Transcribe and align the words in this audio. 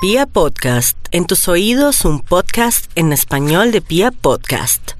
Pia 0.00 0.26
Podcast, 0.26 0.96
en 1.10 1.26
tus 1.26 1.48
oídos 1.48 2.04
un 2.04 2.20
podcast 2.20 2.88
en 2.94 3.12
español 3.12 3.72
de 3.72 3.80
Pia 3.80 4.12
Podcast. 4.12 4.92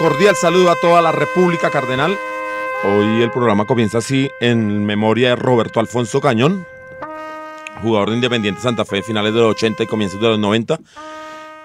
Cordial 0.00 0.34
saludo 0.34 0.72
a 0.72 0.76
toda 0.80 1.00
la 1.00 1.12
República 1.12 1.70
Cardenal. 1.70 2.18
Hoy 2.82 3.22
el 3.22 3.30
programa 3.30 3.64
comienza 3.64 3.98
así 3.98 4.28
en 4.40 4.84
memoria 4.84 5.28
de 5.28 5.36
Roberto 5.36 5.78
Alfonso 5.78 6.20
Cañón, 6.20 6.66
jugador 7.82 8.10
de 8.10 8.16
Independiente 8.16 8.60
Santa 8.60 8.84
Fe, 8.84 9.02
finales 9.02 9.34
de 9.34 9.40
los 9.40 9.50
80 9.52 9.82
y 9.82 9.86
comienzos 9.86 10.20
de 10.20 10.28
los 10.28 10.38
90, 10.38 10.78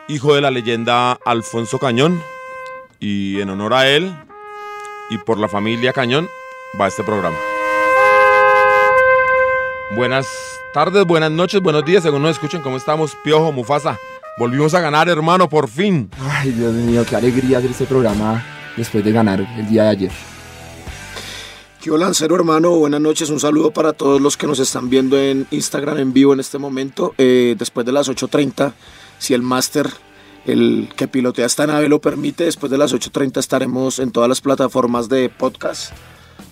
hijo 0.07 0.35
de 0.35 0.41
la 0.41 0.51
leyenda 0.51 1.17
Alfonso 1.25 1.79
Cañón. 1.79 2.21
Y 2.99 3.41
en 3.41 3.49
honor 3.49 3.73
a 3.73 3.89
él 3.89 4.15
y 5.09 5.17
por 5.17 5.37
la 5.37 5.47
familia 5.47 5.91
Cañón 5.91 6.29
va 6.79 6.87
este 6.87 7.03
programa. 7.03 7.37
Buenas 9.95 10.27
tardes, 10.73 11.05
buenas 11.05 11.29
noches, 11.29 11.61
buenos 11.61 11.85
días, 11.85 12.01
según 12.01 12.21
nos 12.21 12.31
escuchen, 12.31 12.61
¿cómo 12.61 12.77
estamos? 12.77 13.15
Piojo, 13.23 13.51
Mufasa. 13.51 13.99
Volvimos 14.39 14.73
a 14.73 14.79
ganar, 14.79 15.07
hermano, 15.09 15.47
por 15.47 15.69
fin. 15.69 16.09
Ay, 16.19 16.51
Dios 16.51 16.73
mío, 16.73 17.05
qué 17.07 17.15
alegría 17.15 17.59
hacer 17.59 17.71
este 17.71 17.85
programa 17.85 18.43
después 18.75 19.03
de 19.03 19.11
ganar 19.11 19.41
el 19.41 19.69
día 19.69 19.83
de 19.83 19.89
ayer. 19.89 20.32
Yo 21.83 21.97
Lancero, 21.97 22.37
hermano, 22.37 22.69
buenas 22.77 23.01
noches. 23.01 23.29
Un 23.29 23.41
saludo 23.41 23.71
para 23.71 23.91
todos 23.91 24.21
los 24.21 24.37
que 24.37 24.47
nos 24.47 24.59
están 24.59 24.89
viendo 24.89 25.19
en 25.19 25.45
Instagram 25.51 25.97
en 25.97 26.13
vivo 26.13 26.31
en 26.31 26.39
este 26.39 26.57
momento. 26.57 27.13
Eh, 27.17 27.55
después 27.57 27.85
de 27.85 27.91
las 27.91 28.09
8.30, 28.09 28.71
si 29.19 29.33
el 29.33 29.41
máster, 29.41 29.89
el 30.45 30.87
que 30.95 31.09
pilotea 31.09 31.45
esta 31.45 31.67
nave 31.67 31.89
lo 31.89 31.99
permite, 31.99 32.45
después 32.45 32.71
de 32.71 32.77
las 32.77 32.93
8.30 32.93 33.37
estaremos 33.37 33.99
en 33.99 34.13
todas 34.13 34.29
las 34.29 34.39
plataformas 34.39 35.09
de 35.09 35.27
podcast, 35.27 35.91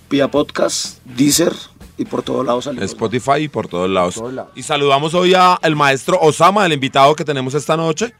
Pia 0.09 0.29
Podcast, 0.29 0.97
Deezer 1.05 1.53
y 1.97 2.03
por 2.03 2.23
todos 2.23 2.45
lados. 2.45 2.65
salimos. 2.65 2.91
Spotify 2.91 3.43
y 3.43 3.47
por 3.47 3.69
todos 3.69 3.89
lados. 3.89 4.15
todos 4.15 4.33
lados. 4.33 4.51
Y 4.55 4.63
saludamos 4.63 5.13
hoy 5.13 5.33
al 5.33 5.75
maestro 5.77 6.19
Osama, 6.19 6.65
el 6.65 6.73
invitado 6.73 7.15
que 7.15 7.23
tenemos 7.23 7.53
esta 7.53 7.77
noche. 7.77 8.13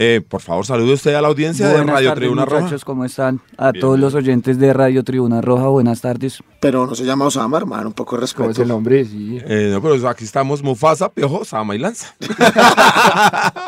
Eh, 0.00 0.20
por 0.26 0.40
favor, 0.40 0.64
salude 0.64 0.92
usted 0.92 1.12
a 1.14 1.20
la 1.20 1.26
audiencia 1.26 1.66
de 1.66 1.72
Buenas 1.74 1.94
Radio 1.96 2.08
tardes, 2.10 2.20
Tribuna 2.20 2.44
Roja. 2.44 2.60
muchachos, 2.60 2.84
¿cómo 2.84 3.04
están? 3.04 3.40
A 3.56 3.72
Bien, 3.72 3.80
todos 3.80 3.94
bien. 3.96 4.00
los 4.02 4.14
oyentes 4.14 4.56
de 4.60 4.72
Radio 4.72 5.02
Tribuna 5.02 5.40
Roja, 5.40 5.66
buenas 5.66 6.00
tardes. 6.00 6.38
Pero 6.60 6.86
no 6.86 6.94
se 6.94 7.04
llama 7.04 7.24
Osama, 7.24 7.56
hermano, 7.56 7.88
un 7.88 7.94
poco 7.94 8.16
de 8.16 8.20
¿Cómo 8.32 8.50
es 8.50 8.56
respeto. 8.58 8.62
el 8.62 8.68
nombre? 8.68 9.04
Sí. 9.04 9.40
Eh, 9.44 9.70
no, 9.72 9.82
pero 9.82 10.08
aquí 10.08 10.22
estamos 10.22 10.62
Mufasa, 10.62 11.08
Piojo, 11.08 11.40
Osama 11.40 11.74
y 11.74 11.78
Lanza. 11.78 12.14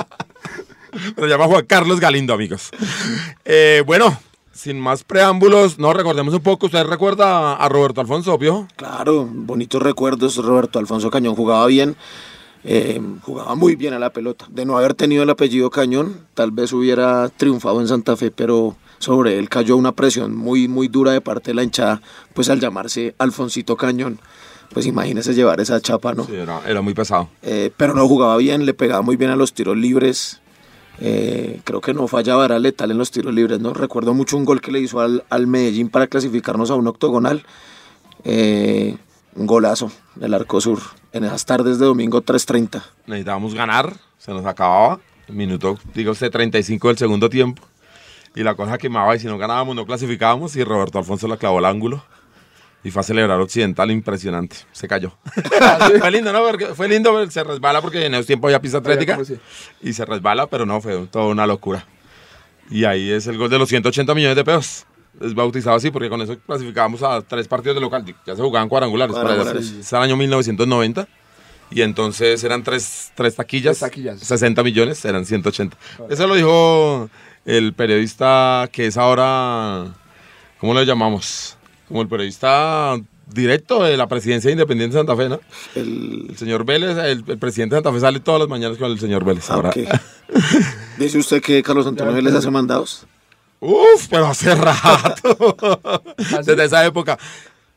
Pero 1.14 1.26
llama 1.28 1.46
Juan 1.46 1.64
Carlos 1.66 2.00
Galindo, 2.00 2.32
amigos. 2.34 2.70
Eh, 3.44 3.82
bueno, 3.86 4.16
sin 4.52 4.78
más 4.80 5.04
preámbulos, 5.04 5.78
no 5.78 5.92
recordemos 5.92 6.34
un 6.34 6.40
poco. 6.40 6.66
¿Usted 6.66 6.84
recuerda 6.84 7.54
a 7.54 7.68
Roberto 7.68 8.00
Alfonso, 8.00 8.36
Piojo? 8.38 8.66
Claro, 8.76 9.28
bonitos 9.30 9.80
recuerdos. 9.82 10.36
Roberto 10.36 10.78
Alfonso 10.80 11.10
Cañón 11.10 11.36
jugaba 11.36 11.66
bien, 11.66 11.94
eh, 12.64 13.00
jugaba 13.22 13.54
muy 13.54 13.76
bien 13.76 13.94
a 13.94 13.98
la 13.98 14.10
pelota. 14.10 14.46
De 14.50 14.64
no 14.64 14.76
haber 14.76 14.94
tenido 14.94 15.22
el 15.22 15.30
apellido 15.30 15.70
Cañón, 15.70 16.26
tal 16.34 16.50
vez 16.50 16.72
hubiera 16.72 17.28
triunfado 17.28 17.80
en 17.80 17.88
Santa 17.88 18.16
Fe, 18.16 18.30
pero 18.30 18.76
sobre 18.98 19.38
él 19.38 19.48
cayó 19.48 19.76
una 19.76 19.92
presión 19.92 20.36
muy, 20.36 20.68
muy 20.68 20.88
dura 20.88 21.12
de 21.12 21.20
parte 21.20 21.50
de 21.50 21.54
la 21.54 21.62
hinchada, 21.62 22.02
pues 22.34 22.50
al 22.50 22.60
llamarse 22.60 23.14
Alfoncito 23.18 23.76
Cañón. 23.76 24.18
Pues 24.72 24.86
imagínese 24.86 25.34
llevar 25.34 25.60
esa 25.60 25.80
chapa, 25.80 26.14
¿no? 26.14 26.24
Sí, 26.24 26.34
era, 26.34 26.60
era 26.64 26.80
muy 26.80 26.94
pesado. 26.94 27.28
Eh, 27.42 27.72
pero 27.76 27.92
no 27.92 28.06
jugaba 28.06 28.36
bien, 28.36 28.66
le 28.66 28.72
pegaba 28.72 29.02
muy 29.02 29.16
bien 29.16 29.30
a 29.30 29.36
los 29.36 29.52
tiros 29.52 29.76
libres. 29.76 30.40
Eh, 31.00 31.60
creo 31.64 31.80
que 31.80 31.92
no 31.94 32.06
fallaba, 32.06 32.44
era 32.44 32.58
letal 32.58 32.90
en 32.90 32.98
los 32.98 33.10
tiros 33.10 33.34
libres, 33.34 33.58
¿no? 33.58 33.72
Recuerdo 33.72 34.14
mucho 34.14 34.36
un 34.36 34.44
gol 34.44 34.60
que 34.60 34.70
le 34.70 34.80
hizo 34.80 35.00
al, 35.00 35.24
al 35.28 35.46
Medellín 35.48 35.88
para 35.88 36.06
clasificarnos 36.06 36.70
a 36.70 36.76
un 36.76 36.86
octogonal. 36.86 37.44
Eh, 38.24 38.96
un 39.34 39.46
golazo 39.46 39.90
del 40.16 40.34
Arco 40.34 40.60
Sur 40.60 40.80
en 41.12 41.24
esas 41.24 41.44
tardes 41.44 41.78
de 41.78 41.86
domingo 41.86 42.22
3.30. 42.22 42.82
Necesitábamos 43.06 43.54
ganar, 43.54 43.94
se 44.18 44.32
nos 44.32 44.44
acababa. 44.46 45.00
Minuto, 45.28 45.78
diga 45.94 46.10
usted, 46.10 46.30
35 46.30 46.88
del 46.88 46.98
segundo 46.98 47.30
tiempo. 47.30 47.62
Y 48.34 48.42
la 48.42 48.54
cosa 48.54 48.78
quemaba 48.78 49.14
y 49.16 49.18
si 49.20 49.26
no 49.26 49.38
ganábamos 49.38 49.74
no 49.76 49.86
clasificábamos 49.86 50.54
y 50.56 50.64
Roberto 50.64 50.98
Alfonso 50.98 51.26
la 51.28 51.36
clavó 51.36 51.58
al 51.58 51.64
ángulo. 51.64 52.02
Y 52.82 52.90
fue 52.90 53.00
a 53.00 53.02
celebrar 53.02 53.38
Occidental 53.40 53.90
impresionante. 53.90 54.56
Se 54.72 54.88
cayó. 54.88 55.12
fue 55.98 56.10
lindo, 56.10 56.32
¿no? 56.32 56.42
Porque 56.42 56.66
fue 56.68 56.88
lindo, 56.88 57.30
se 57.30 57.44
resbala 57.44 57.82
porque 57.82 58.06
en 58.06 58.14
esos 58.14 58.26
tiempos 58.26 58.48
había 58.48 58.60
pista 58.62 58.78
atlética. 58.78 59.14
¿cómo 59.14 59.24
se- 59.26 59.38
Y 59.82 59.92
se 59.92 60.04
resbala, 60.06 60.46
pero 60.46 60.64
no, 60.64 60.80
fue 60.80 61.06
toda 61.08 61.26
una 61.26 61.46
locura. 61.46 61.84
Y 62.70 62.84
ahí 62.84 63.10
es 63.10 63.26
el 63.26 63.36
gol 63.36 63.50
de 63.50 63.58
los 63.58 63.68
180 63.68 64.14
millones 64.14 64.36
de 64.36 64.44
pesos. 64.44 64.86
Es 65.20 65.34
bautizado 65.34 65.76
así 65.76 65.90
porque 65.90 66.08
con 66.08 66.20
eso 66.22 66.36
clasificábamos 66.46 67.02
a 67.02 67.20
tres 67.22 67.48
partidos 67.48 67.74
de 67.76 67.80
local. 67.80 68.04
Ya 68.26 68.36
se 68.36 68.42
jugaban 68.42 68.68
cuadrangulares. 68.68 69.14
para 69.14 69.26
Cuadrangulares. 69.34 69.70
es 69.72 69.92
el 69.92 69.98
año 69.98 70.16
1990. 70.16 71.08
Y 71.72 71.82
entonces 71.82 72.42
eran 72.42 72.64
tres, 72.64 73.12
tres 73.14 73.36
taquillas, 73.36 73.78
Tres 73.78 73.90
taquillas. 73.90 74.18
60 74.20 74.62
millones, 74.64 75.04
eran 75.04 75.24
180. 75.24 75.76
Eso 76.08 76.26
lo 76.26 76.34
dijo 76.34 77.08
el 77.44 77.74
periodista 77.74 78.68
que 78.72 78.86
es 78.86 78.96
ahora, 78.96 79.86
¿cómo 80.58 80.74
lo 80.74 80.82
llamamos? 80.82 81.56
Como 81.86 82.02
el 82.02 82.08
periodista 82.08 82.96
directo 83.32 83.84
de 83.84 83.96
la 83.96 84.08
presidencia 84.08 84.48
de 84.48 84.52
Independiente 84.54 84.96
Santa 84.96 85.14
Fe, 85.14 85.28
¿no? 85.28 85.40
El, 85.76 86.26
El 86.30 86.36
señor 86.36 86.64
Vélez, 86.64 86.96
el, 86.98 87.22
el 87.26 87.38
presidente 87.38 87.76
de 87.76 87.78
Santa 87.78 87.92
Fe 87.92 88.00
sale 88.00 88.18
todas 88.18 88.40
las 88.40 88.48
mañanas 88.48 88.76
con 88.76 88.90
el 88.90 88.98
señor 88.98 89.24
Vélez. 89.24 89.48
ah, 89.50 89.54
Ahora. 89.54 89.70
Dice 90.98 91.18
usted 91.18 91.40
que 91.40 91.62
Carlos 91.62 91.86
Antonio 91.86 92.12
Vélez 92.12 92.34
hace 92.34 92.50
mandados. 92.50 93.06
Uf, 93.60 94.08
pero 94.08 94.26
hace 94.26 94.54
rato. 94.54 95.56
Desde 96.44 96.64
esa 96.64 96.84
época. 96.86 97.18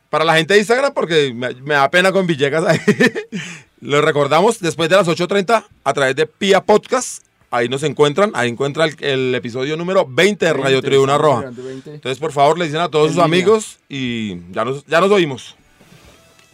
Para 0.10 0.24
la 0.26 0.36
gente 0.36 0.54
de 0.54 0.60
Instagram, 0.60 0.94
porque 0.94 1.34
me, 1.34 1.54
me 1.56 1.74
da 1.74 1.90
pena 1.90 2.12
con 2.12 2.26
Villegas 2.28 2.64
ahí. 2.66 2.80
Lo 3.82 4.02
recordamos 4.02 4.60
después 4.60 4.88
de 4.90 4.96
las 4.96 5.08
8.30 5.08 5.66
a 5.84 5.94
través 5.94 6.16
de 6.16 6.26
Pia 6.26 6.64
Podcast. 6.64 7.24
Ahí 7.52 7.68
nos 7.68 7.84
encuentran. 7.84 8.32
Ahí 8.34 8.50
encuentra 8.50 8.86
el, 8.86 8.96
el 9.04 9.36
episodio 9.36 9.76
número 9.76 10.06
20 10.08 10.46
de 10.46 10.54
Radio 10.54 10.64
20, 10.78 10.88
Tribuna 10.88 11.18
Roja. 11.18 11.40
mirando 11.40 11.64
20. 11.64 11.94
Entonces, 11.96 12.18
por 12.20 12.32
favor, 12.32 12.58
le 12.58 12.66
dicen 12.66 12.80
a 12.80 12.90
todos 12.90 13.08
En 13.10 13.16
sus 13.16 13.24
línea. 13.24 13.26
amigos 13.40 13.80
y 13.90 14.40
ya 14.52 14.64
nos, 14.64 14.86
ya 14.86 15.02
nos 15.02 15.12
oímos. 15.12 15.56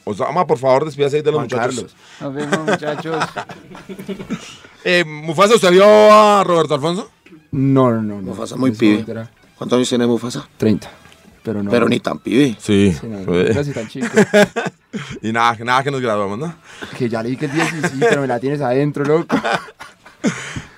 Osama, 0.06 0.47
por 0.47 0.57
favor, 0.57 0.85
despídase 0.85 1.22
de 1.22 1.31
los 1.31 1.35
Juan 1.35 1.44
muchachos. 1.46 1.75
Carlos. 1.75 1.96
Nos 2.19 2.34
vemos, 2.34 2.67
muchachos. 2.67 3.25
Eh, 4.85 5.03
Mufasa, 5.06 5.56
¿usted 5.56 5.72
vio 5.72 5.84
a 5.85 6.41
Roberto 6.46 6.73
Alfonso? 6.73 7.11
No, 7.51 7.91
no, 7.91 8.01
no. 8.01 8.21
Mufasa 8.21 8.55
muy 8.55 8.71
pibe. 8.71 9.05
era 9.07 9.29
¿Cuántos 9.57 9.77
años 9.77 9.89
tiene 9.89 10.07
Mufasa? 10.07 10.47
30. 10.57 10.89
Pero 11.43 11.63
no. 11.63 11.71
Pero 11.71 11.89
ni 11.89 11.99
tan 11.99 12.19
pibe. 12.19 12.55
Sí. 12.59 12.95
No, 13.03 13.53
casi 13.53 13.71
tan 13.71 13.87
chico. 13.87 14.07
y 15.21 15.31
nada, 15.31 15.57
nada 15.63 15.83
que 15.83 15.91
nos 15.91 16.01
graduamos, 16.01 16.37
¿no? 16.39 16.53
Que 16.97 17.09
ya 17.09 17.23
leí 17.23 17.35
que 17.35 17.45
es 17.47 17.53
10 17.53 17.67
y 17.67 17.87
sí, 17.87 17.97
pero 17.99 18.21
me 18.21 18.27
la 18.27 18.39
tienes 18.39 18.61
adentro, 18.61 19.03
loco. 19.05 19.35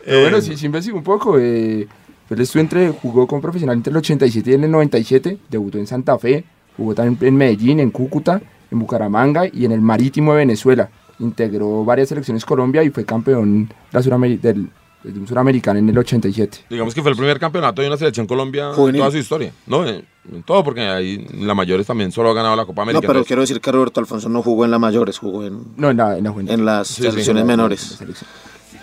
Pero 0.03 0.17
Eh, 0.17 0.21
bueno, 0.23 0.41
sí, 0.41 0.57
sí 0.57 0.65
investigo 0.65 0.97
un 0.97 1.03
poco. 1.03 1.37
Eh, 1.39 1.87
pues 2.27 2.39
él 2.39 2.43
estuvo 2.43 2.61
entre, 2.61 2.89
jugó 2.89 3.27
como 3.27 3.41
profesional 3.41 3.77
entre 3.77 3.91
el 3.91 3.97
87 3.97 4.49
y 4.49 4.53
el 4.53 4.71
97, 4.71 5.37
debutó 5.49 5.77
en 5.77 5.85
Santa 5.85 6.17
Fe, 6.17 6.43
jugó 6.75 6.95
también 6.95 7.17
en 7.21 7.35
Medellín, 7.35 7.79
en 7.79 7.91
Cúcuta, 7.91 8.41
en 8.71 8.79
Bucaramanga 8.79 9.45
y 9.51 9.65
en 9.65 9.71
el 9.71 9.81
Marítimo 9.81 10.31
de 10.31 10.39
Venezuela. 10.39 10.89
Integró 11.19 11.85
varias 11.85 12.09
selecciones 12.09 12.45
Colombia 12.45 12.83
y 12.83 12.89
fue 12.89 13.05
campeón 13.05 13.67
de 13.67 14.09
la 14.09 14.17
del, 14.41 14.69
de 15.03 15.19
un 15.19 15.27
suramericano 15.27 15.79
en 15.79 15.89
el 15.89 15.97
87. 15.97 16.65
Digamos 16.69 16.93
que 16.93 17.01
fue 17.01 17.11
el 17.11 17.17
primer 17.17 17.39
campeonato 17.39 17.81
de 17.81 17.87
una 17.87 17.97
selección 17.97 18.27
Colombia 18.27 18.71
Juvenil. 18.73 18.95
en 18.95 18.99
toda 19.01 19.11
su 19.11 19.17
historia. 19.17 19.51
No, 19.65 19.85
en, 19.87 20.05
en 20.31 20.43
todo, 20.43 20.63
porque 20.63 20.81
ahí 20.81 21.27
la 21.39 21.53
mayores 21.55 21.87
también 21.87 22.11
solo 22.11 22.29
ha 22.29 22.33
ganado 22.33 22.55
la 22.55 22.65
Copa 22.65 22.81
No, 22.81 22.83
América. 22.83 23.01
pero 23.01 23.11
entonces- 23.13 23.27
quiero 23.27 23.41
decir 23.41 23.61
que 23.61 23.71
Roberto 23.71 23.99
Alfonso 23.99 24.29
no 24.29 24.41
jugó 24.43 24.65
en 24.65 24.71
la 24.71 24.79
mayores, 24.79 25.17
jugó 25.17 25.43
en, 25.45 25.63
No, 25.77 25.89
en 25.89 25.97
la, 25.97 26.17
en 26.17 26.23
la 26.23 26.33
en 26.53 26.65
las 26.65 26.87
Sí, 26.87 26.95
sí, 26.95 27.01
selecciones 27.03 27.29
En 27.29 27.35
la- 27.35 27.41
en 27.41 27.47
menores. 27.47 27.91
la 27.91 27.97
selección. 27.97 28.29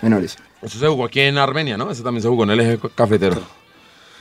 Menores. 0.01 0.37
Eso 0.61 0.79
se 0.79 0.87
jugó 0.87 1.05
aquí 1.05 1.21
en 1.21 1.37
Armenia, 1.37 1.77
¿no? 1.77 1.89
Eso 1.91 2.03
también 2.03 2.21
se 2.21 2.27
jugó 2.29 2.43
en 2.43 2.49
el 2.51 2.59
eje 2.59 2.79
cafetero. 2.95 3.37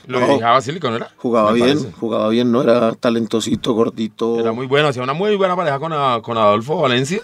Lo 0.07 0.21
No. 0.21 0.27
dirigía 0.27 0.51
Basílico, 0.51 0.89
¿no 0.89 0.97
era? 0.97 1.11
Jugaba 1.17 1.53
bien, 1.53 1.77
parece. 1.79 1.93
jugaba 1.99 2.29
bien, 2.31 2.51
¿no? 2.51 2.63
Era 2.63 2.93
talentosito, 2.95 3.75
gordito. 3.75 4.41
Era 4.41 4.53
muy 4.53 4.67
bueno, 4.67 4.89
hacía 4.89 5.03
una 5.03 5.13
muy 5.13 5.37
buena 5.37 5.55
pareja 5.55 5.79
con, 5.79 5.93
a- 5.93 6.21
con 6.23 6.39
Adolfo 6.39 6.81
Valencia. 6.81 7.21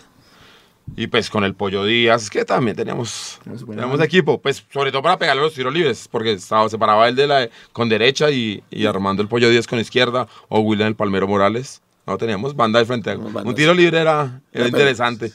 Y 0.96 1.06
pues 1.06 1.30
con 1.30 1.44
el 1.44 1.54
Pollo 1.54 1.84
Díaz, 1.84 2.30
que 2.30 2.44
también 2.44 2.76
teníamos 2.76 3.40
banda. 3.66 4.04
equipo, 4.04 4.40
pues 4.40 4.64
sobre 4.72 4.92
todo 4.92 5.02
para 5.02 5.18
pegarle 5.18 5.42
los 5.42 5.54
tiros 5.54 5.72
libres, 5.72 6.08
porque 6.08 6.32
estaba, 6.32 6.68
se 6.68 6.78
paraba 6.78 7.08
él 7.08 7.16
de 7.16 7.26
la, 7.26 7.48
con 7.72 7.88
derecha 7.88 8.30
y, 8.30 8.62
y 8.70 8.86
Armando 8.86 9.22
el 9.22 9.28
Pollo 9.28 9.48
Díaz 9.48 9.66
con 9.66 9.80
izquierda, 9.80 10.28
o 10.48 10.60
William 10.60 10.88
el 10.88 10.94
Palmero 10.94 11.26
Morales. 11.26 11.82
No 12.06 12.18
teníamos 12.18 12.54
banda 12.54 12.78
de 12.78 12.84
frente. 12.84 13.14
Bandas. 13.16 13.44
Un 13.44 13.54
tiro 13.54 13.72
libre 13.72 13.98
era, 13.98 14.40
era 14.52 14.66
Era 14.66 14.68
interesante. 14.68 15.32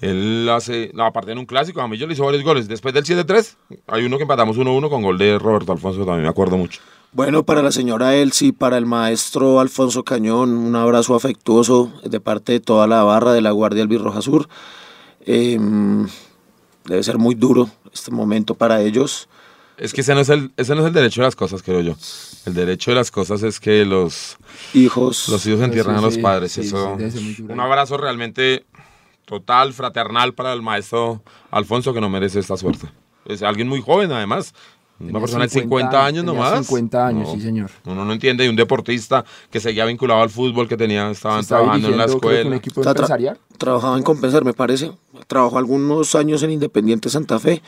Él 0.00 0.48
hace, 0.50 0.90
no, 0.92 1.06
aparte 1.06 1.32
en 1.32 1.38
un 1.38 1.46
clásico, 1.46 1.80
a 1.80 1.88
mí 1.88 1.96
yo 1.96 2.06
le 2.06 2.12
hizo 2.12 2.24
varios 2.24 2.44
goles. 2.44 2.68
Después 2.68 2.92
del 2.92 3.04
7-3, 3.04 3.56
hay 3.86 4.04
uno 4.04 4.18
que 4.18 4.24
empatamos 4.24 4.58
1-1 4.58 4.90
con 4.90 5.02
gol 5.02 5.16
de 5.16 5.38
Roberto 5.38 5.72
Alfonso, 5.72 6.04
también 6.04 6.24
me 6.24 6.28
acuerdo 6.28 6.58
mucho. 6.58 6.80
Bueno, 7.16 7.44
para 7.46 7.62
la 7.62 7.72
señora 7.72 8.14
Elsie, 8.14 8.52
para 8.52 8.76
el 8.76 8.84
maestro 8.84 9.58
Alfonso 9.58 10.04
Cañón, 10.04 10.50
un 10.50 10.76
abrazo 10.76 11.14
afectuoso 11.14 11.90
de 12.04 12.20
parte 12.20 12.52
de 12.52 12.60
toda 12.60 12.86
la 12.86 13.04
barra 13.04 13.32
de 13.32 13.40
la 13.40 13.52
Guardia 13.52 13.82
Albirroja 13.82 14.20
Sur. 14.20 14.50
Eh, 15.24 15.58
debe 16.84 17.02
ser 17.02 17.16
muy 17.16 17.34
duro 17.34 17.70
este 17.90 18.10
momento 18.10 18.54
para 18.54 18.82
ellos. 18.82 19.30
Es 19.78 19.94
que 19.94 20.02
ese 20.02 20.14
no 20.14 20.20
es, 20.20 20.28
el, 20.28 20.52
ese 20.58 20.74
no 20.74 20.82
es 20.82 20.88
el 20.88 20.92
derecho 20.92 21.22
de 21.22 21.28
las 21.28 21.36
cosas, 21.36 21.62
creo 21.62 21.80
yo. 21.80 21.96
El 22.44 22.52
derecho 22.52 22.90
de 22.90 22.96
las 22.96 23.10
cosas 23.10 23.42
es 23.42 23.60
que 23.60 23.86
los 23.86 24.36
hijos, 24.74 25.30
los 25.30 25.46
hijos 25.46 25.62
entierran 25.62 25.94
Eso 25.94 26.04
a 26.04 26.06
los 26.08 26.14
sí, 26.16 26.20
padres. 26.20 26.52
sí, 26.52 26.60
eso, 26.60 26.98
sí, 26.98 27.46
un 27.48 27.58
abrazo 27.58 27.96
realmente 27.96 28.66
total, 29.24 29.72
fraternal 29.72 30.34
para 30.34 30.52
el 30.52 30.60
maestro 30.60 31.22
Alfonso 31.50 31.94
que 31.94 32.00
no 32.02 32.10
merece 32.10 32.40
esta 32.40 32.58
suerte. 32.58 32.88
Es 33.24 33.42
alguien 33.42 33.68
muy 33.68 33.80
joven, 33.80 34.12
además. 34.12 34.54
Una 34.98 35.20
persona 35.20 35.44
de 35.44 35.50
50 35.50 36.04
años 36.06 36.24
nomás. 36.24 36.66
50 36.66 37.06
años, 37.08 37.28
No, 37.28 37.34
sí, 37.34 37.40
señor. 37.42 37.70
Uno 37.84 38.04
no 38.04 38.12
entiende. 38.12 38.44
Y 38.46 38.48
un 38.48 38.56
deportista 38.56 39.24
que 39.50 39.60
seguía 39.60 39.84
vinculado 39.84 40.22
al 40.22 40.30
fútbol, 40.30 40.66
que 40.68 40.76
tenía, 40.76 41.10
estaban 41.10 41.44
trabajando 41.44 41.88
en 41.88 41.98
la 41.98 42.06
que 42.06 42.10
un 42.12 42.16
escuela. 42.16 42.56
equipo 42.56 42.80
Está 42.80 42.92
tra- 42.92 42.96
empresarial. 42.96 43.38
Trabajaba 43.58 43.96
en 43.98 44.02
Compensar, 44.02 44.44
me 44.44 44.54
parece. 44.54 44.92
Trabajó 45.26 45.58
algunos 45.58 46.14
años 46.14 46.42
en 46.42 46.50
Independiente 46.52 47.10
Santa 47.10 47.38
Fe. 47.38 47.62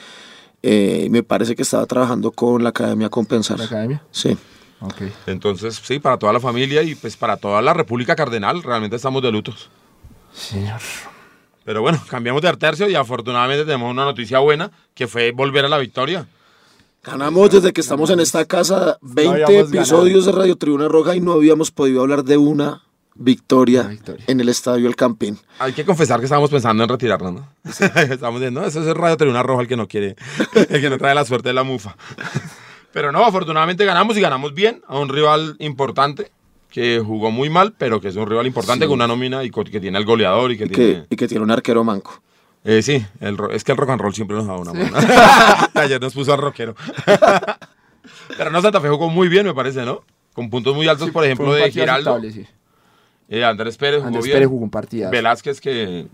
Eh, 0.62 1.04
y 1.06 1.10
me 1.10 1.22
parece 1.22 1.54
que 1.54 1.62
estaba 1.62 1.84
trabajando 1.86 2.30
con 2.32 2.62
la 2.62 2.70
Academia 2.70 3.08
Compensar. 3.10 3.58
La 3.58 3.66
academia. 3.66 4.02
Sí. 4.10 4.36
Ok. 4.80 5.02
Entonces, 5.26 5.80
sí, 5.84 5.98
para 5.98 6.18
toda 6.18 6.32
la 6.32 6.40
familia 6.40 6.82
y 6.82 6.94
pues 6.94 7.16
para 7.16 7.36
toda 7.36 7.60
la 7.60 7.74
República 7.74 8.16
Cardenal, 8.16 8.62
realmente 8.62 8.96
estamos 8.96 9.22
de 9.22 9.30
lutos. 9.32 9.68
Señor. 10.32 10.80
Pero 11.64 11.82
bueno, 11.82 12.00
cambiamos 12.08 12.40
de 12.42 12.56
tercio 12.56 12.88
y 12.88 12.94
afortunadamente 12.94 13.64
tenemos 13.64 13.90
una 13.90 14.04
noticia 14.04 14.38
buena, 14.38 14.70
que 14.94 15.06
fue 15.06 15.32
volver 15.32 15.64
a 15.64 15.68
la 15.68 15.78
victoria. 15.78 16.26
Ganamos 17.10 17.50
desde 17.50 17.72
que 17.72 17.80
estamos 17.80 18.10
en 18.10 18.20
esta 18.20 18.44
casa 18.44 18.98
20 19.00 19.44
habíamos 19.44 19.72
episodios 19.72 20.26
de 20.26 20.32
Radio 20.32 20.56
Tribuna 20.56 20.88
Roja 20.88 21.16
y 21.16 21.20
no 21.20 21.32
habíamos 21.32 21.70
podido 21.70 22.02
hablar 22.02 22.22
de 22.22 22.36
una 22.36 22.82
victoria, 23.14 23.96
en 24.26 24.40
el 24.40 24.50
Estadio 24.50 24.86
El 24.86 24.94
Campín. 24.94 25.38
Hay 25.58 25.72
que 25.72 25.86
confesar 25.86 26.20
que 26.20 26.26
estábamos 26.26 26.50
pensando 26.50 26.82
en 26.82 26.88
retirarnos, 26.90 27.32
¿no? 27.32 27.48
Estamos 27.64 28.40
diciendo, 28.40 28.60
no, 28.60 28.66
eso 28.66 28.86
es 28.86 28.94
Radio 28.94 29.16
Tribuna 29.16 29.42
Roja 29.42 29.62
el 29.62 29.68
que 29.68 29.76
no 29.78 29.88
quiere, 29.88 30.16
el 30.68 30.80
que 30.82 30.90
no 30.90 30.98
trae 30.98 31.14
la 31.14 31.24
suerte 31.24 31.48
de 31.48 31.54
la 31.54 31.62
mufa. 31.62 31.96
Pero 32.92 33.10
no, 33.10 33.24
afortunadamente 33.24 33.86
ganamos 33.86 34.14
y 34.18 34.20
ganamos 34.20 34.52
bien 34.52 34.82
a 34.86 34.98
un 34.98 35.08
rival 35.08 35.56
importante 35.60 36.30
que 36.70 37.02
jugó 37.02 37.30
muy 37.30 37.48
mal, 37.48 37.74
pero 37.78 38.02
que 38.02 38.08
es 38.08 38.16
un 38.16 38.28
rival 38.28 38.46
importante 38.46 38.84
con 38.86 38.96
una 38.96 39.06
nómina 39.06 39.42
y 39.44 39.50
que 39.50 39.80
tiene 39.80 39.96
al 39.96 40.04
goleador 40.04 40.52
y 40.52 40.58
que 40.58 40.64
Y 40.64 40.68
tiene... 40.68 40.92
que, 40.92 41.06
y 41.08 41.16
que 41.16 41.26
tiene 41.26 41.42
un 41.42 41.50
arquero 41.50 41.82
manco. 41.84 42.20
Eh, 42.70 42.82
sí, 42.82 43.02
el 43.20 43.38
es 43.52 43.64
que 43.64 43.72
el 43.72 43.78
rock 43.78 43.88
and 43.90 44.00
roll 44.02 44.12
siempre 44.12 44.36
nos 44.36 44.46
da 44.46 44.56
una 44.56 44.74
mano. 44.74 44.94
Ayer 45.74 45.98
nos 46.00 46.12
puso 46.12 46.34
al 46.34 46.38
rockero. 46.40 46.74
Pero 48.36 48.50
no, 48.50 48.60
Santa 48.60 48.80
Fe 48.80 48.88
jugó 48.88 49.08
muy 49.08 49.28
bien, 49.28 49.46
me 49.46 49.54
parece, 49.54 49.84
¿no? 49.84 50.02
Con 50.34 50.50
puntos 50.50 50.74
muy 50.74 50.86
altos, 50.86 51.10
por 51.10 51.24
ejemplo, 51.24 51.52
de 51.54 51.62
partido 51.62 51.84
Giraldo. 51.84 52.20
sí. 52.30 52.44
Eh, 53.30 53.44
Andrés 53.44 53.76
Pérez 53.76 53.96
jugó 53.98 54.06
Andrés 54.08 54.24
bien. 54.24 54.36
Pérez 54.36 54.48
jugó 54.48 54.64
un 54.64 54.70
partidazo. 54.70 55.10
Velázquez 55.12 55.60
que... 55.60 56.06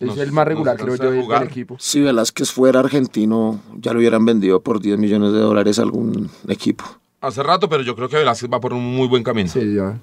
Es 0.00 0.06
nos- 0.08 0.18
el 0.18 0.30
más 0.32 0.46
regular, 0.46 0.76
creo 0.76 0.94
yo, 0.94 1.04
de 1.04 1.10
del 1.12 1.22
jugar. 1.22 1.42
equipo. 1.44 1.76
Si 1.78 2.00
Velázquez 2.00 2.52
fuera 2.52 2.80
argentino, 2.80 3.60
ya 3.76 3.92
lo 3.92 3.98
hubieran 3.98 4.24
vendido 4.24 4.60
por 4.62 4.80
10 4.80 4.98
millones 4.98 5.32
de 5.32 5.38
dólares 5.40 5.78
a 5.78 5.82
algún 5.82 6.30
equipo. 6.48 6.84
Hace 7.20 7.42
rato, 7.42 7.68
pero 7.68 7.82
yo 7.82 7.96
creo 7.96 8.08
que 8.08 8.16
Velázquez 8.16 8.48
va 8.52 8.60
por 8.60 8.72
un 8.74 8.84
muy 8.84 9.08
buen 9.08 9.22
camino. 9.24 9.48
Sí, 9.48 9.74
ya. 9.74 9.98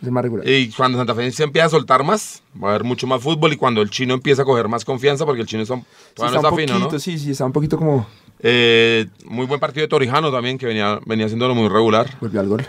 Es 0.00 0.06
el 0.06 0.12
más 0.12 0.22
regular. 0.22 0.48
Y 0.48 0.70
cuando 0.70 0.96
Santa 0.98 1.14
Fe 1.14 1.30
se 1.30 1.42
empieza 1.42 1.66
a 1.66 1.70
soltar 1.70 2.02
más, 2.04 2.42
va 2.62 2.68
a 2.68 2.70
haber 2.70 2.84
mucho 2.84 3.06
más 3.06 3.22
fútbol 3.22 3.52
y 3.52 3.56
cuando 3.56 3.82
el 3.82 3.90
chino 3.90 4.14
empieza 4.14 4.42
a 4.42 4.44
coger 4.44 4.68
más 4.68 4.84
confianza, 4.84 5.26
porque 5.26 5.42
el 5.42 5.46
chino 5.46 5.62
está, 5.62 5.76
Sí, 5.76 5.82
no 6.18 6.26
está 6.26 6.36
está 6.38 6.50
un 6.50 6.56
fino, 6.56 6.74
¿no? 6.74 6.80
poquito, 6.86 6.98
sí, 6.98 7.18
sí, 7.18 7.30
está 7.32 7.44
un 7.44 7.52
poquito 7.52 7.76
como 7.76 8.06
Eh, 8.40 9.06
muy 9.26 9.46
buen 9.46 9.60
partido 9.60 9.82
de 9.82 9.88
Torijano 9.88 10.32
también, 10.32 10.56
que 10.56 10.66
venía, 10.66 10.98
venía 11.04 11.26
haciéndolo 11.26 11.54
muy 11.54 11.68
regular. 11.68 12.16
volvió 12.20 12.40
al 12.40 12.48
gol. 12.48 12.66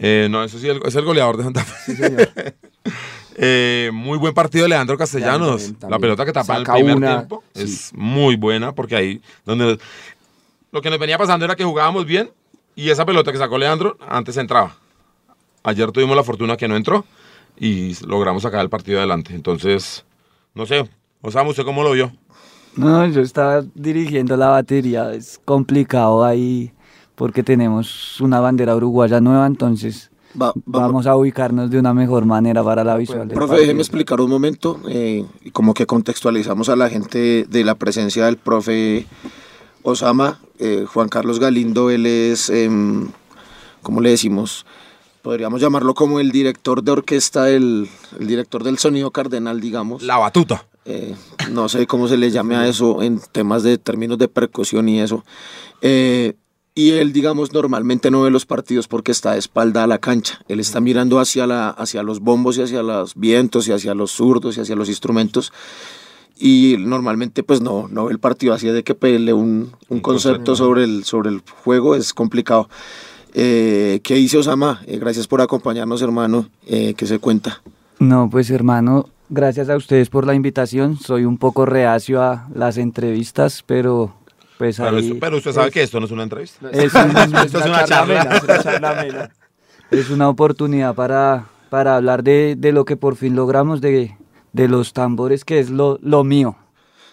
Eh, 0.00 0.26
no, 0.30 0.42
eso 0.42 0.58
sí, 0.58 0.68
es 0.68 0.94
el 0.96 1.04
goleador 1.04 1.36
de 1.36 1.44
Santa 1.44 1.62
Fe. 1.64 1.74
Sí, 1.86 1.96
señor. 1.96 2.28
Eh, 3.36 3.90
muy 3.92 4.16
buen 4.16 4.32
partido 4.32 4.62
de 4.62 4.68
Leandro 4.68 4.96
Castellanos. 4.96 5.56
También, 5.62 5.74
también. 5.74 5.90
La 5.90 5.98
pelota 5.98 6.24
que 6.24 6.32
tapa 6.32 6.54
en 6.54 6.60
el 6.60 6.66
primer 6.66 6.96
una, 6.96 7.16
tiempo 7.16 7.42
sí. 7.52 7.62
es 7.64 7.92
muy 7.92 8.36
buena 8.36 8.72
porque 8.72 8.94
ahí 8.94 9.20
donde 9.44 9.76
lo 10.70 10.80
que 10.80 10.88
nos 10.88 11.00
venía 11.00 11.18
pasando 11.18 11.44
era 11.44 11.56
que 11.56 11.64
jugábamos 11.64 12.06
bien 12.06 12.30
y 12.76 12.90
esa 12.90 13.04
pelota 13.04 13.32
que 13.32 13.38
sacó 13.38 13.58
Leandro 13.58 13.98
antes 14.08 14.36
entraba. 14.36 14.76
Ayer 15.64 15.90
tuvimos 15.92 16.14
la 16.14 16.22
fortuna 16.22 16.56
que 16.56 16.68
no 16.68 16.76
entró 16.76 17.04
y 17.58 17.94
logramos 18.06 18.42
sacar 18.42 18.60
el 18.60 18.68
partido 18.68 18.98
adelante. 18.98 19.34
Entonces, 19.34 20.04
no 20.54 20.66
sé, 20.66 20.88
Osama, 21.22 21.50
¿usted 21.50 21.64
cómo 21.64 21.82
lo 21.82 21.92
vio? 21.92 22.12
No, 22.76 23.06
yo 23.08 23.20
estaba 23.22 23.64
dirigiendo 23.74 24.36
la 24.36 24.48
batería, 24.48 25.12
es 25.14 25.40
complicado 25.44 26.24
ahí 26.24 26.72
porque 27.14 27.42
tenemos 27.42 28.20
una 28.20 28.40
bandera 28.40 28.74
uruguaya 28.76 29.20
nueva, 29.20 29.46
entonces 29.46 30.10
Va- 30.38 30.48
va- 30.48 30.54
vamos 30.64 31.06
a 31.06 31.14
ubicarnos 31.16 31.70
de 31.70 31.78
una 31.78 31.94
mejor 31.94 32.26
manera 32.26 32.62
para 32.64 32.82
la 32.82 32.96
visual. 32.96 33.20
del 33.28 33.36
Profe, 33.36 33.50
partido. 33.52 33.60
déjeme 33.60 33.80
explicar 33.82 34.20
un 34.20 34.28
momento, 34.30 34.80
eh, 34.88 35.24
y 35.44 35.50
como 35.52 35.72
que 35.72 35.86
contextualizamos 35.86 36.68
a 36.68 36.74
la 36.76 36.90
gente 36.90 37.46
de 37.48 37.64
la 37.64 37.76
presencia 37.76 38.26
del 38.26 38.36
profe 38.36 39.06
Osama, 39.84 40.40
eh, 40.58 40.84
Juan 40.92 41.08
Carlos 41.08 41.38
Galindo, 41.38 41.90
él 41.90 42.04
es, 42.06 42.50
em, 42.50 43.08
¿cómo 43.82 44.00
le 44.00 44.10
decimos? 44.10 44.66
Podríamos 45.24 45.58
llamarlo 45.58 45.94
como 45.94 46.20
el 46.20 46.30
director 46.30 46.82
de 46.82 46.92
orquesta, 46.92 47.48
el, 47.48 47.88
el 48.20 48.26
director 48.26 48.62
del 48.62 48.76
sonido 48.76 49.10
cardenal, 49.10 49.58
digamos. 49.58 50.02
La 50.02 50.18
batuta. 50.18 50.66
Eh, 50.84 51.14
no 51.50 51.70
sé 51.70 51.86
cómo 51.86 52.08
se 52.08 52.18
le 52.18 52.30
llame 52.30 52.56
a 52.56 52.68
eso 52.68 53.00
en 53.02 53.22
temas 53.32 53.62
de 53.62 53.78
términos 53.78 54.18
de 54.18 54.28
percusión 54.28 54.86
y 54.86 55.00
eso. 55.00 55.24
Eh, 55.80 56.34
y 56.74 56.90
él, 56.90 57.14
digamos, 57.14 57.54
normalmente 57.54 58.10
no 58.10 58.20
ve 58.20 58.30
los 58.30 58.44
partidos 58.44 58.86
porque 58.86 59.12
está 59.12 59.32
de 59.32 59.38
espalda 59.38 59.84
a 59.84 59.86
la 59.86 59.96
cancha. 59.96 60.40
Él 60.46 60.60
está 60.60 60.80
mirando 60.82 61.18
hacia, 61.18 61.46
la, 61.46 61.70
hacia 61.70 62.02
los 62.02 62.20
bombos 62.20 62.58
y 62.58 62.62
hacia 62.62 62.82
los 62.82 63.14
vientos 63.14 63.66
y 63.66 63.72
hacia 63.72 63.94
los 63.94 64.10
zurdos 64.10 64.58
y 64.58 64.60
hacia 64.60 64.76
los 64.76 64.90
instrumentos. 64.90 65.54
Y 66.36 66.76
normalmente 66.80 67.42
pues 67.42 67.62
no, 67.62 67.88
no 67.88 68.04
ve 68.04 68.12
el 68.12 68.18
partido 68.18 68.52
así 68.52 68.66
de 68.66 68.84
que 68.84 68.94
pedirle 68.94 69.32
un, 69.32 69.72
un 69.88 69.96
Un 69.96 70.00
concepto 70.00 70.38
concepto. 70.38 70.56
sobre 70.56 70.84
el, 70.84 71.04
sobre 71.04 71.30
el 71.30 71.42
juego 71.62 71.94
es 71.94 72.12
complicado. 72.12 72.68
Eh, 73.34 74.00
¿Qué 74.02 74.14
dice 74.14 74.38
Osama? 74.38 74.80
Eh, 74.86 74.98
gracias 74.98 75.26
por 75.26 75.40
acompañarnos, 75.40 76.00
hermano. 76.02 76.48
Eh, 76.66 76.94
¿Qué 76.94 77.06
se 77.06 77.18
cuenta? 77.18 77.60
No, 77.98 78.28
pues 78.30 78.50
hermano, 78.50 79.08
gracias 79.28 79.68
a 79.68 79.76
ustedes 79.76 80.08
por 80.08 80.26
la 80.26 80.34
invitación. 80.34 80.96
Soy 80.98 81.24
un 81.24 81.38
poco 81.38 81.66
reacio 81.66 82.22
a 82.22 82.48
las 82.54 82.76
entrevistas, 82.78 83.62
pero 83.66 84.14
pues 84.58 84.76
Pero, 84.76 84.96
ahí 84.96 85.06
eso- 85.06 85.16
pero 85.20 85.36
usted 85.38 85.52
sabe 85.52 85.70
que 85.72 85.82
esto 85.82 85.98
no 85.98 86.06
es 86.06 86.12
una 86.12 86.22
entrevista. 86.22 86.68
Es 86.72 86.94
un- 86.94 87.16
Esto 87.36 87.58
es 87.58 87.66
una 87.66 87.84
charla. 87.84 88.20
amena, 88.22 88.36
es 88.36 88.44
una 88.44 88.62
charla 88.62 89.30
es 89.90 90.10
una 90.10 90.28
oportunidad 90.28 90.94
para, 90.94 91.46
para 91.70 91.96
hablar 91.96 92.24
de, 92.24 92.56
de 92.58 92.72
lo 92.72 92.84
que 92.84 92.96
por 92.96 93.16
fin 93.16 93.36
logramos, 93.36 93.80
de, 93.80 94.16
de 94.52 94.68
los 94.68 94.92
tambores, 94.92 95.44
que 95.44 95.58
es 95.60 95.70
lo, 95.70 95.98
lo 96.02 96.24
mío. 96.24 96.56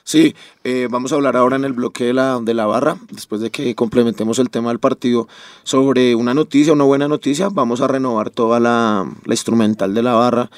Sí, 0.04 0.36
eh, 0.64 0.88
vamos 0.90 1.12
a 1.12 1.16
hablar 1.16 1.38
ahora 1.38 1.56
en 1.56 1.66
el 1.66 1.74
bloque 1.74 2.06
de 2.06 2.14
la, 2.14 2.40
de 2.42 2.54
la 2.54 2.66
barra, 2.66 2.98
después 3.12 3.42
de 3.42 3.50
que 3.50 3.76
complementemos 3.76 4.40
el 4.40 4.50
tema 4.50 4.70
del 4.70 4.80
partido, 4.80 5.28
sobre 5.64 6.16
una 6.16 6.34
noticia, 6.34 6.74
una 6.74 6.84
buena 6.84 7.08
noticia. 7.08 7.50
Vamos 7.50 7.82
a 7.82 7.88
renovar 7.88 8.30
toda 8.30 8.60
la, 8.60 9.06
instrumental 9.28 9.94
de 9.94 10.04
la 10.04 10.14
barra. 10.14 10.50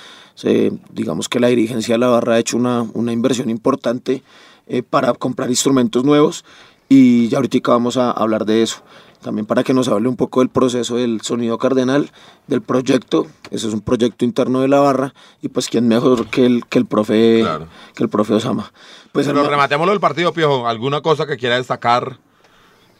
Digamos 0.91 1.29
que 1.29 1.39
la 1.39 1.47
dirigencia 1.47 1.95
de 1.95 1.99
la 1.99 2.07
barra 2.07 2.35
ha 2.35 2.39
hecho 2.39 2.57
una, 2.57 2.81
una 2.93 3.11
inversión 3.11 3.49
importante 3.49 4.23
eh, 4.65 4.81
para 4.81 5.13
comprar 5.13 5.49
instrumentos 5.49 6.05
nuevos 6.05 6.45
y 6.87 7.27
ya 7.27 7.37
ahorita 7.37 7.59
vamos 7.71 7.97
a 7.97 8.11
hablar 8.11 8.45
de 8.45 8.63
eso. 8.63 8.81
También 9.23 9.45
para 9.45 9.63
que 9.63 9.73
nos 9.73 9.87
hable 9.87 10.09
un 10.09 10.15
poco 10.15 10.41
del 10.41 10.49
proceso 10.49 10.97
del 10.97 11.21
sonido 11.21 11.57
cardenal, 11.57 12.11
del 12.47 12.61
proyecto. 12.61 13.25
Ese 13.51 13.67
es 13.67 13.73
un 13.73 13.81
proyecto 13.81 14.25
interno 14.25 14.61
de 14.61 14.67
la 14.67 14.79
barra 14.79 15.13
y 15.41 15.47
pues 15.47 15.69
quién 15.69 15.87
mejor 15.87 16.27
que 16.27 16.45
el, 16.45 16.65
que 16.67 16.77
el 16.77 16.85
profe 16.85 17.39
Claro. 17.41 17.67
que 17.95 18.03
el 18.03 18.09
profe 18.09 18.33
Osama. 18.33 18.71
Pues 19.11 19.27
Pero 19.27 19.47
rematémoslo 19.49 19.91
del 19.91 19.99
partido, 20.01 20.33
Piojo. 20.33 20.67
¿Alguna 20.67 21.01
cosa 21.01 21.25
que 21.25 21.37
quiera 21.37 21.55
destacar 21.55 22.19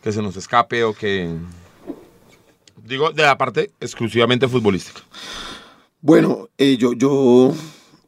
que 0.01 0.12
se 0.12 0.22
nos 0.22 0.36
escape 0.36 0.84
o 0.84 0.94
que... 0.94 1.30
Digo, 2.84 3.12
de 3.12 3.24
la 3.24 3.38
parte 3.38 3.72
exclusivamente 3.80 4.48
futbolística. 4.48 5.01
Bueno, 6.01 6.50
eh, 6.58 6.75
yo, 6.75 6.92
yo, 6.92 7.53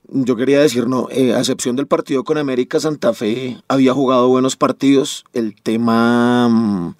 yo 0.09 0.35
quería 0.35 0.59
decir, 0.59 0.87
no, 0.87 1.07
eh, 1.09 1.33
a 1.33 1.39
excepción 1.39 1.77
del 1.77 1.87
partido 1.87 2.25
con 2.25 2.37
América, 2.37 2.79
Santa 2.81 3.13
Fe 3.13 3.57
había 3.69 3.93
jugado 3.93 4.27
buenos 4.27 4.57
partidos. 4.57 5.23
El 5.31 5.55
tema 5.55 6.49
mm, 6.49 6.95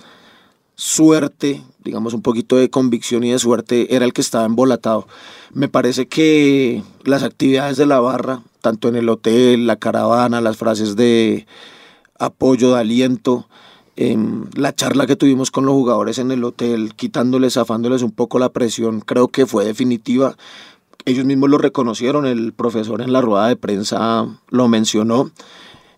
suerte, 0.76 1.64
digamos 1.84 2.14
un 2.14 2.22
poquito 2.22 2.58
de 2.58 2.70
convicción 2.70 3.24
y 3.24 3.32
de 3.32 3.40
suerte, 3.40 3.96
era 3.96 4.06
el 4.06 4.14
que 4.14 4.22
estaba 4.22 4.46
embolatado. 4.46 5.08
Me 5.54 5.68
parece 5.68 6.08
que 6.08 6.84
las 7.04 7.24
actividades 7.24 7.78
de 7.78 7.86
la 7.86 8.00
barra, 8.00 8.42
tanto 8.62 8.90
en 8.90 8.96
el 8.96 9.10
hotel, 9.10 9.68
la 9.68 9.78
caravana, 9.78 10.42
las 10.42 10.58
frases 10.58 10.96
de 10.96 11.46
apoyo, 12.20 12.74
de 12.74 12.80
aliento, 12.80 13.48
em, 13.96 14.46
la 14.56 14.76
charla 14.76 15.08
que 15.08 15.16
tuvimos 15.16 15.52
con 15.52 15.66
los 15.66 15.74
jugadores 15.74 16.18
en 16.20 16.32
el 16.32 16.44
hotel, 16.44 16.94
quitándoles, 16.96 17.54
zafándoles 17.54 18.02
un 18.02 18.12
poco 18.12 18.40
la 18.40 18.50
presión, 18.50 19.00
creo 19.00 19.30
que 19.30 19.46
fue 19.46 19.66
definitiva. 19.66 20.36
Ellos 21.06 21.26
mismos 21.26 21.50
lo 21.50 21.58
reconocieron, 21.58 22.26
el 22.26 22.52
profesor 22.52 23.02
en 23.02 23.14
la 23.14 23.22
rueda 23.22 23.48
de 23.48 23.56
prensa 23.56 24.28
lo 24.50 24.68
mencionó. 24.68 25.32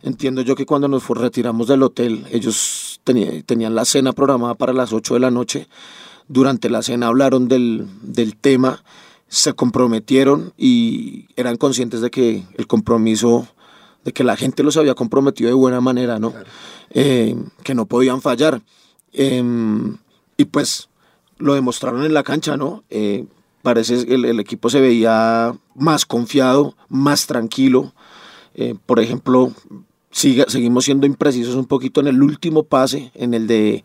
Entiendo 0.04 0.42
yo 0.42 0.56
que 0.56 0.66
cuando 0.66 0.88
nos 0.88 1.08
retiramos 1.08 1.68
del 1.68 1.84
hotel, 1.84 2.26
ellos 2.32 3.02
tenían 3.04 3.76
la 3.76 3.86
cena 3.86 4.14
programada 4.14 4.56
para 4.56 4.74
las 4.74 4.94
8 4.94 5.16
de 5.16 5.20
la 5.20 5.32
noche. 5.32 5.68
Durante 6.28 6.70
la 6.70 6.82
cena 6.82 7.08
hablaron 7.08 7.48
del, 7.48 7.88
del 8.02 8.36
tema, 8.36 8.84
se 9.28 9.54
comprometieron 9.54 10.54
y 10.58 11.28
eran 11.36 11.58
conscientes 11.58 12.02
de 12.02 12.12
que 12.12 12.46
el 12.58 12.68
compromiso 12.68 13.48
de 14.04 14.14
que 14.14 14.24
la 14.24 14.38
gente 14.38 14.64
los 14.64 14.78
había 14.78 14.94
comprometido 14.94 15.50
de 15.50 15.54
buena 15.54 15.82
manera, 15.82 16.18
¿no? 16.18 16.34
Eh, 16.92 17.36
que 17.64 17.76
no 17.76 17.86
podían 17.88 18.22
fallar. 18.22 18.62
Em, 19.12 19.98
y 20.38 20.46
pues 20.46 20.90
lo 21.38 21.56
demostraron 21.56 22.06
en 22.06 22.14
la 22.14 22.24
cancha, 22.24 22.56
¿no? 22.56 22.84
Eh, 22.90 23.26
parece 23.64 23.96
el, 23.96 24.24
el 24.24 24.40
equipo 24.40 24.70
se 24.70 24.80
veía 24.80 25.54
más 25.76 26.06
confiado, 26.06 26.76
más 26.88 27.28
tranquilo. 27.28 27.94
Eh, 28.56 28.76
por 28.86 29.00
ejemplo, 29.00 29.52
siga- 30.12 30.46
seguimos 30.48 30.86
siendo 30.86 31.06
imprecisos 31.06 31.56
un 31.56 31.66
poquito 31.66 32.00
en 32.02 32.08
el 32.08 32.22
último 32.22 32.64
pase, 32.64 33.12
en 33.16 33.34
el 33.34 33.48
de 33.48 33.84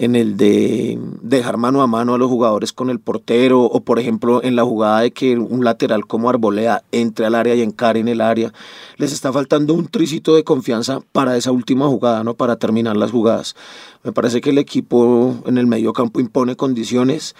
en 0.00 0.14
el 0.14 0.36
de 0.36 0.96
dejar 1.22 1.56
mano 1.56 1.82
a 1.82 1.88
mano 1.88 2.14
a 2.14 2.18
los 2.18 2.28
jugadores 2.28 2.72
con 2.72 2.88
el 2.88 3.00
portero 3.00 3.62
o 3.64 3.80
por 3.80 3.98
ejemplo 3.98 4.40
en 4.44 4.54
la 4.54 4.62
jugada 4.64 5.00
de 5.00 5.10
que 5.10 5.36
un 5.36 5.64
lateral 5.64 6.06
como 6.06 6.30
Arboleda 6.30 6.84
entre 6.92 7.26
al 7.26 7.34
área 7.34 7.56
y 7.56 7.62
encare 7.62 7.98
en 7.98 8.06
el 8.06 8.20
área 8.20 8.52
les 8.96 9.12
está 9.12 9.32
faltando 9.32 9.74
un 9.74 9.88
tricito 9.88 10.36
de 10.36 10.44
confianza 10.44 11.00
para 11.10 11.36
esa 11.36 11.50
última 11.50 11.88
jugada 11.88 12.22
no 12.22 12.34
para 12.34 12.56
terminar 12.56 12.96
las 12.96 13.10
jugadas. 13.10 13.56
Me 14.04 14.12
parece 14.12 14.40
que 14.40 14.50
el 14.50 14.58
equipo 14.58 15.36
en 15.46 15.58
el 15.58 15.66
medio 15.66 15.92
campo 15.92 16.20
impone 16.20 16.54
condiciones 16.54 17.34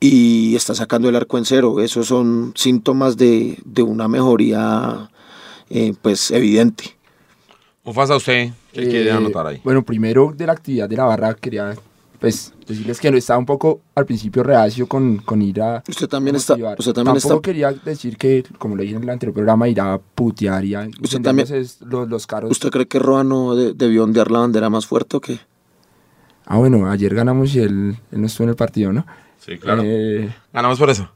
y 0.00 0.56
está 0.56 0.74
sacando 0.74 1.10
el 1.10 1.16
arco 1.16 1.36
en 1.36 1.44
cero. 1.44 1.80
Esos 1.82 2.06
son 2.06 2.52
síntomas 2.56 3.18
de, 3.18 3.58
de 3.66 3.82
una 3.82 4.08
mejoría 4.08 5.10
eh, 5.68 5.92
pues 6.00 6.30
evidente 6.30 6.96
Mufasa, 7.90 8.14
usted, 8.14 8.50
¿qué 8.72 8.88
quiere 8.88 9.10
Eh, 9.10 9.12
anotar 9.12 9.44
ahí? 9.48 9.60
Bueno, 9.64 9.82
primero 9.84 10.32
de 10.36 10.46
la 10.46 10.52
actividad 10.52 10.88
de 10.88 10.96
la 10.96 11.04
barra 11.06 11.34
quería 11.34 11.74
pues 12.20 12.52
decirles 12.68 13.00
que 13.00 13.10
no 13.10 13.16
estaba 13.16 13.38
un 13.40 13.46
poco 13.46 13.80
al 13.96 14.06
principio 14.06 14.44
reacio 14.44 14.86
con, 14.86 15.16
con 15.18 15.42
ir 15.42 15.60
a 15.60 15.82
usted 15.88 16.06
también 16.06 16.36
está 16.36 16.52
motivar. 16.52 16.76
usted 16.78 16.92
también 16.92 17.14
Tampoco 17.16 17.34
está 17.36 17.42
quería 17.42 17.72
decir 17.72 18.16
que, 18.16 18.44
como 18.58 18.76
lo 18.76 18.82
dije 18.84 18.94
en 18.94 19.02
el 19.02 19.10
anterior 19.10 19.34
programa, 19.34 19.66
ir 19.68 19.80
a 19.80 19.98
putear 19.98 20.64
y 20.64 20.74
a 20.76 20.88
Usted 21.02 21.20
también- 21.20 21.48
los, 21.80 22.08
los 22.08 22.26
carros. 22.28 22.52
¿Usted 22.52 22.70
cree 22.70 22.86
que 22.86 23.00
Roa 23.00 23.24
no 23.24 23.56
de- 23.56 23.72
debió 23.72 24.04
ondear 24.04 24.30
la 24.30 24.38
bandera 24.38 24.70
más 24.70 24.86
fuerte 24.86 25.16
o 25.16 25.20
qué? 25.20 25.40
Ah, 26.46 26.58
bueno, 26.58 26.88
ayer 26.88 27.12
ganamos 27.12 27.52
y 27.56 27.58
él, 27.58 27.96
él 28.12 28.20
no 28.20 28.26
estuvo 28.26 28.44
en 28.44 28.50
el 28.50 28.56
partido, 28.56 28.92
¿no? 28.92 29.04
Sí, 29.44 29.58
claro. 29.58 29.82
Eh, 29.84 30.32
Ganamos 30.52 30.78
por 30.78 30.90
eso. 30.90 31.10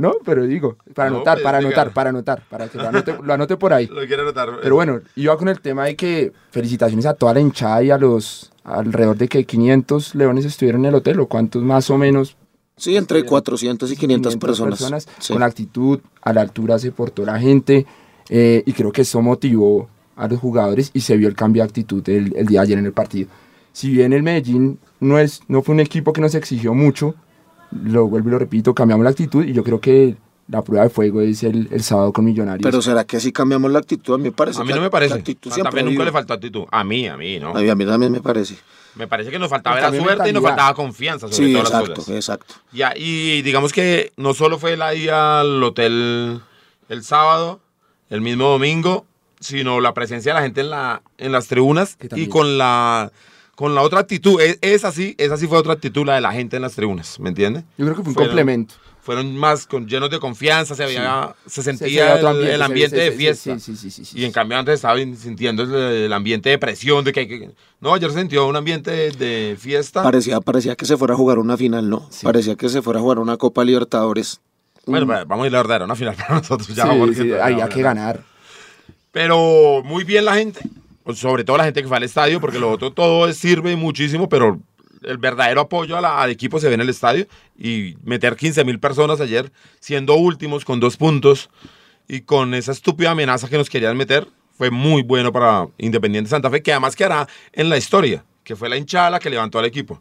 No, 0.00 0.14
pero 0.24 0.44
digo, 0.46 0.76
para 0.94 1.10
No, 1.10 1.16
anotar, 1.16 1.34
pues, 1.36 1.44
para 1.44 1.58
diga. 1.58 1.68
anotar, 1.68 1.92
para 1.92 2.10
anotar, 2.10 2.42
para 2.48 2.68
que 2.68 2.78
lo 2.78 2.88
anote, 2.88 3.16
lo 3.22 3.32
anote 3.32 3.56
por 3.56 3.72
ahí. 3.72 3.86
Lo 3.92 4.06
quiere 4.06 4.22
anotar. 4.22 4.48
Pero 4.62 4.74
bueno, 4.74 5.00
iba 5.16 5.36
con 5.36 5.48
el 5.48 5.60
tema 5.60 5.84
de 5.84 5.96
que 5.96 6.32
felicitaciones 6.50 7.06
a 7.06 7.14
toda 7.14 7.34
la 7.34 7.40
hinchada 7.40 7.82
y 7.82 7.90
a 7.90 7.98
los 7.98 8.50
alrededor 8.64 9.16
de 9.16 9.28
que 9.28 9.44
500 9.44 10.14
leones 10.14 10.44
estuvieron 10.44 10.82
en 10.82 10.88
el 10.90 10.94
hotel, 10.96 11.20
o 11.20 11.26
cuántos 11.26 11.62
más 11.62 11.90
o 11.90 11.98
menos. 11.98 12.36
Sí, 12.76 12.96
entre 12.96 13.24
400 13.24 13.92
y 13.92 13.96
500, 13.96 14.36
personas. 14.36 15.06
Sí. 15.18 15.32
Con 15.32 15.42
actitud, 15.42 16.00
a 16.22 16.32
la 16.32 16.40
altura 16.40 16.78
se 16.78 16.92
portó 16.92 17.24
la 17.24 17.38
gente, 17.38 17.84
eh, 18.28 18.62
y 18.64 18.72
creo 18.72 18.90
que 18.92 19.02
eso 19.02 19.20
motivó 19.22 19.88
a 20.16 20.28
los 20.28 20.38
jugadores 20.40 20.90
y 20.94 21.00
se 21.00 21.16
vio 21.16 21.28
el 21.28 21.34
cambio 21.34 21.62
de 21.62 21.68
actitud 21.68 22.06
el, 22.08 22.34
el 22.36 22.46
día 22.46 22.60
de 22.60 22.64
ayer 22.66 22.78
en 22.78 22.86
el 22.86 22.92
partido. 22.92 23.28
Si 23.72 23.90
bien 23.90 24.12
el 24.12 24.22
Medellín 24.22 24.78
no, 24.98 25.18
es, 25.18 25.40
no 25.48 25.62
fue 25.62 25.74
un 25.74 25.80
equipo 25.80 26.12
que 26.12 26.20
nos 26.20 26.34
exigió 26.34 26.74
mucho, 26.74 27.14
lo 27.84 28.06
vuelvo 28.08 28.28
y 28.28 28.32
lo 28.32 28.38
repito, 28.38 28.74
cambiamos 28.74 29.04
la 29.04 29.10
actitud 29.10 29.44
y 29.44 29.52
yo 29.52 29.62
creo 29.64 29.80
que 29.80 30.16
la 30.48 30.62
prueba 30.62 30.84
de 30.84 30.90
fuego 30.90 31.20
es 31.20 31.42
el, 31.44 31.68
el 31.70 31.82
sábado 31.82 32.12
con 32.12 32.24
Millonarios. 32.24 32.64
Pero 32.64 32.82
¿será 32.82 33.04
que 33.04 33.18
así 33.18 33.30
cambiamos 33.30 33.70
la 33.70 33.78
actitud? 33.78 34.14
A 34.14 34.18
mí 34.18 34.24
me 34.24 34.32
parece. 34.32 34.60
a 34.60 34.62
mí 34.64 34.68
que 34.68 34.74
no 34.74 34.80
la- 34.80 34.86
me 34.86 34.90
parece. 34.90 35.14
la 35.14 35.18
actitud 35.20 35.52
siempre 35.52 35.82
nunca 35.82 36.04
le 36.04 36.10
faltó 36.12 36.34
actitud. 36.34 36.64
A 36.72 36.82
mí, 36.82 37.06
a 37.06 37.16
mí, 37.16 37.38
¿no? 37.38 37.50
A 37.56 37.60
mí, 37.60 37.68
a 37.68 37.74
mí 37.76 37.86
también 37.86 38.10
me 38.10 38.20
parece. 38.20 38.56
Me 38.96 39.06
parece 39.06 39.30
que 39.30 39.38
nos 39.38 39.48
faltaba 39.48 39.78
también 39.80 40.02
suerte 40.02 40.28
y 40.28 40.32
nos 40.32 40.42
faltaba 40.42 40.74
confianza 40.74 41.28
sobre 41.28 41.46
Sí, 41.46 41.52
todas 41.52 41.70
las 41.70 41.80
exacto, 41.82 42.00
cosas. 42.00 42.14
exacto. 42.16 42.54
Ya, 42.72 42.92
y 42.96 43.42
digamos 43.42 43.72
que 43.72 44.12
no 44.16 44.34
solo 44.34 44.58
fue 44.58 44.76
la 44.76 44.92
ida 44.96 45.40
al 45.40 45.62
hotel 45.62 46.40
el 46.88 47.04
sábado, 47.04 47.60
el 48.08 48.20
mismo 48.20 48.48
domingo, 48.48 49.06
sino 49.38 49.80
la 49.80 49.94
presencia 49.94 50.32
de 50.32 50.40
la 50.40 50.42
gente 50.42 50.62
en, 50.62 50.70
la, 50.70 51.02
en 51.18 51.30
las 51.30 51.46
tribunas 51.46 51.96
y 52.02 52.08
también. 52.08 52.28
con 52.30 52.58
la, 52.58 53.12
con 53.60 53.74
la 53.74 53.82
otra 53.82 54.00
actitud. 54.00 54.40
Es, 54.40 54.58
esa, 54.62 54.90
sí, 54.90 55.14
esa 55.18 55.36
sí 55.36 55.46
fue 55.46 55.58
otra 55.58 55.74
actitud, 55.74 56.06
la 56.06 56.14
de 56.14 56.22
la 56.22 56.32
gente 56.32 56.56
en 56.56 56.62
las 56.62 56.74
tribunas, 56.74 57.20
¿me 57.20 57.28
entiendes? 57.28 57.64
yo 57.76 57.84
creo 57.84 57.94
que 57.96 58.02
fue 58.02 58.08
un 58.08 58.14
Fueron- 58.14 58.28
complemento. 58.30 58.74
Fueron 59.02 59.36
más 59.36 59.66
con, 59.66 59.86
llenos 59.86 60.08
de 60.10 60.18
confianza, 60.18 60.74
se, 60.74 60.84
había, 60.84 61.34
se 61.46 61.50
Se- 61.50 61.62
se 61.72 61.76
sentía 61.78 62.18
el, 62.20 62.62
ambiente 62.62 62.96
se- 62.96 63.02
de 63.02 63.12
fiesta. 63.12 63.58
Sí, 63.58 63.60
sí, 63.60 63.76
sí, 63.76 63.90
sí, 63.90 64.04
sí. 64.06 64.18
Y 64.18 64.24
en 64.24 64.32
cambio 64.32 64.58
antes 64.58 64.76
estaba 64.76 64.96
sintiendo 64.98 65.62
el, 65.64 65.74
el 65.74 66.12
ambiente 66.12 66.48
de 66.48 66.58
presión, 66.58 67.04
de 67.04 67.12
que, 67.12 67.28
que- 67.28 67.50
No, 67.80 67.92
ayer 67.92 68.10
se 68.12 68.18
sintió 68.20 68.46
un 68.46 68.56
ambiente 68.56 68.90
de, 68.90 69.10
de 69.10 69.56
fiesta. 69.58 70.02
Parecía, 70.02 70.40
parecía 70.40 70.74
que 70.76 70.86
se 70.86 70.96
fuera 70.96 71.12
a 71.14 71.16
jugar 71.18 71.38
una 71.38 71.56
final, 71.58 71.88
¿no? 71.90 72.06
Sí. 72.10 72.24
Parecía 72.24 72.54
que 72.56 72.68
se 72.70 72.80
fuera 72.82 72.98
a 73.00 73.02
jugar 73.02 73.18
una 73.18 73.36
Copa 73.36 73.62
Libertadores. 73.64 74.40
Bueno, 74.86 75.04
vamos 75.06 75.44
a 75.44 75.46
ir 75.46 75.52
a 75.54 75.58
la 75.58 75.62
verdad, 75.62 75.76
era 75.76 75.84
una 75.86 75.96
final 75.96 76.14
para 76.16 76.34
nosotros 76.36 76.68
ya. 76.74 76.84
Sí, 76.84 76.98
porque- 76.98 77.14
sí, 77.14 77.32
había 77.32 77.68
que 77.68 77.82
ganar. 77.82 78.22
Pero 79.12 79.82
muy 79.84 80.04
bien 80.04 80.24
la 80.24 80.34
gente, 80.36 80.60
sobre 81.14 81.44
todo 81.44 81.56
la 81.56 81.64
gente 81.64 81.82
que 81.82 81.88
fue 81.88 81.96
al 81.96 82.02
estadio, 82.02 82.40
porque 82.40 82.58
lo 82.58 82.70
otro 82.70 82.92
todo 82.92 83.32
sirve 83.32 83.76
muchísimo, 83.76 84.28
pero 84.28 84.58
el 85.02 85.18
verdadero 85.18 85.62
apoyo 85.62 85.96
a 85.96 86.00
la- 86.00 86.20
al 86.22 86.30
equipo 86.30 86.58
se 86.60 86.68
ve 86.68 86.74
en 86.74 86.80
el 86.82 86.88
estadio 86.90 87.26
y 87.58 87.96
meter 88.04 88.36
15 88.36 88.64
mil 88.64 88.78
personas 88.78 89.20
ayer 89.20 89.50
siendo 89.80 90.14
últimos 90.16 90.64
con 90.64 90.78
dos 90.80 90.96
puntos 90.96 91.48
y 92.08 92.20
con 92.22 92.52
esa 92.54 92.72
estúpida 92.72 93.12
amenaza 93.12 93.48
que 93.48 93.56
nos 93.56 93.70
querían 93.70 93.96
meter 93.96 94.26
fue 94.58 94.70
muy 94.70 95.02
bueno 95.02 95.32
para 95.32 95.68
Independiente 95.78 96.28
Santa 96.28 96.50
Fe, 96.50 96.62
que 96.62 96.72
además 96.72 96.94
quedará 96.96 97.26
en 97.52 97.68
la 97.70 97.78
historia, 97.78 98.24
que 98.44 98.56
fue 98.56 98.68
la 98.68 98.76
hinchada 98.76 99.08
la 99.10 99.18
que 99.20 99.30
levantó 99.30 99.58
al 99.58 99.64
equipo. 99.64 100.00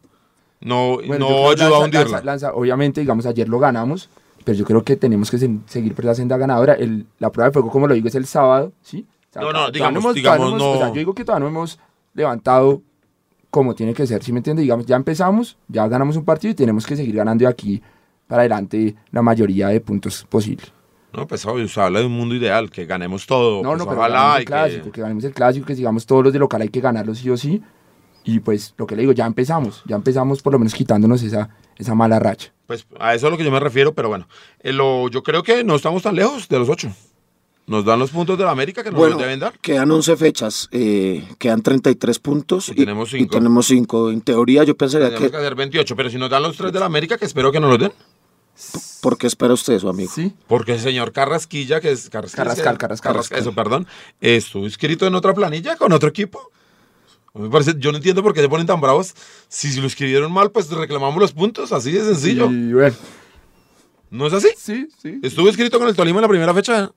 No, 0.60 0.98
Bueno, 1.08 1.30
no 1.30 1.50
ayudó 1.50 1.76
a 1.76 1.80
hundirla. 1.80 2.18
Lanza- 2.18 2.24
Lanza, 2.26 2.54
obviamente, 2.54 3.00
digamos, 3.00 3.26
ayer 3.26 3.48
lo 3.48 3.60
ganamos, 3.60 4.10
pero 4.44 4.58
yo 4.58 4.66
creo 4.66 4.84
que 4.84 4.98
tenemos 4.98 5.32
que 5.32 5.38
se- 5.38 5.50
seguir 5.68 5.96
por 5.96 6.04
la 6.04 6.14
senda 6.14 6.36
ganadora. 6.36 6.74
El, 6.74 7.06
la 7.20 7.32
prueba 7.32 7.48
de 7.50 7.54
fuego, 7.54 7.70
como 7.70 7.88
lo 7.88 7.94
digo, 7.94 8.10
es 8.10 8.16
el 8.16 8.26
sábado, 8.26 8.74
¿sí? 8.82 9.06
Sea, 9.32 9.42
No, 9.42 9.52
no, 9.54 9.70
digamos- 9.72 10.04
hemos- 10.04 10.16
digamos, 10.16 10.48
hemos- 10.50 10.62
o 10.62 10.78
sea, 10.78 10.88
no. 10.88 10.94
yo 10.94 11.00
digo 11.00 11.14
que 11.14 11.24
todavía 11.24 11.44
no 11.46 11.50
hemos 11.50 11.80
levantado 12.14 12.82
como 13.52 13.74
tiene 13.76 13.94
que 13.94 14.06
ser, 14.06 14.24
¿sí 14.24 14.32
me 14.32 14.40
entiende? 14.40 14.62
Digamos, 14.62 14.86
ya 14.86 14.96
empezamos, 14.96 15.58
ya 15.68 15.88
ganamos 15.88 16.16
un 16.16 16.26
partido 16.26 16.52
y 16.52 16.56
tenemos 16.56 16.86
que 16.86 16.96
seguir 16.96 17.16
ganando 17.16 17.44
de 17.44 17.50
aquí 17.50 17.82
para 18.28 18.42
adelante 18.44 18.96
la 19.12 19.22
mayoría 19.22 19.70
de 19.70 19.82
puntos 19.82 20.26
posibles. 20.30 20.72
No, 21.14 21.26
pues 21.26 21.44
obvio, 21.48 21.68
se 21.68 21.82
habla 21.82 22.00
de 22.02 22.06
un 22.06 22.12
mundo 22.12 22.36
ideal, 22.36 22.70
que 22.70 22.86
ganemos 22.86 23.26
todo. 23.26 23.64
No, 23.64 23.70
pues, 23.70 23.80
no, 23.80 23.88
pero 23.90 24.02
ganemos 24.02 24.34
el 24.36 24.40
que- 24.40 24.46
clásico, 24.46 24.92
que... 24.92 25.02
ganemos 25.02 25.24
el 25.24 25.34
clásico, 25.34 25.66
que 25.66 25.76
sigamos 25.76 26.06
todos 26.06 26.24
los 26.26 26.34
de 26.34 26.38
local, 26.38 26.62
hay 26.62 26.70
que 26.70 26.82
ganarlos 26.82 27.18
sí 27.18 27.30
o 27.32 27.38
sí. 27.38 27.64
Y 28.24 28.40
pues 28.42 28.76
lo 28.78 28.86
que 28.86 28.96
le 28.96 29.02
digo, 29.02 29.14
ya 29.14 29.26
empezamos, 29.26 29.82
ya 29.88 29.96
empezamos 29.96 30.44
por 30.44 30.54
lo 30.54 30.60
menos 30.60 30.76
quitándonos 30.76 31.24
esa, 31.24 31.50
esa 31.78 31.96
mala 31.96 32.20
racha. 32.20 32.54
Pues 32.68 32.86
a 33.00 33.16
eso 33.16 33.26
es 33.26 33.30
a 33.30 33.32
lo 33.32 33.38
que 33.38 33.44
yo 33.44 33.50
me 33.52 33.60
refiero, 33.60 33.96
pero 33.96 34.10
bueno, 34.10 34.28
eh, 34.60 34.72
lo- 34.74 35.08
yo 35.10 35.24
creo 35.24 35.42
que 35.42 35.64
no 35.64 35.76
estamos 35.76 36.04
tan 36.04 36.14
lejos 36.16 36.48
de 36.48 36.60
los 36.60 36.70
ocho. 36.70 36.92
Nos 37.70 37.86
dan 37.86 38.00
los 38.00 38.10
puntos 38.10 38.36
de 38.38 38.44
la 38.44 38.52
América 38.52 38.84
que 38.84 38.90
nos 38.90 38.98
Bueno, 39.00 39.14
los 39.16 39.22
deben 39.22 39.40
dar. 39.40 39.54
quedan 39.60 39.92
11 39.92 40.18
fechas, 40.18 40.68
eh, 40.72 41.24
quedan 41.38 41.62
33 41.62 42.18
puntos. 42.18 42.70
Y 42.70 42.74
tenemos 42.74 43.12
cinco. 43.12 43.24
Y 43.24 43.28
tenemos 43.28 43.68
5. 43.68 44.10
En 44.10 44.22
teoría, 44.22 44.64
yo 44.64 44.76
pensaría 44.76 45.08
Tenemos 45.10 45.28
que. 45.28 45.32
que 45.32 45.38
hacer 45.38 45.54
28, 45.56 45.96
pero 45.96 46.10
si 46.10 46.18
nos 46.18 46.30
dan 46.32 46.42
los 46.42 46.58
tres 46.58 46.74
de 46.74 46.80
la 46.80 46.88
América, 46.88 47.18
que 47.20 47.26
espero 47.26 47.52
que 47.52 47.60
nos 47.60 47.70
los 47.70 47.80
den. 47.80 47.92
¿Por 49.02 49.18
qué 49.20 49.28
espera 49.28 49.54
usted 49.54 49.74
eso, 49.74 49.88
amigo? 49.88 50.12
Sí, 50.14 50.34
Porque 50.48 50.74
el 50.74 50.80
señor 50.80 51.12
Carrasquilla, 51.14 51.80
que 51.80 51.92
es 51.92 52.10
Carrasquilla, 52.10 52.44
Carrascal, 52.44 52.74
que- 52.74 52.80
Carrascal. 52.80 53.12
Carrascal, 53.14 53.40
Eso, 53.40 53.54
perdón. 53.54 53.88
Estuvo 54.20 54.66
inscrito 54.66 55.06
en 55.08 55.14
otra 55.16 55.34
planilla 55.36 55.76
con 55.78 55.94
otro 55.94 56.10
equipo. 56.10 56.52
Me 57.36 57.50
parece, 57.50 57.76
yo 57.78 57.92
no 57.92 57.98
entiendo 57.98 58.24
por 58.24 58.34
qué 58.34 58.42
se 58.42 58.50
ponen 58.50 58.66
tan 58.66 58.82
bravos. 58.82 59.14
Si, 59.48 59.72
si 59.72 59.80
lo 59.80 59.86
escribieron 59.88 60.32
mal, 60.32 60.50
pues 60.52 60.70
reclamamos 60.72 61.20
los 61.22 61.32
puntos, 61.34 61.72
así 61.72 61.92
de 61.92 62.04
sencillo. 62.04 62.50
Y 62.50 62.74
bueno, 62.74 62.96
¿No 64.10 64.26
es 64.26 64.34
así? 64.34 64.48
sí, 64.58 64.88
sí. 65.02 65.20
Estuvo 65.22 65.48
inscrito 65.48 65.78
con 65.78 65.88
el 65.88 65.96
Tolima 65.96 66.18
en 66.18 66.24
la 66.24 66.28
primera 66.28 66.54
fecha. 66.54 66.92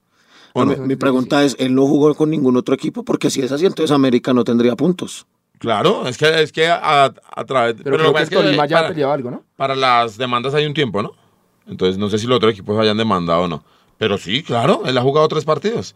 ¿O 0.55 0.65
Mi, 0.67 0.97
pregunta 0.97 1.45
es: 1.45 1.57
¿él 1.59 1.75
no 1.75 1.87
jugó 1.87 2.15
con 2.15 2.31
ningún 2.31 2.57
otro 2.57 2.75
equipo? 2.75 3.05
Porque 3.05 3.31
si 3.31 3.41
es 3.41 3.53
así, 3.53 3.65
entonces 3.67 3.91
América 3.91 4.33
no 4.35 4.45
tendría 4.45 4.77
puntos. 4.77 5.27
Claro, 5.59 6.07
es 6.09 6.19
que, 6.19 6.43
es 6.43 6.51
que 6.51 6.67
a, 6.67 7.05
a 7.05 7.45
través... 7.45 7.77
Pero, 7.83 7.93
lo 7.93 7.99
creo 7.99 8.09
que 8.09 8.13
pasa 8.15 8.19
el 8.19 8.25
es 8.25 8.31
que 8.31 8.37
Tolima 8.37 8.67
ya 8.67 8.79
ha 8.79 8.81
para- 8.81 8.89
peleado 8.93 9.13
algo, 9.13 9.31
¿no? 9.31 9.45
Para 9.57 9.77
las 9.77 10.19
demandas 10.19 10.55
hay 10.55 10.67
un 10.67 10.75
tiempo, 10.75 11.03
¿no? 11.03 11.13
Entonces 11.69 11.99
no 11.99 12.11
sé 12.11 12.19
si 12.19 12.27
los 12.27 12.37
otros 12.39 12.53
equipos 12.53 12.77
hayan 12.81 12.97
demandado 12.97 13.43
o 13.43 13.49
no. 13.49 13.63
Pero 13.97 14.19
sí, 14.19 14.43
claro, 14.43 14.83
él 14.85 14.99
ha 14.99 15.03
jugado 15.03 15.29
tres 15.29 15.45
partidos. 15.45 15.95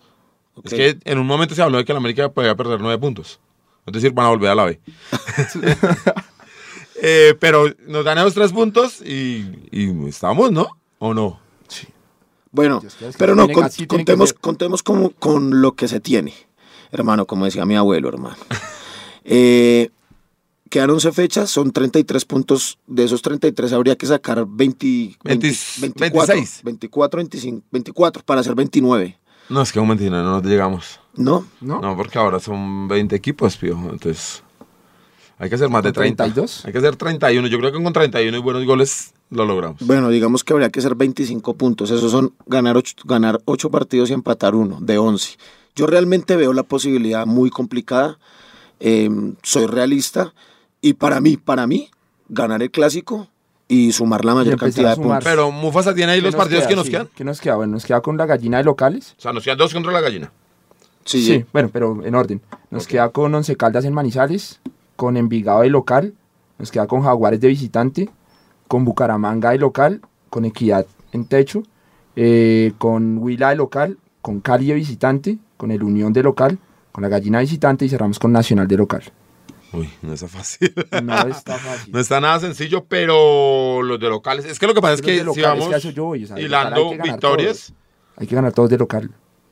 Es 0.63 0.73
que 0.73 0.97
en 1.05 1.19
un 1.19 1.27
momento 1.27 1.55
se 1.57 1.63
habló 1.63 1.79
de 1.79 1.85
que 1.85 1.93
la 1.93 1.99
América 1.99 2.29
podía 2.31 2.55
perder 2.55 2.81
nueve 2.81 2.97
puntos. 2.99 3.41
Es 3.85 3.93
decir, 3.93 4.13
van 4.13 4.27
a 4.27 4.31
volver 4.31 4.51
a 4.51 4.55
la 4.55 4.65
B. 4.67 4.81
Eh, 7.03 7.35
pero 7.39 7.67
nos 7.87 8.05
dan 8.07 8.17
esos 8.17 8.33
tres 8.33 8.53
puntos 8.53 9.03
y, 9.03 9.45
y 9.71 10.09
estamos, 10.09 10.51
¿no? 10.51 10.67
¿O 10.99 11.13
no? 11.13 11.39
Bueno, 12.57 12.83
pero 13.19 13.35
no, 13.35 13.47
con- 13.49 13.69
contemos, 13.87 14.33
contemos 14.33 14.83
como, 14.83 15.11
con 15.11 15.61
lo 15.61 15.73
que 15.77 15.89
se 15.89 16.01
tiene. 16.01 16.33
Hermano, 16.91 17.27
como 17.27 17.45
decía 17.45 17.67
mi 17.67 17.77
abuelo, 17.77 18.09
hermano. 18.09 18.37
Eh, 19.29 19.91
quedan 20.71 20.91
11 20.91 21.11
fechas, 21.11 21.51
son 21.51 21.73
33 21.73 22.25
puntos. 22.25 22.79
De 22.87 23.03
esos 23.03 23.23
33 23.23 23.73
habría 23.73 23.97
que 23.97 24.07
sacar 24.07 24.47
20, 24.49 24.87
20 24.87 25.17
20 25.25 25.49
24, 25.81 26.35
26. 26.35 26.61
24, 26.63 27.17
25, 27.19 27.63
24 27.73 28.23
para 28.25 28.41
hacer 28.43 28.55
29. 28.55 29.19
No, 29.49 29.63
es 29.63 29.73
que 29.73 29.81
un 29.81 29.89
mentira, 29.89 30.23
no 30.23 30.31
nos 30.41 30.45
llegamos. 30.45 31.01
¿No? 31.17 31.45
¿No? 31.61 31.81
No, 31.81 31.97
porque 31.97 32.19
ahora 32.19 32.39
son 32.39 32.87
20 32.87 33.17
equipos, 33.17 33.57
pío. 33.57 33.77
Entonces, 33.91 34.45
hay 35.39 35.49
que 35.49 35.55
hacer 35.55 35.69
más 35.69 35.83
de 35.83 35.91
¿Con 35.91 36.03
30. 36.03 36.25
32? 36.25 36.65
Hay 36.67 36.73
que 36.73 36.79
hacer 36.79 36.97
31. 36.97 37.49
Yo 37.49 37.59
creo 37.59 37.73
que 37.73 37.83
con 37.83 37.93
31 37.93 38.37
y 38.37 38.41
buenos 38.41 38.65
goles 38.65 39.13
lo 39.31 39.45
logramos. 39.45 39.81
Bueno, 39.87 40.09
digamos 40.09 40.45
que 40.45 40.53
habría 40.53 40.71
que 40.71 40.81
hacer 40.81 40.95
25 40.95 41.55
puntos. 41.55 41.91
Esos 41.91 42.11
son 42.11 42.33
ganar 42.47 42.77
8, 42.77 42.97
ganar 43.05 43.41
ocho 43.45 43.71
partidos 43.71 44.11
y 44.11 44.13
empatar 44.15 44.55
uno, 44.55 44.79
de 44.81 44.99
11. 44.99 45.37
Yo 45.75 45.87
realmente 45.87 46.37
veo 46.37 46.53
la 46.53 46.63
posibilidad 46.63 47.27
muy 47.27 47.51
complicada. 47.51 48.19
eh, 48.81 49.11
soy 49.43 49.67
realista. 49.67 50.33
Y 50.81 50.95
para 50.95 51.21
mí, 51.21 51.37
para 51.37 51.67
mí, 51.67 51.91
ganar 52.29 52.63
el 52.63 52.71
clásico 52.71 53.29
y 53.69 53.91
sumar 53.93 54.25
la 54.25 54.35
mayor 54.35 54.57
cantidad 54.59 54.91
de 54.97 55.03
puntos. 55.03 55.25
Pero 55.25 55.51
Mufasa 55.51 55.95
tiene 55.95 56.13
ahí 56.13 56.21
¿Qué 56.21 56.27
los 56.27 56.37
partidos 56.37 56.63
queda? 56.65 56.69
que 56.69 56.77
nos 56.77 56.85
Sí, 56.87 56.91
quedan. 56.93 57.09
¿Qué 57.15 57.25
nos 57.25 57.41
queda? 57.41 57.57
Bueno, 57.57 57.73
nos 57.73 57.85
queda 57.85 58.01
con 58.01 58.17
la 58.17 58.27
gallina 58.27 58.59
de 58.59 58.65
locales. 58.65 59.15
O 59.19 59.21
sea, 59.21 59.33
nos 59.33 59.43
quedan 59.43 59.59
dos 59.59 59.73
contra 59.75 59.91
la 59.93 60.01
gallina. 60.01 60.31
Sí, 61.05 61.25
Sí, 61.25 61.45
bueno, 61.53 61.69
pero 61.73 62.05
en 62.05 62.15
orden. 62.15 62.41
Nos 62.71 62.87
queda 62.87 63.09
con 63.11 63.35
Once 63.35 63.57
Caldas 63.57 63.85
en 63.85 63.95
Manizales, 63.95 64.61
con 64.97 65.17
Envigado 65.17 65.63
de 65.63 65.71
local, 65.71 66.15
nos 66.59 66.71
queda 66.71 66.87
con 66.87 67.03
Jaguares 67.03 67.41
de 67.41 67.49
visitante, 67.49 68.11
con 68.69 68.85
Bucaramanga 68.85 69.51
de 69.51 69.59
local, 69.59 70.01
con 70.31 70.45
Equidad 70.45 70.87
en 71.13 71.27
techo, 71.27 71.63
eh, 72.17 72.73
con 72.79 73.19
Huila 73.19 73.51
de 73.51 73.57
local, 73.57 73.99
con 74.23 74.41
Cali 74.41 74.67
de 74.67 74.75
visitante, 74.75 75.39
con 75.57 75.71
el 75.71 75.83
Unión 75.83 76.13
de 76.13 76.23
local, 76.23 76.59
con 76.93 77.03
la 77.03 77.09
Gallina 77.09 77.39
de 77.39 77.45
visitante 77.45 77.85
y 77.85 77.89
cerramos 77.89 78.19
con 78.19 78.33
Nacional 78.33 78.67
de 78.67 78.77
local. 78.77 79.03
Uy, 79.73 79.91
no 80.03 80.15
está 80.15 80.29
fácil. 80.29 80.73
No 81.03 81.27
está 81.27 81.59
fácil. 81.59 81.93
No 81.93 82.01
está 82.01 82.21
nada 82.21 82.41
sencillo, 82.41 82.85
pero 82.85 83.83
los 83.83 84.01
de 84.01 84.09
locales. 84.09 84.45
Es 84.47 84.59
que 84.59 84.67
lo 84.67 84.75
que 84.75 84.81
pasa 84.81 84.95
es 84.95 85.01
Los 85.01 85.07
de 85.07 85.13
que 85.13 85.19
si 85.19 85.25
local, 85.25 85.59
es 85.59 85.65
vamos 85.65 85.83
que 85.83 85.93
yo 85.93 86.05
voy, 86.05 86.25
o 86.25 86.27
sea, 86.27 86.41
hilando 86.41 86.91
hay 86.91 86.99
victorias, 86.99 87.73
Hay 88.17 88.27
que 88.27 88.35
ganar 88.35 88.53
todos 88.53 88.71
de 88.71 88.79
local. 88.79 89.11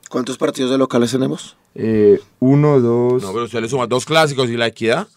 ¿Cuántos 0.08 0.38
partidos 0.38 0.70
de 0.70 0.78
locales 0.78 1.10
tenemos? 1.10 1.56
Eh, 1.74 2.20
uno, 2.38 2.80
dos... 2.80 3.22
no, 3.22 3.32
pero 3.32 3.44
usted 3.44 3.60
le 3.60 3.68
suma 3.68 3.86
dos 3.86 4.04
clásicos 4.04 4.48
y 4.48 4.56
la 4.56 4.66
equidad. 4.66 5.08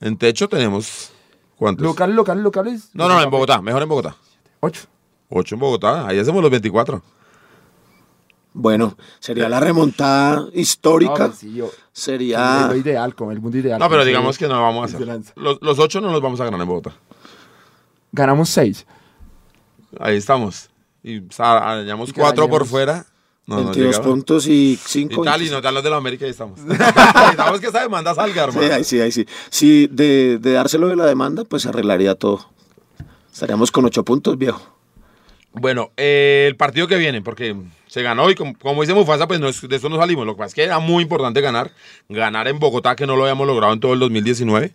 En 0.00 0.16
techo 0.16 0.48
tenemos. 0.48 1.10
¿Cuántos? 1.56 1.84
Locales, 1.84 2.14
locales, 2.14 2.44
locales. 2.44 2.90
No, 2.92 3.08
no, 3.08 3.20
en 3.20 3.30
Bogotá, 3.30 3.60
mejor 3.60 3.82
en 3.82 3.88
Bogotá. 3.88 4.16
Ocho. 4.60 4.82
Ocho 5.28 5.54
en 5.56 5.60
Bogotá, 5.60 6.06
ahí 6.06 6.18
hacemos 6.18 6.40
los 6.40 6.50
24. 6.50 7.02
Bueno, 8.54 8.96
sería 9.20 9.48
la 9.48 9.60
remontada 9.60 10.46
histórica. 10.54 11.12
No, 11.12 11.26
pues 11.26 11.38
sí, 11.38 11.54
yo- 11.54 11.70
Sería. 11.92 12.66
lo 12.68 12.76
ideal, 12.76 13.14
como 13.14 13.30
el 13.32 13.40
mundo 13.40 13.58
ideal. 13.58 13.78
No, 13.78 13.88
pero 13.88 14.04
digamos 14.04 14.38
que 14.38 14.48
no 14.48 14.54
lo 14.54 14.62
vamos 14.62 14.92
a 14.92 14.96
hacer. 14.96 15.20
Los, 15.36 15.58
los 15.60 15.78
ocho 15.78 16.00
no 16.00 16.10
los 16.10 16.20
vamos 16.20 16.40
a 16.40 16.44
ganar 16.44 16.60
en 16.60 16.66
Bogotá. 16.68 16.94
Ganamos 18.12 18.48
seis. 18.48 18.86
Ahí 20.00 20.16
estamos. 20.16 20.70
Y 21.02 21.20
que 21.20 22.12
cuatro 22.16 22.48
por 22.48 22.66
fuera. 22.66 23.06
No, 23.48 23.56
no 23.56 23.62
22 23.64 23.86
llegaba. 23.96 24.04
puntos 24.04 24.46
y 24.46 24.72
Y 24.72 24.76
5. 24.76 25.24
tal, 25.24 25.42
y 25.42 25.48
no 25.50 25.60
tal 25.62 25.74
los 25.74 25.82
de 25.82 25.90
la 25.90 25.96
América 25.96 26.26
y 26.26 26.30
estamos. 26.30 26.60
Necesitamos 26.64 27.60
que 27.60 27.66
esa 27.66 27.80
demanda 27.80 28.14
salga, 28.14 28.44
Sí, 28.52 28.58
hermano. 28.58 28.74
ahí 28.74 28.84
sí, 28.84 29.00
ahí 29.00 29.10
sí. 29.10 29.26
Si 29.50 29.86
de, 29.88 30.38
de 30.38 30.52
dárselo 30.52 30.86
de 30.88 30.96
la 30.96 31.06
demanda, 31.06 31.44
pues 31.44 31.62
se 31.62 31.70
arreglaría 31.70 32.14
todo. 32.14 32.48
Estaríamos 33.32 33.72
con 33.72 33.84
8 33.86 34.04
puntos, 34.04 34.36
viejo. 34.38 34.60
Bueno, 35.52 35.90
eh, 35.96 36.44
el 36.46 36.56
partido 36.56 36.86
que 36.86 36.96
viene, 36.96 37.22
porque 37.22 37.56
se 37.86 38.02
ganó 38.02 38.30
y 38.30 38.34
como, 38.34 38.56
como 38.58 38.82
dice 38.82 38.92
Mufasa, 38.94 39.26
pues 39.26 39.40
no 39.40 39.50
de 39.50 39.76
eso 39.76 39.88
no 39.88 39.96
salimos. 39.96 40.26
Lo 40.26 40.34
que 40.34 40.38
pasa 40.38 40.48
es 40.48 40.54
que 40.54 40.62
era 40.64 40.78
muy 40.78 41.02
importante 41.02 41.40
ganar. 41.40 41.72
Ganar 42.10 42.48
en 42.48 42.58
Bogotá, 42.58 42.94
que 42.96 43.06
no 43.06 43.16
lo 43.16 43.22
habíamos 43.22 43.46
logrado 43.46 43.72
en 43.72 43.80
todo 43.80 43.94
el 43.94 43.98
2019. 44.00 44.72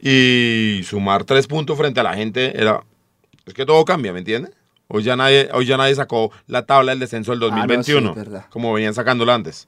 Y 0.00 0.82
sumar 0.84 1.24
tres 1.24 1.46
puntos 1.46 1.76
frente 1.76 2.00
a 2.00 2.02
la 2.04 2.14
gente 2.14 2.52
era... 2.60 2.82
Es 3.44 3.54
que 3.54 3.66
todo 3.66 3.84
cambia, 3.84 4.12
¿me 4.12 4.20
entiendes? 4.20 4.52
Hoy 4.94 5.02
ya 5.04 5.16
nadie, 5.16 5.48
hoy 5.54 5.64
ya 5.64 5.76
nadie 5.78 5.94
sacó 5.94 6.30
la 6.46 6.66
tabla 6.66 6.92
del 6.92 6.98
descenso 6.98 7.32
del 7.32 7.42
Ah, 7.44 7.46
no, 7.46 7.82
sí, 7.82 7.92
2021, 7.92 8.10
es 8.10 8.16
verdad. 8.16 8.46
como 8.50 8.72
venían 8.74 8.92
sacándola 8.92 9.34
antes. 9.34 9.66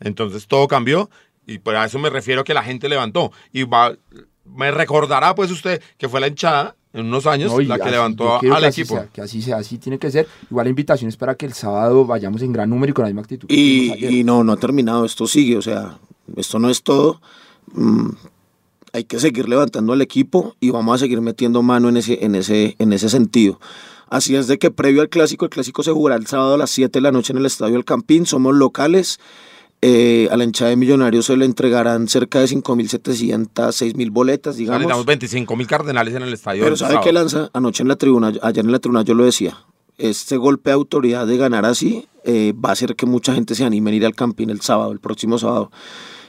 Entonces 0.00 0.46
todo 0.46 0.68
cambió 0.68 1.10
y 1.46 1.58
por 1.58 1.76
a 1.76 1.84
eso 1.84 1.98
me 1.98 2.10
refiero 2.10 2.44
que 2.44 2.54
la 2.54 2.62
gente 2.62 2.88
levantó. 2.88 3.30
Y 3.52 3.64
va, 3.64 3.94
me 4.44 4.70
recordará 4.70 5.34
pues 5.34 5.50
usted 5.50 5.82
que 5.98 6.08
fue 6.08 6.20
la 6.20 6.28
hinchada 6.28 6.76
en 6.92 7.06
unos 7.06 7.26
años 7.26 7.52
No, 7.52 7.60
la 7.60 7.76
que 7.76 7.82
así- 7.82 7.90
levantó 7.90 8.34
al 8.36 8.40
que 8.40 8.50
así 8.66 8.80
equipo. 8.82 8.94
sea, 8.96 9.06
que 9.08 9.20
así 9.20 9.42
sea, 9.42 9.56
así 9.58 9.78
tiene 9.78 9.98
que 9.98 10.10
ser. 10.10 10.26
Igual 10.50 10.64
la 10.66 10.70
invitación 10.70 11.08
es 11.08 11.16
para 11.16 11.34
que 11.34 11.44
el 11.46 11.52
sábado 11.52 12.06
vayamos 12.06 12.40
en 12.42 12.52
gran 12.52 12.70
número 12.70 12.90
y 12.90 12.94
con 12.94 13.02
la 13.04 13.08
misma 13.10 13.22
actitud. 13.22 13.48
Y, 13.50 13.92
y 14.20 14.24
no, 14.24 14.42
no 14.44 14.52
ha 14.52 14.56
terminado, 14.56 15.04
esto 15.04 15.26
sigue, 15.26 15.56
o 15.58 15.62
sea, 15.62 15.98
esto 16.36 16.58
no 16.58 16.70
es 16.70 16.82
todo. 16.82 17.20
Mm, 17.72 18.10
hay 18.94 19.04
que 19.04 19.18
seguir 19.20 19.46
levantando 19.48 19.92
al 19.92 20.00
equipo 20.00 20.56
y 20.58 20.70
vamos 20.70 20.94
a 20.94 20.98
seguir 20.98 21.20
metiendo 21.20 21.62
mano 21.62 21.90
en 21.90 21.98
ese, 21.98 22.24
en 22.24 22.34
ese, 22.34 22.76
en 22.78 22.94
ese 22.94 23.10
sentido. 23.10 23.60
Así 24.08 24.36
es 24.36 24.46
de 24.46 24.58
que 24.58 24.70
previo 24.70 25.02
al 25.02 25.08
clásico, 25.08 25.44
el 25.44 25.50
clásico 25.50 25.82
se 25.82 25.92
jugará 25.92 26.16
el 26.16 26.26
sábado 26.26 26.54
a 26.54 26.58
las 26.58 26.70
7 26.70 26.98
de 26.98 27.00
la 27.00 27.12
noche 27.12 27.32
en 27.32 27.38
el 27.38 27.46
Estadio 27.46 27.76
El 27.76 27.84
Campín, 27.84 28.26
somos 28.26 28.54
locales. 28.54 29.18
Eh, 29.82 30.28
a 30.30 30.36
la 30.36 30.44
hinchada 30.44 30.70
de 30.70 30.76
Millonarios 30.76 31.26
se 31.26 31.36
le 31.36 31.44
entregarán 31.44 32.08
cerca 32.08 32.40
de 32.40 32.46
5.700, 32.46 33.52
6.000 33.52 34.10
boletas, 34.10 34.56
digamos. 34.56 34.80
Necesitamos 34.80 35.06
25 35.06 35.56
mil 35.56 35.66
cardenales 35.66 36.14
en 36.14 36.22
el 36.22 36.32
estadio. 36.32 36.64
Pero 36.64 36.76
¿sabe 36.76 36.98
qué 37.02 37.12
lanza? 37.12 37.50
Anoche 37.52 37.82
en 37.82 37.88
la 37.88 37.96
tribuna, 37.96 38.32
ayer 38.42 38.64
en 38.64 38.72
la 38.72 38.78
tribuna 38.78 39.02
yo 39.02 39.14
lo 39.14 39.24
decía, 39.24 39.58
este 39.98 40.38
golpe 40.38 40.70
de 40.70 40.74
autoridad 40.74 41.26
de 41.26 41.36
ganar 41.36 41.66
así 41.66 42.06
eh, 42.24 42.52
va 42.52 42.70
a 42.70 42.72
hacer 42.72 42.96
que 42.96 43.06
mucha 43.06 43.34
gente 43.34 43.54
se 43.54 43.64
anime 43.64 43.90
a 43.90 43.94
ir 43.94 44.06
al 44.06 44.14
Campín 44.14 44.50
el 44.50 44.60
sábado, 44.60 44.92
el 44.92 45.00
próximo 45.00 45.38
sábado. 45.38 45.70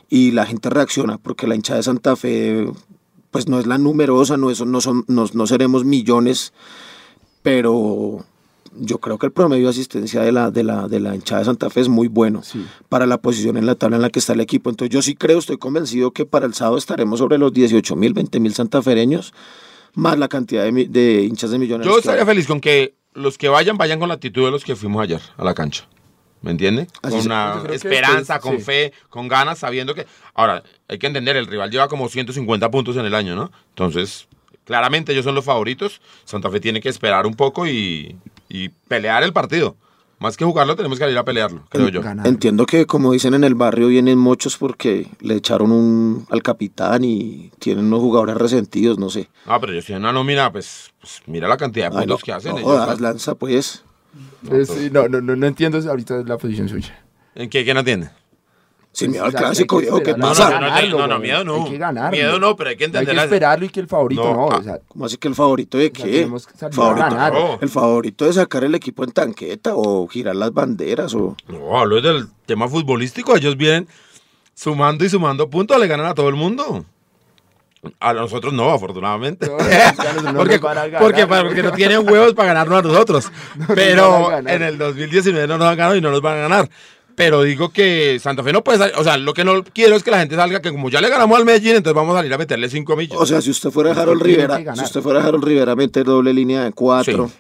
Y 0.10 0.32
la 0.32 0.46
gente 0.46 0.70
reacciona 0.70 1.18
porque 1.18 1.48
la 1.48 1.56
hinchada 1.56 1.78
de 1.78 1.84
Santa 1.84 2.16
Fe 2.16 2.68
pues 3.32 3.48
no 3.48 3.60
es 3.60 3.68
la 3.68 3.78
numerosa, 3.78 4.38
no, 4.38 4.50
eso, 4.50 4.66
no, 4.66 4.82
son, 4.82 5.04
no, 5.08 5.26
no 5.34 5.48
seremos 5.48 5.86
millones, 5.86 6.54
pero 7.48 8.26
yo 8.80 8.98
creo 9.00 9.18
que 9.18 9.26
el 9.26 9.32
promedio 9.32 9.64
de 9.64 9.70
asistencia 9.70 10.22
de 10.22 10.32
la, 10.34 10.52
de 10.52 10.64
la, 10.64 10.88
de 10.90 11.00
la 11.00 11.16
hinchada 11.16 11.40
de 11.40 11.46
Santa 11.46 11.70
Fe 11.70 11.80
es 11.80 11.88
muy 11.88 12.10
bueno 12.10 12.44
Sí. 12.44 12.66
para 12.90 13.06
la 13.06 13.18
posición 13.20 13.56
en 13.58 13.66
la 13.66 13.76
tabla 13.76 13.96
en 13.96 14.02
la 14.02 14.10
que 14.10 14.20
está 14.20 14.34
el 14.34 14.42
equipo. 14.42 14.70
Entonces 14.70 14.94
yo 14.94 15.02
sí 15.02 15.16
creo, 15.16 15.40
estoy 15.40 15.58
convencido 15.58 16.12
que 16.12 16.26
para 16.26 16.46
el 16.46 16.54
sábado 16.54 16.78
estaremos 16.78 17.20
sobre 17.20 17.38
los 17.38 17.54
18 17.54 17.96
mil, 17.96 18.14
20 18.14 18.40
mil 18.42 18.54
santafereños, 18.54 19.34
más 19.96 20.20
la 20.20 20.28
cantidad 20.28 20.66
de, 20.66 20.88
de 20.90 21.24
hinchas 21.24 21.52
de 21.52 21.58
millonarios. 21.58 21.94
Yo 21.96 22.00
estaría 22.00 22.26
feliz 22.26 22.46
con 22.48 22.60
que 22.60 22.96
los 23.14 23.38
que 23.38 23.48
vayan, 23.48 23.78
vayan 23.78 23.98
con 24.00 24.10
la 24.10 24.16
actitud 24.16 24.44
de 24.44 24.52
los 24.52 24.64
que 24.66 24.76
fuimos 24.76 25.02
ayer 25.02 25.22
a 25.38 25.44
la 25.46 25.54
cancha. 25.54 25.88
¿Me 26.42 26.52
entiende? 26.52 26.88
Así 27.02 27.16
Con 27.18 27.26
una 27.28 27.64
esperanza, 27.72 28.40
con 28.40 28.58
sí. 28.58 28.64
fe, 28.64 28.94
con 29.10 29.28
ganas, 29.28 29.58
sabiendo 29.58 29.96
que... 29.96 30.06
Ahora, 30.36 30.62
hay 30.88 31.00
que 31.00 31.08
entender, 31.08 31.36
el 31.38 31.48
rival 31.48 31.72
lleva 31.72 31.88
como 31.88 32.08
150 32.10 32.70
puntos 32.70 32.96
en 32.98 33.06
el 33.06 33.16
año, 33.16 33.36
¿no? 33.36 33.52
Entonces, 33.70 34.28
claramente 34.68 35.14
ellos 35.14 35.26
son 35.26 35.34
los 35.34 35.46
favoritos. 35.46 36.02
Santa 36.26 36.52
Fe 36.52 36.60
tiene 36.60 36.82
que 36.82 36.90
esperar 36.90 37.26
un 37.26 37.34
poco 37.34 37.66
y, 37.66 38.16
y 38.50 38.70
pelear 38.70 39.24
el 39.24 39.34
partido. 39.34 39.76
Más 40.20 40.36
que 40.36 40.44
jugarlo, 40.46 40.76
tenemos 40.76 40.98
que 40.98 41.10
ir 41.10 41.18
a 41.18 41.24
pelearlo, 41.24 41.64
creo 41.70 41.90
yo. 41.90 42.02
Ganar. 42.02 42.26
Entiendo 42.26 42.66
que 42.66 42.88
como 42.88 43.12
dicen 43.12 43.36
en 43.36 43.44
el 43.44 43.54
barrio 43.54 43.88
vienen 43.88 44.18
muchos 44.18 44.58
porque 44.58 45.08
le 45.22 45.36
echaron 45.36 45.72
un 45.72 46.26
al 46.32 46.42
capitán 46.42 47.04
y 47.04 47.52
tienen 47.60 47.86
unos 47.86 48.00
jugadores 48.00 48.36
resentidos, 48.36 48.98
no 48.98 49.12
sé. 49.12 49.30
Ah, 49.46 49.60
pero 49.60 49.74
ellos 49.74 49.86
tienen 49.86 50.02
una 50.04 50.12
nómina, 50.14 50.52
pues, 50.52 50.92
pues, 51.00 51.22
mira 51.28 51.48
la 51.48 51.56
cantidad 51.58 51.92
de 51.92 51.98
Ay, 52.00 52.08
puntos 52.08 52.22
no, 52.22 52.26
que 52.26 52.32
hacen. 52.34 52.52
no 52.54 52.58
ellos, 52.60 52.78
¿sabes? 52.78 53.00
lanza 53.00 53.36
pues. 53.36 53.84
Pues, 54.48 54.70
sí, 54.70 54.90
no, 54.92 55.08
no, 55.08 55.22
no, 55.22 55.36
no 55.36 55.46
entiendo 55.46 55.78
ahorita 55.88 56.24
la 56.26 56.38
posición 56.40 56.68
suya. 56.68 57.00
¿En 57.36 57.48
qué? 57.52 57.64
¿Quién 57.64 57.78
atiende? 57.78 58.10
Sin 58.98 59.12
miedo 59.12 59.26
al 59.26 59.30
hay 59.36 59.38
clásico, 59.38 59.78
que 59.78 59.84
viejo, 59.84 60.02
¿qué 60.02 60.16
pasa? 60.16 60.60
no, 60.60 60.98
no, 60.98 61.08
no, 61.08 61.20
miedo 61.20 61.44
no. 61.44 61.66
Hay 61.66 61.70
que 61.70 61.78
ganarlo. 61.78 62.18
Miedo 62.18 62.40
no, 62.40 62.56
pero 62.56 62.72
hay 62.72 62.78
que 62.78 62.86
Hay 62.86 62.88
entender 62.88 63.16
que 63.16 63.24
esperarlo 63.26 63.66
y 63.66 63.70
que 63.70 63.80
el 63.80 63.88
favorito 63.88 64.24
No, 64.24 64.34
no. 64.34 64.50
ah, 64.52 64.58
o 64.58 64.64
sea, 64.64 64.80
¿Cómo 64.88 65.06
así 65.06 65.18
que 65.18 65.28
el 65.28 65.36
favorito 65.36 65.78
de 65.78 65.92
O 65.94 65.96
sea, 65.96 66.06
qué? 66.06 66.12
tenemos 66.12 66.48
que 66.48 66.58
salir 66.58 66.74
a 66.74 66.76
Favorito, 66.76 67.06
ganar. 67.06 67.34
No. 67.34 67.60
El 67.62 67.70
favorito 67.70 68.26
de 68.26 68.34
sacar 68.34 68.64
el 68.64 68.74
equipo 68.74 69.04
en 69.04 69.12
tanqueta 69.12 69.76
o 69.76 70.08
girar 70.08 70.36
las 70.36 70.52
banderas 70.52 71.14
o... 71.14 71.38
No, 71.48 71.80
hablo 71.80 72.02
del 72.02 72.28
tema 72.48 72.68
futbolístico. 72.68 73.38
Ellos 73.38 73.56
vienen 73.56 73.88
sumando 74.56 75.06
y 75.06 75.10
sumando 75.10 75.48
puntos, 75.48 75.80
le 75.80 75.86
ganan 75.86 76.08
a 76.08 76.16
todo 76.16 76.30
el 76.30 76.36
mundo. 76.36 76.84
A 78.00 78.14
nosotros 78.14 78.52
no, 78.52 78.72
afortunadamente. 78.72 79.46
No, 79.46 79.58
porque, 80.38 80.58
ganar, 80.58 81.00
porque, 81.00 81.28
porque 81.28 81.62
no 81.62 81.72
tienen 81.74 82.00
huevos 82.10 82.34
para 82.34 82.48
ganarnos 82.48 82.80
a 82.80 82.82
nosotros. 82.82 83.32
Pero 83.76 84.26
a 84.26 84.32
ganar. 84.32 84.56
en 84.56 84.64
el 84.64 84.78
2019 84.80 85.48
no 85.48 85.60
nos 85.60 85.68
han 85.68 85.78
ganado 85.78 85.96
y 85.96 86.02
no 86.02 86.10
nos 86.10 86.22
van 86.22 86.38
a 86.38 86.42
ganar. 86.42 86.70
Pero 87.18 87.42
digo 87.42 87.70
que 87.70 88.20
Santa 88.22 88.44
Fe 88.44 88.54
no 88.54 88.64
puede 88.64 88.78
salir. 88.78 88.94
O 88.96 89.04
sea, 89.04 89.18
lo 89.18 89.34
que 89.34 89.44
no 89.44 89.64
quiero 89.64 89.96
es 89.96 90.04
que 90.04 90.12
la 90.12 90.20
gente 90.20 90.36
salga, 90.36 90.62
que 90.62 90.70
como 90.72 90.88
ya 90.92 91.02
le 91.02 91.10
ganamos 91.10 91.36
al 91.40 91.46
Medellín, 91.46 91.76
entonces 91.78 91.96
vamos 91.96 92.14
a 92.14 92.20
salir 92.20 92.32
a 92.32 92.38
meterle 92.38 92.70
cinco 92.70 92.96
millas. 92.96 93.18
O 93.20 93.26
sea, 93.26 93.42
si 93.42 93.50
usted 93.50 93.72
fuera 93.72 93.92
Harold 94.00 94.22
Rivera, 94.22 94.60
si 94.76 94.84
usted 94.84 95.02
fuera 95.02 95.24
Harold 95.26 95.44
Rivera 95.44 95.72
a 95.72 95.76
meter 95.76 96.06
doble 96.06 96.32
línea 96.32 96.64
de 96.64 96.74
cuatro, 96.74 97.28
Sí. 97.28 97.34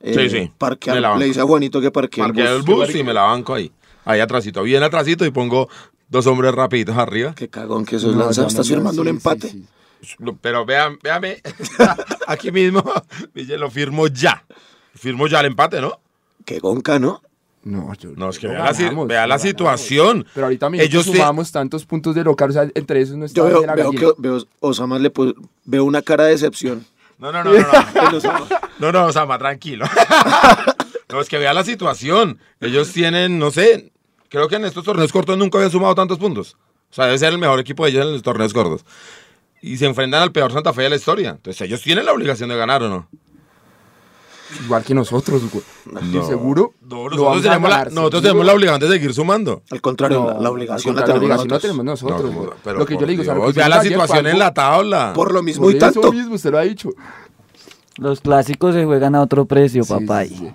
eh, 0.00 0.14
Sí, 0.14 0.30
sí. 0.30 0.50
parquear- 0.58 1.18
le 1.18 1.26
dice 1.26 1.40
a 1.40 1.44
Juanito 1.44 1.82
que 1.82 1.90
parquee 1.90 2.24
el 2.24 2.32
bus. 2.32 2.64
bus 2.64 2.94
y 2.94 3.04
me 3.04 3.12
la 3.12 3.24
banco 3.24 3.52
ahí. 3.52 3.70
Ahí 4.06 4.20
atrásito, 4.20 4.62
bien 4.62 4.82
atrásito 4.82 5.26
y 5.26 5.30
pongo 5.30 5.68
dos 6.08 6.26
hombres 6.26 6.54
rapiditos 6.54 6.96
arriba. 6.96 7.34
Qué 7.34 7.48
cagón 7.50 7.84
que 7.84 7.96
eso 7.96 8.08
es 8.08 8.16
no, 8.16 8.24
lanza. 8.24 8.40
no, 8.40 8.48
¿Estás 8.48 8.66
no, 8.70 8.74
firmando 8.74 9.02
sí, 9.02 9.08
un 9.08 9.08
empate? 9.08 9.54
Pero 10.40 10.64
vean, 10.64 10.98
véame, 11.02 11.42
aquí 12.26 12.50
mismo, 12.50 12.82
lo 13.34 13.70
firmo 13.70 14.06
ya. 14.06 14.42
Firmo 14.94 15.26
ya 15.26 15.40
el 15.40 15.46
empate, 15.46 15.82
¿no? 15.82 16.00
Qué 16.46 16.58
gonca, 16.58 16.98
¿no? 16.98 17.20
No, 17.62 17.92
yo- 17.94 18.12
No, 18.16 18.30
es 18.30 18.38
que 18.38 18.46
vea 18.48 18.58
la, 18.72 19.04
vea 19.06 19.38
situación. 19.38 20.26
Pero 20.34 20.46
ahorita 20.46 20.70
mismo 20.70 20.84
Ellos 20.84 21.04
te- 21.06 21.12
sumamos 21.12 21.52
tantos 21.52 21.84
puntos 21.84 22.14
de 22.14 22.24
local, 22.24 22.50
o 22.50 22.52
sea, 22.52 22.68
entre 22.74 23.00
esos 23.02 23.16
no 23.16 23.26
está 23.26 23.36
Yo 23.40 23.44
veo, 23.46 23.66
la 23.66 23.74
veo 23.74 23.90
que 23.90 24.10
veo, 24.18 24.42
Osama 24.60 24.98
le 24.98 25.12
pu- 25.12 25.34
veo 25.64 25.84
una 25.84 26.00
cara 26.02 26.24
de 26.24 26.30
decepción. 26.30 26.86
No, 27.18 27.30
no, 27.32 27.44
no, 27.44 27.52
no, 27.52 27.60
no. 27.60 28.46
No, 28.78 28.92
no, 28.92 29.04
Osama, 29.06 29.38
tranquilo. 29.38 29.84
No, 31.10 31.20
es 31.20 31.28
que 31.28 31.38
vea 31.38 31.52
la 31.52 31.64
situación. 31.64 32.38
Ellos 32.60 32.92
tienen, 32.92 33.38
no 33.40 33.50
sé, 33.50 33.90
creo 34.28 34.46
que 34.48 34.54
en 34.56 34.64
estos 34.64 34.84
torneos 34.84 35.10
cortos 35.12 35.36
nunca 35.36 35.58
habían 35.58 35.72
sumado 35.72 35.92
tantos 35.94 36.18
puntos. 36.18 36.56
O 36.90 36.94
sea, 36.94 37.06
debe 37.06 37.18
ser 37.18 37.32
el 37.32 37.38
mejor 37.38 37.58
equipo 37.58 37.84
de 37.84 37.90
ellos 37.90 38.06
en 38.06 38.12
los 38.12 38.22
torneos 38.22 38.52
cortos. 38.52 38.84
Y 39.60 39.76
se 39.76 39.86
enfrentan 39.86 40.22
al 40.22 40.30
peor 40.30 40.52
Santa 40.52 40.72
Fe 40.72 40.82
de 40.82 40.90
la 40.90 40.96
historia. 40.96 41.30
Entonces 41.30 41.60
ellos 41.62 41.82
tienen 41.82 42.06
la 42.06 42.12
obligación 42.12 42.48
de 42.48 42.56
ganar, 42.56 42.82
¿o 42.84 42.88
no? 42.88 43.08
Igual 44.64 44.82
que 44.84 44.94
nosotros, 44.94 45.42
güey. 45.50 45.64
No. 46.12 46.26
Seguro. 46.26 46.74
No, 46.82 47.08
nosotros, 47.08 47.42
tenemos, 47.42 47.70
la, 47.70 47.76
ganar, 47.76 47.92
nosotros 47.92 48.20
seguro. 48.20 48.22
tenemos 48.22 48.46
la 48.46 48.52
obligación 48.54 48.80
de 48.90 48.96
seguir 48.96 49.14
sumando. 49.14 49.62
Al 49.70 49.80
contrario, 49.80 50.20
No, 50.20 50.26
la, 50.34 50.40
la 50.40 50.50
obligación 50.50 50.94
la 50.94 51.00
la 51.02 51.06
tenemos 51.06 51.22
obligación 51.24 51.48
la 51.48 51.54
nosotros. 51.54 51.62
tenemos 51.62 51.84
nosotros. 51.84 52.34
No, 52.34 52.50
pero 52.64 52.78
lo 52.78 52.86
que 52.86 52.94
yo 52.94 53.00
le 53.02 53.06
digo, 53.12 53.22
o 53.22 53.24
sea, 53.24 53.34
Dios, 53.34 53.48
hicimos 53.50 53.68
la 53.68 53.82
situación 53.82 54.26
en 54.26 54.38
la 54.38 54.52
tabla. 54.54 55.12
Por 55.14 55.32
lo 55.32 55.42
mismo 55.42 55.64
Por 55.64 55.72
y 55.74 55.76
eso 55.78 55.86
tanto. 55.92 56.12
mismo, 56.12 56.34
usted 56.34 56.50
lo 56.50 56.58
ha 56.58 56.62
dicho. 56.62 56.90
Los 57.96 58.20
clásicos 58.20 58.74
se 58.74 58.84
juegan 58.84 59.14
a 59.14 59.20
otro 59.22 59.44
precio, 59.46 59.84
Sí, 59.84 59.88
papá. 59.92 60.24
sí, 60.24 60.34
sí. 60.36 60.50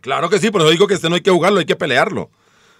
Claro 0.00 0.30
que 0.30 0.38
sí, 0.38 0.50
por 0.50 0.60
eso 0.62 0.70
digo 0.70 0.86
que 0.86 0.94
este 0.94 1.08
no 1.08 1.16
hay 1.16 1.20
que 1.20 1.30
jugarlo, 1.30 1.58
hay 1.58 1.66
que 1.66 1.76
pelearlo. 1.76 2.30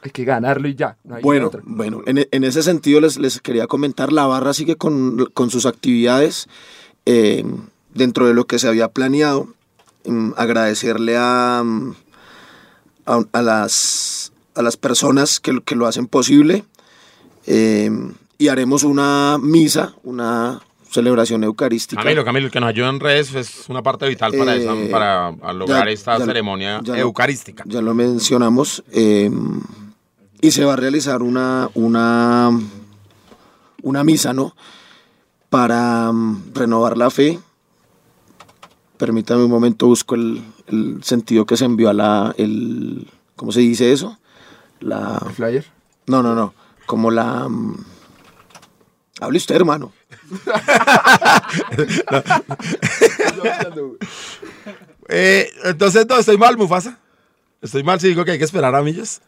Hay 0.03 0.11
que 0.13 0.25
ganarlo 0.25 0.69
y 0.69 0.77
ya. 0.77 0.97
no 1.03 1.17
hay 1.17 1.23
Bueno, 1.23 1.49
otra. 1.49 1.61
bueno, 1.65 2.03
en, 2.07 2.27
en 2.31 2.45
ese 2.45 2.63
sentido 2.63 3.01
les, 3.01 3.19
les 3.19 3.41
quería 3.41 3.67
comentar, 3.67 4.13
la 4.13 4.27
barra 4.27 4.55
sigue 4.55 4.77
con, 4.77 5.27
con 5.35 5.51
sus 5.51 5.67
actividades 5.67 6.47
eh, 7.05 7.45
dentro 7.95 8.27
de 8.29 8.35
lo 8.35 8.47
que 8.47 8.59
se 8.61 8.69
había 8.69 8.89
planeado. 8.89 9.49
Mm, 10.05 10.33
agradecerle 10.37 11.17
a, 11.19 11.63
mm, 11.65 11.95
a, 13.07 13.21
a 13.33 13.43
las, 13.43 14.33
a 14.55 14.63
las 14.63 14.77
personas 14.77 15.41
que, 15.41 15.53
lo- 15.53 15.63
que 15.65 15.75
lo 15.75 15.87
hacen 15.87 16.07
posible 16.07 16.65
eh, 17.47 17.91
y 18.39 18.49
haremos 18.49 18.85
una 18.85 19.37
misa, 19.41 19.95
una 20.05 20.61
celebración 20.91 21.45
eucarística. 21.45 22.01
Camilo, 22.03 22.25
Camilo, 22.25 22.47
el 22.47 22.53
que 22.53 22.61
nos 22.61 22.69
ayuda 22.71 22.89
en 22.89 23.01
redes 23.01 23.35
es 23.35 23.69
una 23.69 23.83
parte 23.83 24.09
vital 24.09 24.33
para, 24.33 24.57
Eh, 24.57 24.89
para 24.91 25.33
lograr 25.53 25.87
ya- 25.87 25.93
esta 25.93 26.19
ya- 26.19 26.25
ceremonia 26.25 26.81
ya 26.83 26.95
lo- 26.95 27.01
eucarística. 27.01 27.65
ya 27.67 27.83
lo 27.83 27.93
mencionamos. 27.95 28.83
eh, 28.93 29.31
y 30.41 30.53
se 30.53 30.65
va 30.65 30.75
a 30.75 30.77
realizar 30.77 31.21
una, 31.23 31.69
una, 31.75 32.51
una 33.83 34.05
misa, 34.05 34.33
¿no? 34.33 34.55
Para 35.51 36.13
mm, 36.13 36.53
renovar 36.55 36.97
la 36.97 37.11
fe. 37.11 37.41
Permítame 38.99 39.45
un 39.45 39.51
momento, 39.51 39.87
busco 39.87 40.15
el, 40.17 40.43
el 40.67 41.03
sentido 41.03 41.47
que 41.47 41.57
se 41.57 41.65
envió 41.65 41.89
a 41.89 41.95
la. 41.95 42.35
El, 42.37 43.09
¿Cómo 43.37 43.53
se 43.53 43.61
dice 43.61 43.93
eso? 43.93 44.19
La. 44.81 45.19
¿El 45.25 45.33
flyer? 45.33 45.65
No, 46.07 46.23
no, 46.23 46.35
no. 46.35 46.53
Como 46.87 47.11
la. 47.11 47.49
mm, 47.49 47.77
Hable 49.21 49.39
usted, 49.39 49.57
hermano. 49.57 49.93
Eh, 55.11 55.49
entonces, 55.65 56.07
no, 56.07 56.19
estoy 56.19 56.37
mal, 56.37 56.59
Mufasa. 56.59 56.99
Estoy 57.63 57.83
mal 57.83 57.99
si 57.99 58.09
digo 58.09 58.27
que 58.27 58.33
hay 58.33 58.39
que 58.39 58.45
esperar 58.45 58.75
a 58.75 58.83
millas. 58.83 59.23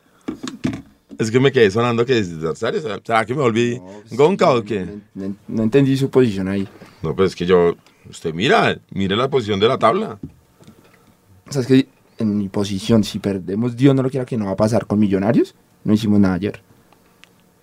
Es 1.18 1.30
que 1.30 1.40
me 1.40 1.50
quedé 1.52 1.70
sonando 1.70 2.04
que 2.04 2.18
es 2.18 2.28
serio. 2.54 2.82
¿Será 2.82 3.24
que 3.24 3.34
me 3.34 3.40
volví 3.40 3.80
gonca 4.10 4.50
o 4.50 4.62
qué? 4.62 4.84
No, 5.14 5.28
no- 5.28 5.36
no 5.48 5.62
entendí 5.62 5.96
su 5.96 6.10
posición 6.10 6.48
ahí. 6.48 6.68
No, 7.02 7.16
pues 7.16 7.30
es 7.30 7.36
que 7.36 7.46
yo. 7.46 7.76
Usted 8.10 8.34
mira, 8.34 8.78
mire 8.90 9.16
la 9.16 9.30
posición 9.30 9.60
de 9.60 9.68
la 9.68 9.78
tabla. 9.78 10.18
O 11.48 11.52
sea, 11.52 11.62
es 11.62 11.68
que 11.68 11.88
en 12.18 12.36
mi 12.36 12.48
posición, 12.48 13.04
si 13.04 13.20
perdemos, 13.20 13.76
Dios 13.76 13.94
no 13.94 14.02
lo 14.02 14.10
quiera 14.10 14.26
que 14.26 14.36
no 14.36 14.46
va 14.46 14.52
a 14.52 14.56
pasar 14.56 14.86
con 14.86 14.98
Millonarios, 14.98 15.54
no 15.84 15.94
hicimos 15.94 16.18
nada 16.18 16.34
ayer. 16.34 16.60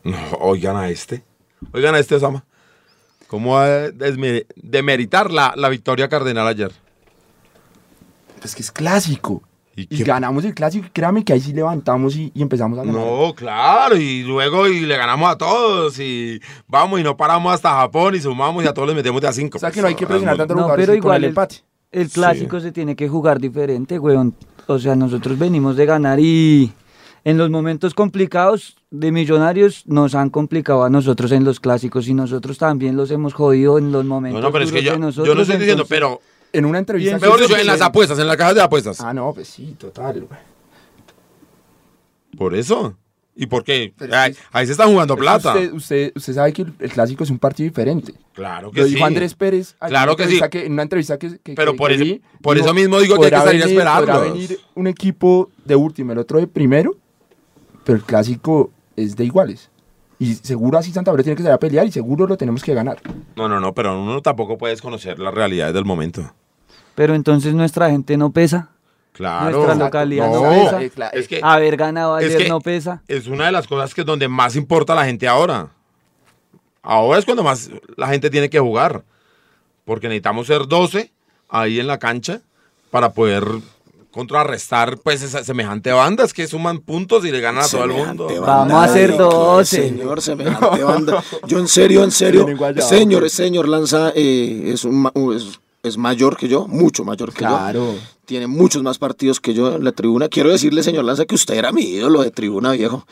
No, 0.04 0.18
oigan 0.40 0.78
a 0.78 0.90
este. 0.90 1.24
Oigan 1.74 1.96
a 1.96 2.00
este, 2.00 2.16
Osama. 2.16 2.46
¿Cómo 3.28 3.56
va 3.56 3.66
a 3.66 3.92
demeritar 4.56 5.32
la, 5.32 5.54
la 5.58 5.68
victoria 5.68 6.08
cardenal 6.08 6.48
ayer? 6.48 6.72
Es 8.42 8.56
que 8.56 8.62
es 8.62 8.72
clásico. 8.72 9.44
¿Y 9.80 10.04
ganamos 10.04 10.44
el 10.44 10.56
clásico 10.56 10.88
y 10.88 10.90
créame 10.90 11.24
que 11.24 11.34
ahí 11.34 11.40
sí 11.40 11.54
levantamos 11.54 12.16
y, 12.16 12.32
y 12.34 12.42
empezamos 12.42 12.80
a 12.80 12.84
ganar. 12.84 13.00
No, 13.00 13.34
claro, 13.36 13.96
y 13.96 14.24
luego 14.24 14.68
y 14.68 14.82
le 14.82 14.98
ganamos 14.98 15.30
a 15.30 15.38
todos 15.38 16.00
y 16.00 16.40
vamos 16.68 17.00
y 17.00 17.04
no 17.04 17.16
paramos 17.16 17.54
hasta 17.54 17.70
Japón 17.70 18.16
y 18.16 18.20
sumamos 18.20 18.64
y 18.64 18.68
a 18.68 18.74
todos 18.74 18.88
les 18.88 18.98
metemos 18.98 19.22
de 19.22 19.28
a 19.28 19.34
cinco. 19.34 19.58
O 19.58 19.60
sea 19.60 19.70
que 19.70 19.80
no 19.82 19.88
hay 19.88 19.94
que 19.96 20.08
presionar 20.08 20.36
tanto 20.36 20.54
a 20.54 20.58
los 20.58 20.68
No, 20.68 20.76
pero 20.76 20.96
y 20.96 21.00
con 21.00 21.04
igual 21.04 21.18
el 21.18 21.24
el, 21.26 21.30
empate. 21.30 21.58
el 21.92 22.10
clásico 22.10 22.60
se 22.60 22.72
tiene 22.72 22.96
que 22.96 23.08
jugar 23.08 23.40
diferente, 23.40 24.00
weón. 24.00 24.36
O 24.66 24.80
sea, 24.80 24.96
nosotros 24.96 25.38
venimos 25.38 25.76
de 25.78 25.86
ganar 25.86 26.20
y 26.20 26.74
en 27.24 27.38
los 27.38 27.50
momentos 27.50 27.94
complicados 27.94 28.78
de 28.90 29.12
Millonarios 29.12 29.84
nos 29.86 30.16
han 30.16 30.30
complicado 30.30 30.84
a 30.86 30.90
nosotros 30.90 31.32
en 31.32 31.44
los 31.44 31.60
clásicos 31.60 32.08
y 32.08 32.14
nosotros 32.14 32.58
también 32.58 32.98
los 32.98 33.12
hemos 33.12 33.34
jodido 33.34 33.78
en 33.78 33.92
los 33.92 34.04
No, 34.04 34.16
momentos 34.16 34.42
no, 34.42 34.52
pero 34.52 34.64
es 34.66 34.72
que 34.72 34.82
yo, 34.82 34.92
de 34.92 34.96
yo 34.96 35.00
no 35.00 35.06
nosotros, 35.08 35.40
estoy 35.42 35.58
diciendo, 35.58 35.86
pero 35.88 36.20
En 36.54 36.66
una 36.66 36.80
entrevista... 36.80 37.20
mejor 37.20 37.40
dicho, 37.42 37.58
en 37.58 37.68
las 37.68 37.82
apuestas, 37.82 38.18
en 38.20 38.28
las 38.28 38.38
cajas 38.38 38.56
de 38.56 38.62
apuestas. 38.62 39.02
Ah, 39.02 39.14
no, 39.14 39.34
pues 39.34 39.48
sí, 39.48 39.76
total. 39.78 40.22
güey. 40.22 40.40
Por 42.38 42.56
eso. 42.56 42.96
¿Y 43.40 43.46
por 43.46 43.64
qué? 43.64 43.94
Ahí, 44.12 44.36
ahí 44.52 44.66
se 44.66 44.72
están 44.72 44.90
jugando 44.90 45.16
plata. 45.16 45.54
Usted, 45.54 45.74
usted, 45.74 46.12
usted 46.16 46.34
sabe 46.34 46.54
que 46.54 46.64
el, 46.64 46.92
clásico 46.92 47.24
es 47.24 47.30
un 47.30 47.38
partido 47.38 47.70
diferente. 47.70 48.14
Claro 48.34 48.72
que 48.72 48.82
Lo 48.82 48.88
sí. 48.88 48.96
dijo 48.96 49.06
Andrés 49.06 49.36
Pérez. 49.36 49.76
Claro 49.88 50.16
que 50.16 50.28
sí. 50.28 50.40
que- 50.50 50.66
en 50.66 50.74
una 50.74 50.82
entrevista 50.82 51.20
que, 51.20 51.38
que- 51.44 51.54
Pero 51.54 51.74
que- 51.74 51.78
por 51.78 51.96
vi, 51.96 52.22
por 52.42 52.58
eso 52.58 52.74
mismo 52.74 53.00
digo 53.00 53.16
que 53.20 53.26
hay 53.26 53.32
que 53.32 53.38
salir 53.38 53.64
a 53.64 53.68
venir- 53.68 53.84
podrá 54.00 54.20
venir 54.20 54.60
un 54.74 54.88
equipo 54.88 55.52
de 55.66 55.76
último, 55.76 56.14
el 56.14 56.18
otro 56.18 56.40
de 56.40 56.48
primero, 56.48 56.96
pero 57.84 57.98
el 58.00 58.04
clásico 58.04 58.72
es 58.96 59.16
de 59.16 59.26
iguales. 59.26 59.70
Y 60.20 60.34
seguro 60.36 60.78
así 60.80 60.92
Santa 60.92 61.14
Fe 61.16 61.24
tiene 61.24 61.36
que 61.36 61.44
salir 61.44 61.54
a 61.54 61.60
pelear 61.60 61.86
y 61.86 61.92
seguro 61.92 62.26
lo 62.28 62.38
tenemos 62.38 62.64
que 62.64 62.74
ganar. 62.74 62.98
No, 63.36 63.48
no, 63.48 63.60
no, 63.60 63.74
pero 63.74 64.02
uno 64.02 64.22
tampoco 64.22 64.58
puede 64.58 64.74
desconocer 64.74 65.20
las 65.20 65.34
realidades 65.34 65.74
del 65.76 65.86
momento. 65.86 66.32
Pero 66.96 67.14
entonces 67.14 67.54
nuestra 67.54 67.90
gente 67.92 68.18
no 68.18 68.32
pesa. 68.32 68.70
Claro. 69.14 69.52
Nuestra 69.58 69.76
localidad 69.86 70.28
no, 70.32 70.42
No, 70.44 70.50
pesa. 70.50 70.82
Eh, 70.84 70.92
es 71.14 71.28
que 71.28 71.40
Haber 71.44 71.78
ganado 71.78 72.18
es 72.18 72.26
ayer 72.26 72.44
que- 72.44 72.50
no 72.50 72.60
pesa. 72.62 73.02
es 73.08 73.28
una 73.28 73.46
de 73.46 73.52
las 73.52 73.68
cosas 73.68 73.94
que 73.94 74.02
es 74.02 74.08
donde 74.08 74.28
más 74.28 74.56
importa 74.56 74.94
a 74.94 74.96
la 74.96 75.06
gente 75.06 75.28
ahora. 75.28 75.70
Ahora 76.82 77.20
es 77.20 77.26
cuando 77.26 77.44
más 77.44 77.70
la 77.96 78.08
gente 78.08 78.30
tiene 78.30 78.50
que 78.50 78.60
jugar. 78.60 79.04
Porque 79.86 80.08
necesitamos 80.08 80.48
ser 80.48 80.68
12 80.68 81.12
ahí 81.50 81.80
en 81.80 81.88
la 81.88 81.98
cancha 81.98 82.42
para 82.92 83.12
poder 83.14 83.44
contrarrestar 84.18 84.98
pues 84.98 85.22
esa 85.22 85.44
semejante 85.44 85.92
bandas 85.92 86.34
que 86.34 86.48
suman 86.48 86.80
puntos 86.80 87.24
y 87.24 87.32
le 87.32 87.40
ganan 87.40 87.64
a 87.64 87.68
todo 87.68 87.84
el 87.84 87.92
mundo. 87.92 88.26
banda 88.26 88.40
Vamos 88.42 88.74
a 88.74 88.84
hacer 88.84 89.12
de- 89.12 89.18
12. 89.20 89.90
Señor, 89.90 90.22
semejante 90.22 90.84
banda. 90.84 91.24
Yo 91.48 91.60
en 91.60 91.68
serio, 91.68 92.04
en 92.04 92.12
serio. 92.12 92.46
Señor, 92.82 93.30
señor 93.30 93.68
Lanza 93.70 94.12
eh, 94.16 94.72
es, 94.74 94.84
un 94.86 95.10
es, 95.36 95.60
es 95.84 95.98
mayor 95.98 96.36
que 96.36 96.48
yo, 96.48 96.68
mucho 96.68 97.06
mayor 97.06 97.32
que 97.32 97.44
yo. 97.44 97.50
Claro. 97.50 97.96
Tiene 98.26 98.48
muchos 98.48 98.84
más 98.84 98.98
partidos 98.98 99.40
que 99.40 99.54
yo 99.54 99.76
en 99.76 99.84
la 99.84 99.92
tribuna. 99.94 100.28
Quiero 100.28 100.50
decirle, 100.50 100.84
señor 100.84 101.06
Lanza, 101.06 101.26
que 101.26 101.36
usted 101.36 101.54
era 101.54 101.72
mi 101.72 101.84
ídolo 101.84 102.24
de 102.24 102.32
tribuna, 102.32 102.72
viejo. 102.74 103.06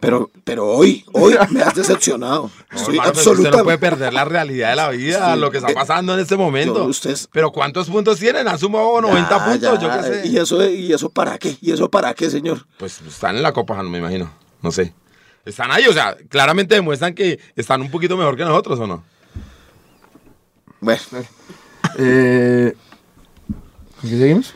Pero, 0.00 0.30
pero 0.44 0.64
hoy, 0.66 1.04
hoy 1.12 1.34
me 1.50 1.60
has 1.62 1.74
decepcionado. 1.74 2.50
No, 2.70 2.78
Estoy 2.78 2.94
hermano, 2.98 3.12
pero 3.14 3.20
Usted 3.20 3.30
absolutamente... 3.30 3.58
no 3.58 3.64
puede 3.64 3.78
perder 3.78 4.12
la 4.12 4.24
realidad 4.24 4.70
de 4.70 4.76
la 4.76 4.88
vida, 4.90 5.34
Sí, 5.34 5.40
lo 5.40 5.50
que 5.50 5.58
está 5.58 5.70
eh, 5.70 5.74
pasando 5.74 6.14
en 6.14 6.20
este 6.20 6.36
momento. 6.36 6.74
yo- 6.76 6.84
usted 6.84 7.10
es- 7.10 7.28
Pero 7.32 7.50
¿cuántos 7.50 7.88
puntos 7.88 8.18
tienen? 8.18 8.46
Han 8.46 8.58
sumado 8.58 9.00
90 9.00 9.28
Ya, 9.38 9.44
puntos, 9.44 9.60
ya, 9.60 9.80
yo 9.80 9.90
qué 10.02 10.02
sé. 10.22 10.28
¿Y 10.28 10.36
eso, 10.36 10.68
¿Y 10.70 10.92
eso 10.92 11.08
para 11.10 11.36
qué? 11.38 11.56
¿Y 11.60 11.72
eso 11.72 11.90
para 11.90 12.12
qué, 12.14 12.30
señor? 12.30 12.66
Pues 12.78 13.00
están 13.00 13.36
en 13.36 13.42
la 13.42 13.52
Copa, 13.52 13.76
no 13.82 13.88
me 13.90 13.98
imagino. 13.98 14.30
No 14.62 14.70
sé. 14.70 14.92
Están 15.44 15.70
ahí, 15.72 15.86
o 15.86 15.92
sea, 15.94 16.14
claramente 16.28 16.74
demuestran 16.74 17.14
que 17.14 17.40
están 17.56 17.80
un 17.80 17.90
poquito 17.90 18.16
mejor 18.16 18.36
que 18.36 18.44
nosotros, 18.44 18.78
¿o 18.78 18.86
no? 18.86 19.02
Bueno, 20.80 21.00
Eh, 21.98 22.74
¿con 24.00 24.10
¿Qué 24.10 24.16
seguimos? 24.18 24.54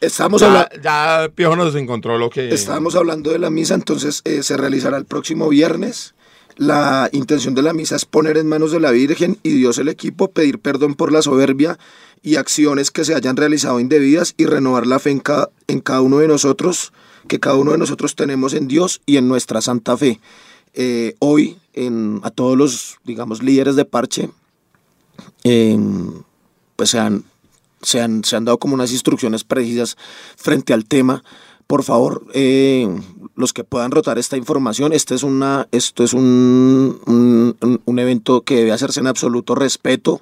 Estamos 0.00 0.40
Ya, 0.40 0.46
hablando... 0.48 0.70
ya 0.82 1.30
Piojo 1.34 1.56
nos 1.56 1.74
encontró 1.74 2.18
lo 2.18 2.30
que... 2.30 2.52
Estábamos 2.52 2.94
hablando 2.96 3.30
de 3.30 3.38
la 3.38 3.50
misa, 3.50 3.74
entonces 3.74 4.22
eh, 4.24 4.42
se 4.42 4.56
realizará 4.56 4.96
el 4.96 5.04
próximo 5.04 5.48
viernes. 5.48 6.14
La 6.56 7.08
intención 7.12 7.54
de 7.54 7.62
la 7.62 7.72
misa 7.72 7.96
es 7.96 8.04
poner 8.04 8.36
en 8.36 8.46
manos 8.48 8.72
de 8.72 8.80
la 8.80 8.90
Virgen 8.90 9.38
y 9.42 9.50
Dios 9.50 9.78
el 9.78 9.88
equipo, 9.88 10.30
pedir 10.30 10.58
perdón 10.58 10.94
por 10.94 11.12
la 11.12 11.22
soberbia 11.22 11.78
y 12.22 12.36
acciones 12.36 12.90
que 12.90 13.04
se 13.04 13.14
hayan 13.14 13.36
realizado 13.36 13.80
indebidas 13.80 14.34
y 14.36 14.44
renovar 14.46 14.86
la 14.86 14.98
fe 14.98 15.10
en 15.10 15.20
cada, 15.20 15.50
en 15.68 15.80
cada 15.80 16.02
uno 16.02 16.18
de 16.18 16.28
nosotros, 16.28 16.92
que 17.28 17.40
cada 17.40 17.56
uno 17.56 17.72
de 17.72 17.78
nosotros 17.78 18.14
tenemos 18.14 18.52
en 18.52 18.68
Dios 18.68 19.00
y 19.06 19.16
en 19.16 19.28
nuestra 19.28 19.62
santa 19.62 19.96
fe. 19.96 20.20
Eh, 20.74 21.14
hoy, 21.18 21.58
en, 21.72 22.20
a 22.22 22.30
todos 22.30 22.58
los, 22.58 22.98
digamos, 23.04 23.42
líderes 23.42 23.74
de 23.76 23.84
parche, 23.86 24.28
em, 25.44 26.22
pues 26.76 26.90
se 26.90 26.98
han, 26.98 27.24
se, 27.82 28.00
han, 28.00 28.24
se 28.24 28.36
han 28.36 28.44
dado 28.44 28.58
como 28.58 28.74
unas 28.74 28.92
instrucciones 28.92 29.44
precisas 29.44 29.96
frente 30.36 30.72
al 30.72 30.84
tema. 30.84 31.22
Por 31.66 31.84
favor, 31.84 32.26
eh, 32.34 32.88
los 33.36 33.52
que 33.52 33.62
puedan 33.62 33.92
rotar 33.92 34.18
esta 34.18 34.36
información, 34.36 34.92
este 34.92 35.14
es 35.14 35.22
una, 35.22 35.68
esto 35.70 36.02
es 36.02 36.14
un, 36.14 37.56
un, 37.86 37.98
evento 38.00 38.40
que 38.42 38.56
debe 38.56 38.72
hacerse 38.72 38.98
en 38.98 39.06
absoluto 39.06 39.54
respeto. 39.54 40.20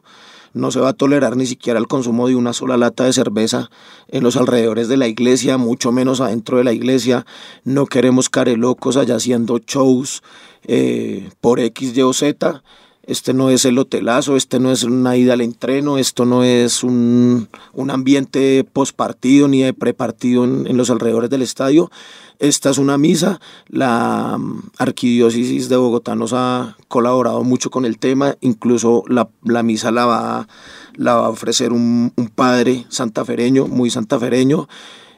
No 0.53 0.71
se 0.71 0.81
va 0.81 0.91
a 0.91 0.93
tolerar 0.93 1.37
ni 1.37 1.47
siquiera 1.47 1.79
el 1.79 1.87
consumo 1.87 2.29
de 2.29 2.37
una 2.37 2.53
sola 2.53 2.77
lata 2.77 3.05
de 3.05 3.15
cerveza 3.15 3.71
en 4.09 4.25
los 4.25 4.37
alrededores 4.37 4.89
de 4.89 4.99
la 4.99 5.09
iglesia, 5.09 5.57
mucho 5.57 5.91
menos 5.91 6.21
adentro 6.21 6.59
de 6.59 6.65
la 6.65 6.73
iglesia. 6.73 7.25
No 7.65 7.87
queremos 7.87 8.29
carelocos 8.29 8.99
allá 8.99 9.17
haciendo 9.17 9.59
shows 9.59 10.23
eh, 10.65 11.31
por 11.41 11.61
X, 11.61 11.97
Y 11.97 12.03
o 12.03 12.13
Z. 12.13 12.63
este 13.09 13.33
no 13.33 13.49
es 13.49 13.65
el 13.65 13.79
hotelazo, 13.79 14.37
este 14.37 14.61
no 14.61 14.71
es 14.71 14.83
una 14.83 15.17
ida 15.17 15.33
al 15.33 15.41
entreno, 15.41 15.97
esto 15.97 16.27
no 16.27 16.45
es 16.45 16.85
un, 16.85 17.49
un 17.73 17.91
ambiente 17.91 18.65
postpartido 18.71 19.49
ni 19.49 19.63
de 19.63 19.73
prepartido 19.73 20.45
en, 20.45 20.67
en 20.67 20.77
los 20.77 20.91
alrededores 20.91 21.31
del 21.31 21.41
estadio. 21.41 21.91
Esta 22.39 22.69
es 22.69 22.77
una 22.77 22.99
misa. 22.99 23.41
La 23.69 24.37
mm, 24.39 24.73
arquidiócesis 24.77 25.71
de 25.71 25.77
Bogotá 25.79 26.15
nos 26.17 26.35
ha 26.35 26.77
colaborado 26.89 27.43
mucho 27.45 27.71
con 27.71 27.87
el 27.87 27.99
tema. 27.99 28.37
Incluso 28.43 29.05
la, 29.09 29.31
la 29.43 29.63
misa 29.63 29.91
la 29.91 30.05
va, 30.05 30.49
la 30.95 31.15
va 31.15 31.27
a 31.27 31.31
ofrecer 31.31 31.73
un, 31.73 32.13
un 32.15 32.29
padre 32.29 32.85
santafereño, 32.91 33.69
muy 33.69 33.89
santafereño. 33.89 34.69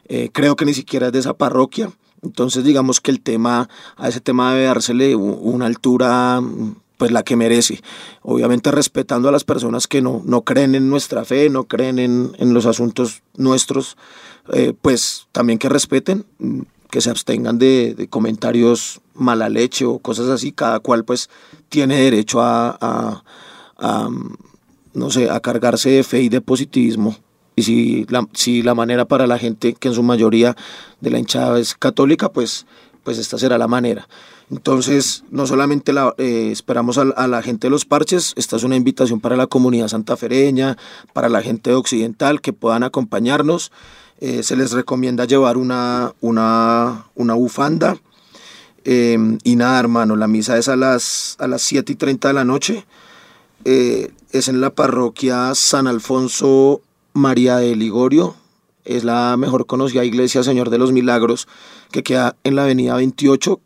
Eh, 0.05 0.31
creo 0.33 0.55
que 0.55 0.64
ni 0.64 0.74
siquiera 0.74 1.09
es 1.09 1.12
de 1.12 1.18
esa 1.18 1.35
parroquia. 1.35 1.90
Entonces 2.22 2.62
digamos 2.62 3.00
que 3.00 3.11
el 3.11 3.20
tema, 3.20 3.68
a 3.96 4.09
ese 4.09 4.20
tema 4.20 4.55
debe 4.55 4.66
dársele 4.66 5.16
una 5.16 5.66
altura 5.66 6.40
mm, 6.40 6.76
pues 7.01 7.13
la 7.13 7.23
que 7.23 7.35
merece. 7.35 7.81
Obviamente 8.21 8.71
respetando 8.71 9.31
a 9.31 9.33
las 9.33 9.45
personas 9.45 9.89
que 9.89 10.03
no, 10.03 10.21
no 10.27 10.43
creen 10.43 10.75
en 10.75 10.91
nuestra 10.91 11.25
fe, 11.25 11.49
no 11.49 11.65
creen 11.65 11.99
en, 11.99 12.33
en 12.39 12.53
los 12.53 12.67
asuntos 12.67 13.23
nuestros, 13.39 13.97
eh, 14.53 14.75
pues 14.83 15.27
también 15.33 15.59
que 15.59 15.71
respeten, 15.71 16.27
que 16.91 17.01
se 17.01 17.09
abstengan 17.09 17.59
de, 17.59 18.07
comentarios 18.11 19.01
mala 19.15 19.49
leche 19.49 19.87
o 19.87 19.99
cosas 19.99 20.29
así. 20.29 20.53
Cada 20.53 20.81
cual 20.81 21.07
pues 21.07 21.31
tiene 21.71 21.97
derecho 21.97 22.43
a, 22.43 22.77
a- 22.81 24.11
no 24.93 25.11
sé, 25.11 25.31
a 25.31 25.41
cargarse 25.41 25.89
de 25.89 26.03
fe 26.03 26.21
y 26.21 26.29
de 26.29 26.43
positivismo. 26.43 27.17
Y 27.57 27.63
si 27.63 28.05
la, 28.11 28.29
si 28.35 28.63
la 28.63 28.75
manera 28.75 29.07
para 29.07 29.27
la 29.27 29.39
gente, 29.39 29.73
que 29.73 29.89
en 29.89 29.95
su 29.95 30.03
mayoría 30.03 30.55
de 31.01 31.11
la 31.11 31.19
hinchada 31.19 31.59
es 31.59 31.75
católica, 31.75 32.31
pues, 32.31 32.67
pues 33.05 33.17
esta 33.17 33.39
será 33.39 33.57
la 33.57 33.69
manera. 33.69 34.07
Entonces, 34.51 35.25
no 35.31 35.47
solamente 35.47 35.93
la, 35.93 36.15
eh, 36.19 36.49
esperamos 36.51 36.99
a, 36.99 37.05
la 37.05 37.43
gente 37.43 37.69
de 37.69 37.71
los 37.71 37.85
parches, 37.85 38.33
esta 38.37 38.57
es 38.57 38.65
una 38.65 38.77
invitación 38.77 39.21
para 39.21 39.37
la 39.37 39.47
comunidad 39.47 39.89
santafereña, 39.89 40.77
para 41.13 41.29
la 41.29 41.41
gente 41.41 41.71
de 41.71 41.77
Occidental, 41.77 42.41
que 42.41 42.53
puedan 42.53 42.83
acompañarnos. 42.83 43.71
Eh, 44.21 44.43
se 44.43 44.57
les 44.57 44.73
recomienda 44.73 45.25
llevar 45.25 45.57
una, 45.57 46.13
una, 46.21 47.07
una 47.15 47.35
bufanda. 47.35 47.97
Eh, 48.85 49.39
y 49.45 49.57
nada, 49.57 49.79
hermano, 49.79 50.17
la 50.17 50.27
misa 50.27 50.59
es 50.59 50.69
a 50.69 50.77
las, 50.77 51.37
a 51.39 51.47
las 51.47 51.63
7 51.63 51.93
y 51.93 51.97
30 51.97 52.29
de 52.29 52.35
la 52.35 52.45
noche. 52.45 52.87
Eh, 53.65 54.11
es 54.33 54.49
en 54.49 54.61
la 54.61 54.71
parroquia 54.71 55.55
San 55.55 55.87
Alfonso 55.87 56.81
María 57.13 57.57
de 57.57 57.77
Ligorio. 57.77 58.35
Es 58.85 59.05
la 59.05 59.37
mejor 59.37 59.67
conocida 59.67 60.05
iglesia 60.05 60.43
Señor 60.43 60.71
de 60.71 60.79
los 60.79 60.93
Milagros 60.93 61.47
que 61.91 62.03
queda 62.03 62.37
en 62.45 62.57
la 62.57 62.65
avenida 62.65 62.97
28, 62.97 63.61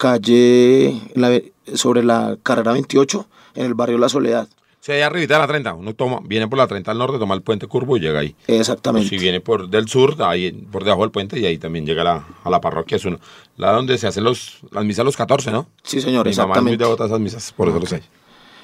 calle 0.00 0.98
la 1.14 1.38
sobre 1.74 2.02
la 2.02 2.36
carrera 2.42 2.72
28, 2.72 3.26
en 3.56 3.66
el 3.66 3.74
barrio 3.74 3.98
La 3.98 4.08
Soledad. 4.08 4.48
Si 4.80 4.92
ahí 4.92 5.02
arribita 5.02 5.34
de 5.34 5.40
la 5.40 5.46
30, 5.46 5.74
uno 5.74 5.94
toma, 5.94 6.20
viene 6.24 6.48
por 6.48 6.56
la 6.58 6.66
30 6.66 6.90
al 6.90 6.96
norte, 6.96 7.18
toma 7.18 7.34
el 7.34 7.42
puente 7.42 7.66
curvo 7.66 7.98
y 7.98 8.00
llega 8.00 8.20
ahí. 8.20 8.34
O 8.48 8.52
Exactamente. 8.52 9.10
si 9.10 9.18
viene 9.18 9.40
por 9.42 9.68
del 9.68 9.86
sur, 9.88 10.16
ahí 10.22 10.50
por 10.52 10.84
debajo 10.84 11.02
del 11.02 11.10
puente 11.10 11.38
y 11.38 11.44
ahí 11.44 11.58
también 11.58 11.84
llega 11.84 12.00
a 12.00 12.04
la, 12.04 12.26
a 12.44 12.48
la 12.50 12.62
parroquia. 12.62 12.96
Es 12.96 13.04
uno, 13.04 13.18
la 13.58 13.72
donde 13.72 13.98
se 13.98 14.06
hacen 14.06 14.24
los, 14.24 14.60
las 14.72 14.84
misas 14.86 15.04
los 15.04 15.18
14, 15.18 15.50
¿no? 15.52 15.66
Sí, 15.82 16.00
señor, 16.00 16.26
Mi 16.26 16.32
mamá 16.34 16.54
es 16.56 16.62
muy 16.62 16.72
exactamente. 16.72 16.84
devota 16.84 17.04
a 17.04 17.06
esas 17.08 17.20
misas, 17.20 17.52
por 17.52 17.68
eso 17.68 17.78
lo 17.78 17.84
sé. 17.86 18.02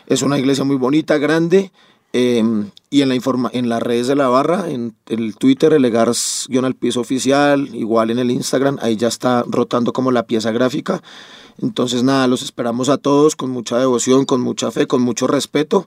Es 0.07 0.23
una 0.23 0.39
iglesia 0.39 0.65
muy 0.65 0.77
bonita, 0.77 1.19
grande. 1.19 1.71
Eh, 2.19 2.43
y 2.89 3.03
en, 3.03 3.09
la 3.11 3.15
informa 3.15 3.51
en 3.53 3.69
las 3.69 3.83
redes 3.83 4.07
de 4.07 4.17
la 4.17 4.29
barra, 4.29 4.71
en 4.71 4.97
el 5.07 5.37
Twitter, 5.37 5.75
el 5.75 5.85
Egars 5.85 6.47
guion 6.49 6.65
al 6.65 6.75
piso 6.75 6.99
oficial, 7.01 7.69
igual 7.75 8.11
en 8.11 8.19
el 8.19 8.31
Instagram, 8.31 8.79
ahí 8.81 8.97
ya 8.97 9.09
está 9.09 9.45
rotando 9.47 9.93
como 9.93 10.11
la 10.11 10.27
pieza 10.27 10.51
gráfica. 10.51 11.03
Entonces, 11.61 12.05
nada, 12.05 12.27
los 12.27 12.41
esperamos 12.41 12.89
a 12.89 12.97
todos 12.97 13.37
con 13.37 13.51
mucha 13.51 13.79
devoción, 13.79 14.25
con 14.25 14.41
mucha 14.41 14.71
fe, 14.71 14.87
con 14.87 15.03
mucho 15.03 15.27
respeto. 15.27 15.87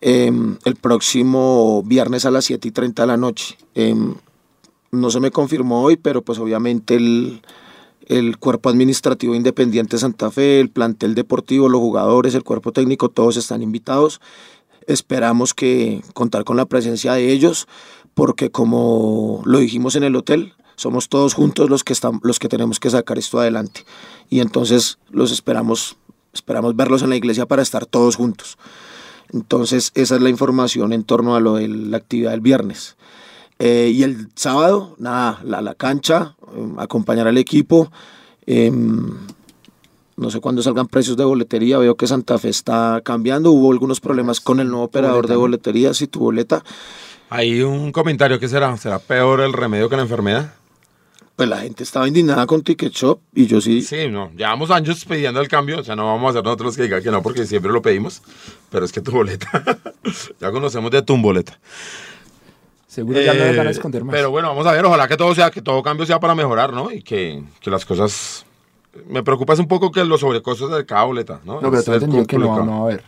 eh, 0.00 0.32
el 0.64 0.76
próximo 0.76 1.82
viernes 1.84 2.24
a 2.24 2.30
las 2.30 2.46
7 2.46 2.68
y 2.68 2.70
30 2.70 3.02
de 3.02 3.06
la 3.06 3.16
noche. 3.18 3.58
Eh, 3.74 3.94
no 4.90 5.10
se 5.10 5.20
me 5.20 5.30
confirmó 5.30 5.82
hoy, 5.82 5.96
pero 5.96 6.22
pues 6.22 6.38
obviamente 6.38 6.94
el, 6.94 7.42
el 8.06 8.38
cuerpo 8.38 8.70
administrativo 8.70 9.34
independiente 9.34 9.96
de 9.96 10.00
Santa 10.00 10.30
Fe, 10.30 10.60
el 10.60 10.70
plantel 10.70 11.14
deportivo, 11.14 11.68
los 11.68 11.80
jugadores, 11.80 12.34
el 12.34 12.44
cuerpo 12.44 12.72
técnico, 12.72 13.10
todos 13.10 13.36
están 13.36 13.60
invitados. 13.60 14.20
Esperamos 14.88 15.52
que 15.52 16.02
contar 16.14 16.44
con 16.44 16.56
la 16.56 16.64
presencia 16.64 17.12
de 17.12 17.30
ellos, 17.30 17.68
porque 18.14 18.50
como 18.50 19.42
lo 19.44 19.58
dijimos 19.58 19.96
en 19.96 20.02
el 20.02 20.16
hotel, 20.16 20.54
somos 20.76 21.10
todos 21.10 21.34
juntos 21.34 21.68
los 21.68 21.84
que 21.84 21.92
estamos, 21.92 22.22
los 22.24 22.38
que 22.38 22.48
tenemos 22.48 22.80
que 22.80 22.88
sacar 22.88 23.18
esto 23.18 23.38
adelante. 23.38 23.84
Y 24.30 24.40
entonces 24.40 24.98
los 25.10 25.30
esperamos, 25.30 25.96
esperamos 26.32 26.74
verlos 26.74 27.02
en 27.02 27.10
la 27.10 27.16
iglesia 27.16 27.44
para 27.44 27.60
estar 27.60 27.84
todos 27.84 28.16
juntos. 28.16 28.56
Entonces 29.32 29.92
esa 29.94 30.16
es 30.16 30.22
la 30.22 30.30
información 30.30 30.94
en 30.94 31.04
torno 31.04 31.36
a 31.36 31.40
lo 31.40 31.56
de 31.56 31.68
la 31.68 31.98
actividad 31.98 32.30
del 32.30 32.40
viernes. 32.40 32.96
Eh, 33.58 33.92
y 33.94 34.04
el 34.04 34.30
sábado, 34.36 34.94
nada, 34.98 35.40
la, 35.44 35.60
la 35.60 35.74
cancha, 35.74 36.34
eh, 36.56 36.72
acompañar 36.78 37.28
al 37.28 37.36
equipo. 37.36 37.92
eh, 38.46 38.72
no 40.18 40.30
sé 40.30 40.40
cuándo 40.40 40.62
salgan 40.62 40.86
precios 40.88 41.16
de 41.16 41.24
boletería. 41.24 41.78
Veo 41.78 41.96
que 41.96 42.06
Santa 42.06 42.38
Fe 42.38 42.48
está 42.50 43.00
cambiando. 43.04 43.52
Hubo 43.52 43.72
algunos 43.72 44.00
problemas 44.00 44.40
con 44.40 44.60
el 44.60 44.68
nuevo 44.68 44.84
operador 44.84 45.26
de 45.28 45.36
boletería. 45.36 45.94
Si 45.94 46.06
tu 46.08 46.20
boleta, 46.20 46.62
Hay 47.30 47.62
un 47.62 47.92
comentario 47.92 48.38
que 48.38 48.48
será, 48.48 48.76
será 48.76 48.98
peor 48.98 49.40
el 49.40 49.52
remedio 49.52 49.88
que 49.88 49.96
la 49.96 50.02
enfermedad. 50.02 50.54
pues 51.36 51.48
la 51.48 51.58
gente 51.58 51.84
estaba 51.84 52.08
indignada 52.08 52.46
con 52.46 52.62
Ticket 52.62 52.92
Shop 52.92 53.20
y 53.34 53.46
yo 53.46 53.60
sí. 53.60 53.80
Sí, 53.82 54.08
no, 54.10 54.32
llevamos 54.36 54.70
años 54.72 55.04
pidiendo 55.04 55.40
el 55.40 55.46
cambio, 55.46 55.78
o 55.78 55.84
sea, 55.84 55.94
no 55.94 56.06
vamos 56.06 56.30
a 56.30 56.32
ser 56.32 56.44
nosotros 56.44 56.66
los 56.66 56.76
que 56.76 56.82
digan 56.84 57.00
que 57.02 57.10
no, 57.12 57.22
porque 57.22 57.46
siempre 57.46 57.70
lo 57.70 57.80
pedimos, 57.80 58.22
pero 58.70 58.84
es 58.84 58.90
que 58.92 59.00
tu 59.00 59.12
boleta, 59.12 59.48
ya 60.40 60.50
conocemos 60.50 60.90
de 60.90 61.02
tu 61.02 61.16
boleta. 61.16 61.60
Seguro 62.88 63.20
ya 63.20 63.34
no 63.34 63.44
Eh, 63.44 63.56
van 63.56 63.68
a 63.68 63.70
esconder 63.70 64.02
más. 64.02 64.12
Pero 64.14 64.30
bueno, 64.32 64.48
vamos 64.48 64.66
a 64.66 64.72
ver, 64.72 64.84
ojalá 64.84 65.06
que 65.06 65.16
todo 65.16 65.32
sea, 65.34 65.50
que 65.52 65.62
todo 65.62 65.82
cambio 65.82 66.06
sea 66.06 66.18
para 66.18 66.34
mejorar, 66.34 66.72
¿no? 66.72 66.90
Y 66.90 67.02
que, 67.02 67.42
que 67.60 67.70
las 67.70 67.84
cosas... 67.84 68.44
Me 69.08 69.22
preocupa 69.22 69.52
es 69.52 69.58
un 69.58 69.68
poco 69.68 69.90
que 69.90 70.04
los 70.04 70.20
sobrecostos 70.20 70.70
de 70.70 70.84
cada 70.86 71.04
boleta, 71.04 71.40
¿no? 71.44 71.60
no, 71.60 71.70
pero 71.70 71.82
tengo 71.82 71.96
entendido 71.96 72.26
que 72.26 72.38
no, 72.38 72.64
no 72.64 72.72
va 72.72 72.78
a 72.78 72.82
haber. 72.82 73.04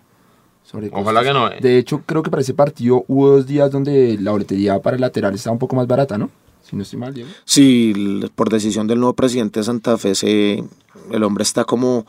Ojalá 0.92 1.22
que 1.24 1.32
no. 1.32 1.48
eh. 1.50 1.58
De 1.60 1.78
hecho, 1.78 2.02
creo 2.06 2.22
que 2.22 2.30
para 2.30 2.42
ese 2.42 2.54
partido 2.54 3.04
hubo 3.08 3.30
dos 3.30 3.46
días 3.46 3.70
donde 3.72 4.16
la 4.20 4.30
boletería 4.30 4.80
para 4.80 4.94
el 4.94 5.00
lateral 5.00 5.34
estaba 5.34 5.52
un 5.52 5.58
poco 5.58 5.74
más 5.74 5.86
barata, 5.86 6.16
¿no? 6.16 6.30
Si 6.62 6.76
no 6.76 6.82
estoy 6.82 6.98
mal, 7.00 7.12
Diego. 7.12 7.28
Sí, 7.44 8.22
por 8.36 8.50
decisión 8.50 8.86
del 8.86 9.00
nuevo 9.00 9.14
presidente 9.14 9.58
de 9.60 9.64
Santa 9.64 9.98
Fe, 9.98 10.14
se, 10.14 10.62
el 11.10 11.22
hombre 11.24 11.42
está 11.42 11.64
como 11.64 12.06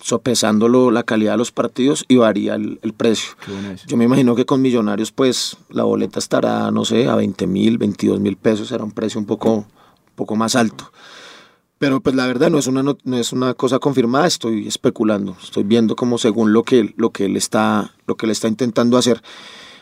sopesándolo 0.00 0.90
la 0.90 1.02
calidad 1.04 1.32
de 1.32 1.38
los 1.38 1.52
partidos 1.52 2.04
y 2.08 2.16
varía 2.16 2.56
el, 2.56 2.78
el 2.82 2.92
precio. 2.92 3.34
Qué 3.44 3.52
bueno 3.52 3.70
eso. 3.70 3.86
Yo 3.86 3.96
me 3.96 4.04
imagino 4.04 4.34
que 4.34 4.44
con 4.44 4.60
Millonarios, 4.60 5.12
pues 5.12 5.56
la 5.70 5.84
boleta 5.84 6.18
estará, 6.18 6.70
no 6.70 6.84
sé, 6.84 7.08
a 7.08 7.14
20 7.14 7.46
mil, 7.46 7.78
22 7.78 8.20
mil 8.20 8.36
pesos, 8.36 8.68
será 8.68 8.84
un 8.84 8.92
precio 8.92 9.20
un 9.20 9.26
poco, 9.26 9.54
un 9.54 9.66
poco 10.16 10.34
más 10.36 10.56
alto. 10.56 10.92
Pero 11.84 12.00
pues 12.00 12.16
la 12.16 12.26
verdad 12.26 12.48
no 12.48 12.56
es 12.56 12.66
una, 12.66 12.82
no, 12.82 12.96
no 13.04 13.18
es 13.18 13.34
una 13.34 13.52
cosa 13.52 13.78
confirmada, 13.78 14.26
estoy 14.26 14.66
especulando, 14.66 15.36
estoy 15.42 15.64
viendo 15.64 15.96
como 15.96 16.16
según 16.16 16.54
lo 16.54 16.62
que, 16.62 16.94
lo 16.96 17.10
que, 17.10 17.26
él, 17.26 17.36
está, 17.36 17.92
lo 18.06 18.16
que 18.16 18.24
él 18.24 18.32
está 18.32 18.48
intentando 18.48 18.96
hacer. 18.96 19.22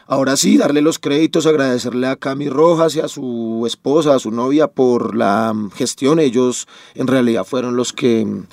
Ahora 0.09 0.37
sí, 0.37 0.59
darle 0.59 0.83
los 0.83 0.99
créditos, 0.99 1.47
agradecerle 1.47 2.09
a 2.09 2.17
Cami 2.17 2.49
Rojas 2.49 2.97
y 2.97 3.01
a 3.01 3.07
su 3.07 3.63
esposa, 3.69 4.17
a 4.17 4.19
su 4.19 4.33
novia 4.33 4.67
por 4.67 5.15
la 5.15 5.53
mm, 5.55 5.71
gestión. 5.71 6.19
Ellos 6.19 6.67
en 6.97 7.07
realidad 7.07 7.45
fueron 7.45 7.77
los 7.77 7.93
que 7.93 8.27
mm, 8.27 8.47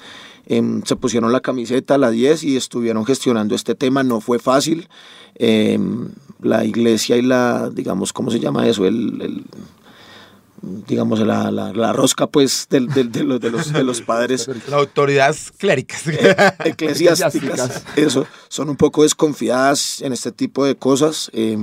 em, 0.45 0.83
se 0.83 0.95
pusieron 0.95 1.31
la 1.31 1.39
camiseta, 1.41 1.97
la 1.97 2.11
10, 2.11 2.43
y 2.43 2.55
estuvieron 2.55 3.03
gestionando 3.03 3.55
este 3.55 3.73
tema. 3.73 4.03
No 4.03 4.21
fue 4.21 4.37
fácil. 4.37 4.89
Em, 5.33 6.09
la 6.39 6.65
iglesia 6.65 7.17
y 7.17 7.23
la, 7.23 7.71
digamos, 7.71 8.13
¿cómo 8.13 8.29
se 8.29 8.39
llama 8.39 8.67
eso? 8.67 8.85
El- 8.85 9.43
digamos, 10.61 11.19
la, 11.19 11.51
la- 11.51 11.71
la 11.73 11.93
rosca, 11.93 12.27
pues, 12.27 12.67
del- 12.69 12.87
del- 12.87 13.11
de, 13.11 13.23
los, 13.23 13.39
de, 13.39 13.49
los, 13.51 13.71
de 13.73 13.83
los 13.83 14.01
padres 14.01 14.47
Las 14.67 14.73
autoridades 14.73 15.51
cléricas. 15.57 16.03
eclesiásticas, 16.65 17.35
Eclesiásticas. 17.35 17.83
eso, 17.95 18.27
son 18.47 18.69
un 18.69 18.75
poco 18.75 19.03
desconfiadas 19.03 20.01
en 20.01 20.13
este 20.13 20.31
tipo 20.31 20.65
de 20.65 20.75
cosas. 20.75 21.29
eh, 21.33 21.57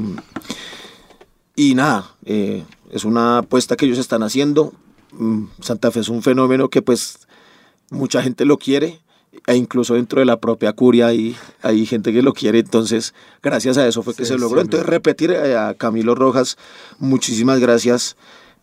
y 1.54 1.74
nada, 1.74 2.14
eh, 2.24 2.64
es 2.90 3.04
una 3.04 3.38
apuesta 3.38 3.76
que 3.76 3.86
ellos 3.86 3.98
están 3.98 4.22
haciendo. 4.22 4.72
Mm, 5.12 5.44
Santa 5.60 5.90
Fe 5.90 6.00
es 6.00 6.08
un 6.08 6.22
fenómeno 6.22 6.68
que 6.68 6.82
pues 6.82 7.20
mucha 7.90 8.22
gente 8.22 8.44
lo 8.44 8.58
quiere 8.58 9.00
e 9.46 9.54
incluso 9.56 9.94
dentro 9.94 10.20
de 10.20 10.26
la 10.26 10.38
propia 10.40 10.72
curia 10.72 11.06
hay, 11.08 11.36
hay 11.62 11.86
gente 11.86 12.12
que 12.12 12.20
lo 12.22 12.32
quiere, 12.32 12.58
entonces 12.58 13.14
gracias 13.42 13.76
a 13.78 13.86
eso 13.86 14.02
fue 14.02 14.14
que 14.14 14.24
Sí, 14.24 14.32
se 14.32 14.38
logró. 14.38 14.60
sí, 14.60 14.64
Entonces 14.66 14.88
repetir 14.88 15.30
eh, 15.30 15.56
a 15.56 15.74
Camilo 15.74 16.14
Rojas, 16.14 16.56
muchísimas 16.98 17.58
gracias 17.60 18.16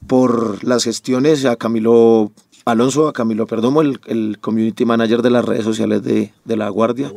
por 0.07 0.63
las 0.63 0.83
gestiones, 0.83 1.45
a 1.45 1.55
Camilo 1.55 2.31
Alonso, 2.65 3.07
a 3.07 3.13
Camilo 3.13 3.45
Perdomo, 3.47 3.81
el, 3.81 3.99
el 4.07 4.37
community 4.39 4.85
manager 4.85 5.21
de 5.21 5.29
las 5.29 5.45
redes 5.45 5.63
sociales 5.63 6.03
de, 6.03 6.33
de 6.45 6.57
La 6.57 6.69
Guardia. 6.69 7.11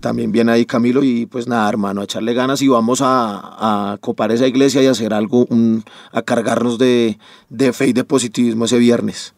También 0.00 0.32
viene 0.32 0.52
ahí 0.52 0.66
Camilo 0.66 1.02
y 1.02 1.24
pues 1.24 1.46
nada, 1.48 1.66
hermano, 1.68 2.02
a 2.02 2.04
echarle 2.04 2.34
ganas 2.34 2.60
y 2.60 2.68
vamos 2.68 3.00
a, 3.00 3.92
a 3.92 3.96
copar 3.98 4.32
esa 4.32 4.46
iglesia 4.46 4.82
y 4.82 4.86
hacer 4.86 5.14
algo, 5.14 5.46
un- 5.48 5.82
a 6.12 6.20
cargarnos 6.22 6.76
de, 6.78 7.18
de 7.48 7.72
fe 7.72 7.86
y 7.88 7.92
de 7.94 8.04
positivismo 8.04 8.66
ese 8.66 8.78
viernes. 8.78 9.32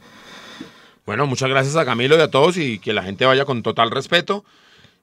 Bueno, 1.05 1.27
muchas 1.29 1.49
gracias 1.51 1.77
a 1.77 1.85
Camilo 1.85 2.17
y 2.17 2.21
a 2.21 2.31
todos 2.33 2.57
y 2.57 2.81
que 2.81 2.93
la 2.93 3.05
gente 3.05 3.25
vaya 3.27 3.45
con 3.45 3.63
total 3.63 3.93
respeto. 3.93 4.45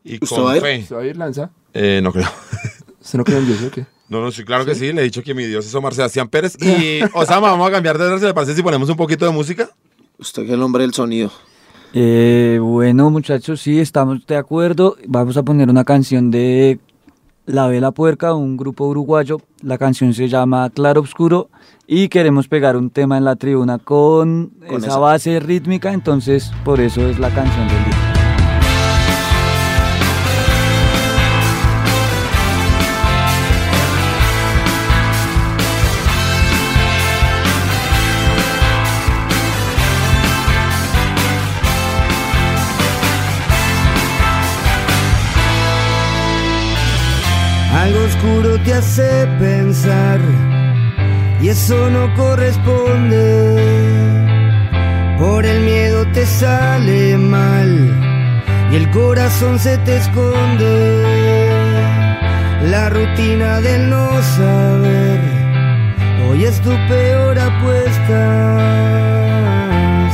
y 0.03 0.15
¿Usted 0.15 0.35
con 0.35 0.45
va 0.47 0.51
a 0.51 0.55
ir? 0.57 0.61
fe. 0.61 0.83
¿Se 0.85 0.95
va 0.95 1.01
a 1.01 1.05
ir 1.05 1.15
lanza? 1.15 1.49
Eh, 1.73 2.01
no 2.03 2.11
creo. 2.11 2.27
¿Usted 3.03 3.17
no 3.17 3.23
cree 3.25 3.37
en 3.39 3.45
Dios 3.47 3.61
o 3.63 3.71
qué? 3.71 3.85
No, 4.09 4.21
no, 4.21 4.31
sí, 4.31 4.43
claro 4.43 4.65
que 4.65 4.75
sí. 4.75 4.93
Le 4.93 5.01
he 5.01 5.03
dicho 5.03 5.21
que 5.23 5.33
mi 5.33 5.45
Dios 5.45 5.65
es 5.65 5.75
Omar 5.75 5.93
Sebastián 5.93 6.27
Pérez. 6.29 6.55
Y, 6.61 7.01
Osama, 7.13 7.51
vamos 7.51 7.67
a 7.67 7.71
cambiar 7.71 7.97
de 7.97 8.19
¿Se 8.19 8.25
le 8.27 8.33
parece 8.33 8.55
si 8.55 8.63
ponemos 8.63 8.89
un 8.89 8.95
poquito 8.95 9.25
de 9.25 9.31
música? 9.31 9.69
Usted 10.17 10.43
que 10.43 10.49
es 10.49 10.53
el 10.53 10.61
hombre 10.61 10.83
del 10.83 10.93
sonido. 10.93 11.31
Eh, 11.93 12.59
bueno, 12.61 13.09
muchachos, 13.09 13.61
sí, 13.61 13.79
estamos 13.79 14.25
de 14.25 14.37
acuerdo. 14.37 14.95
Vamos 15.07 15.37
a 15.37 15.43
poner 15.43 15.69
una 15.69 15.83
canción 15.83 16.31
de 16.31 16.79
La 17.45 17.67
Vela 17.67 17.91
Puerca, 17.91 18.33
un 18.33 18.55
grupo 18.57 18.87
uruguayo. 18.87 19.41
La 19.61 19.77
canción 19.77 20.13
se 20.13 20.27
llama 20.27 20.69
Claro 20.69 21.01
Obscuro 21.01 21.49
y 21.85 22.07
queremos 22.07 22.47
pegar 22.47 22.77
un 22.77 22.89
tema 22.89 23.17
en 23.17 23.25
la 23.25 23.35
tribuna 23.35 23.77
con, 23.79 24.51
Con 24.67 24.77
esa 24.77 24.87
esa. 24.87 24.97
base 24.97 25.39
rítmica, 25.39 25.91
entonces 25.93 26.51
por 26.63 26.79
eso 26.79 27.07
es 27.07 27.19
la 27.19 27.29
canción 27.29 27.67
del 27.67 27.83
día. 27.85 28.12
Algo 47.83 47.99
oscuro 48.05 48.57
te 48.63 48.73
hace 48.73 49.27
pensar 49.39 50.19
y 51.41 51.49
eso 51.49 51.89
no 51.89 52.13
corresponde. 52.15 53.27
Por 55.19 55.45
el 55.45 55.65
miedo 55.65 56.07
te 56.13 56.25
sale 56.25 57.17
mal 57.17 57.69
y 58.71 58.75
el 58.77 58.89
corazón 58.89 59.59
se 59.59 59.77
te 59.79 59.97
esconde. 59.97 61.03
La 62.71 62.89
rutina 62.89 63.59
del 63.59 63.89
no 63.89 64.07
saber 64.37 65.19
hoy 66.29 66.45
es 66.45 66.61
tu 66.61 66.71
peor 66.87 67.37
apuesta. 67.37 68.21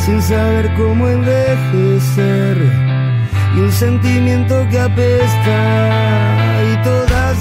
Sin 0.03 0.19
saber 0.23 0.73
cómo 0.75 1.08
envejecer 1.08 2.58
y 3.55 3.60
un 3.60 3.71
sentimiento 3.71 4.67
que 4.71 4.79
apesta 4.79 5.60
y 6.73 6.75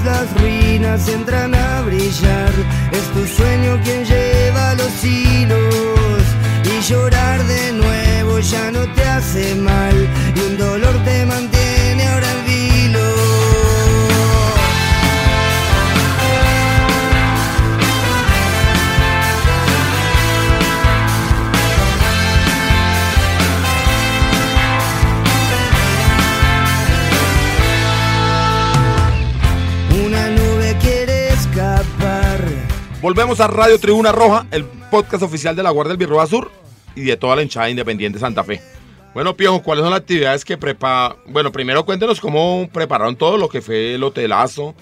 las 0.03 0.33
ruinas 0.39 1.07
entran 1.07 1.53
a 1.53 1.81
brillar. 1.81 2.53
Es 2.91 3.05
tu 3.13 3.25
sueño 3.25 3.79
quien 3.83 4.05
lleva 4.05 4.75
los 4.75 5.03
hilos 5.03 6.23
y 6.63 6.81
llorar 6.81 7.43
de 7.45 7.71
nuevo 7.73 8.39
ya 8.39 8.71
no 8.71 8.81
te 8.93 9.03
hace 9.03 9.55
mal 9.55 9.95
y 10.35 10.39
un 10.39 10.57
dolor 10.57 10.95
te 11.03 11.25
mantiene 11.25 11.58
Volvemos 33.09 33.39
a 33.39 33.47
Radio 33.47 33.79
Tribuna 33.79 34.11
Roja, 34.11 34.45
el 34.51 34.63
podcast 34.65 35.23
oficial 35.23 35.55
de 35.55 35.63
la 35.63 35.71
Guardia 35.71 35.93
del 35.93 35.97
Birroba 35.97 36.27
Sur 36.27 36.51
y 36.93 37.01
de 37.01 37.17
toda 37.17 37.35
la 37.35 37.41
hinchada 37.41 37.67
independiente 37.67 38.19
Santa 38.19 38.43
Fe. 38.43 38.61
Bueno, 39.15 39.35
Piojo, 39.35 39.63
¿cuáles 39.63 39.81
son 39.81 39.89
las 39.89 40.01
actividades 40.01 40.45
que 40.45 40.59
prepara? 40.59 41.15
Bueno, 41.25 41.51
primero 41.51 41.83
cuéntenos 41.85 42.21
cómo 42.21 42.69
prepararon 42.71 43.15
todo 43.15 43.37
lo 43.37 43.49
que 43.49 43.63
fue 43.63 43.95
el 43.95 44.03
hotelazo, 44.03 44.75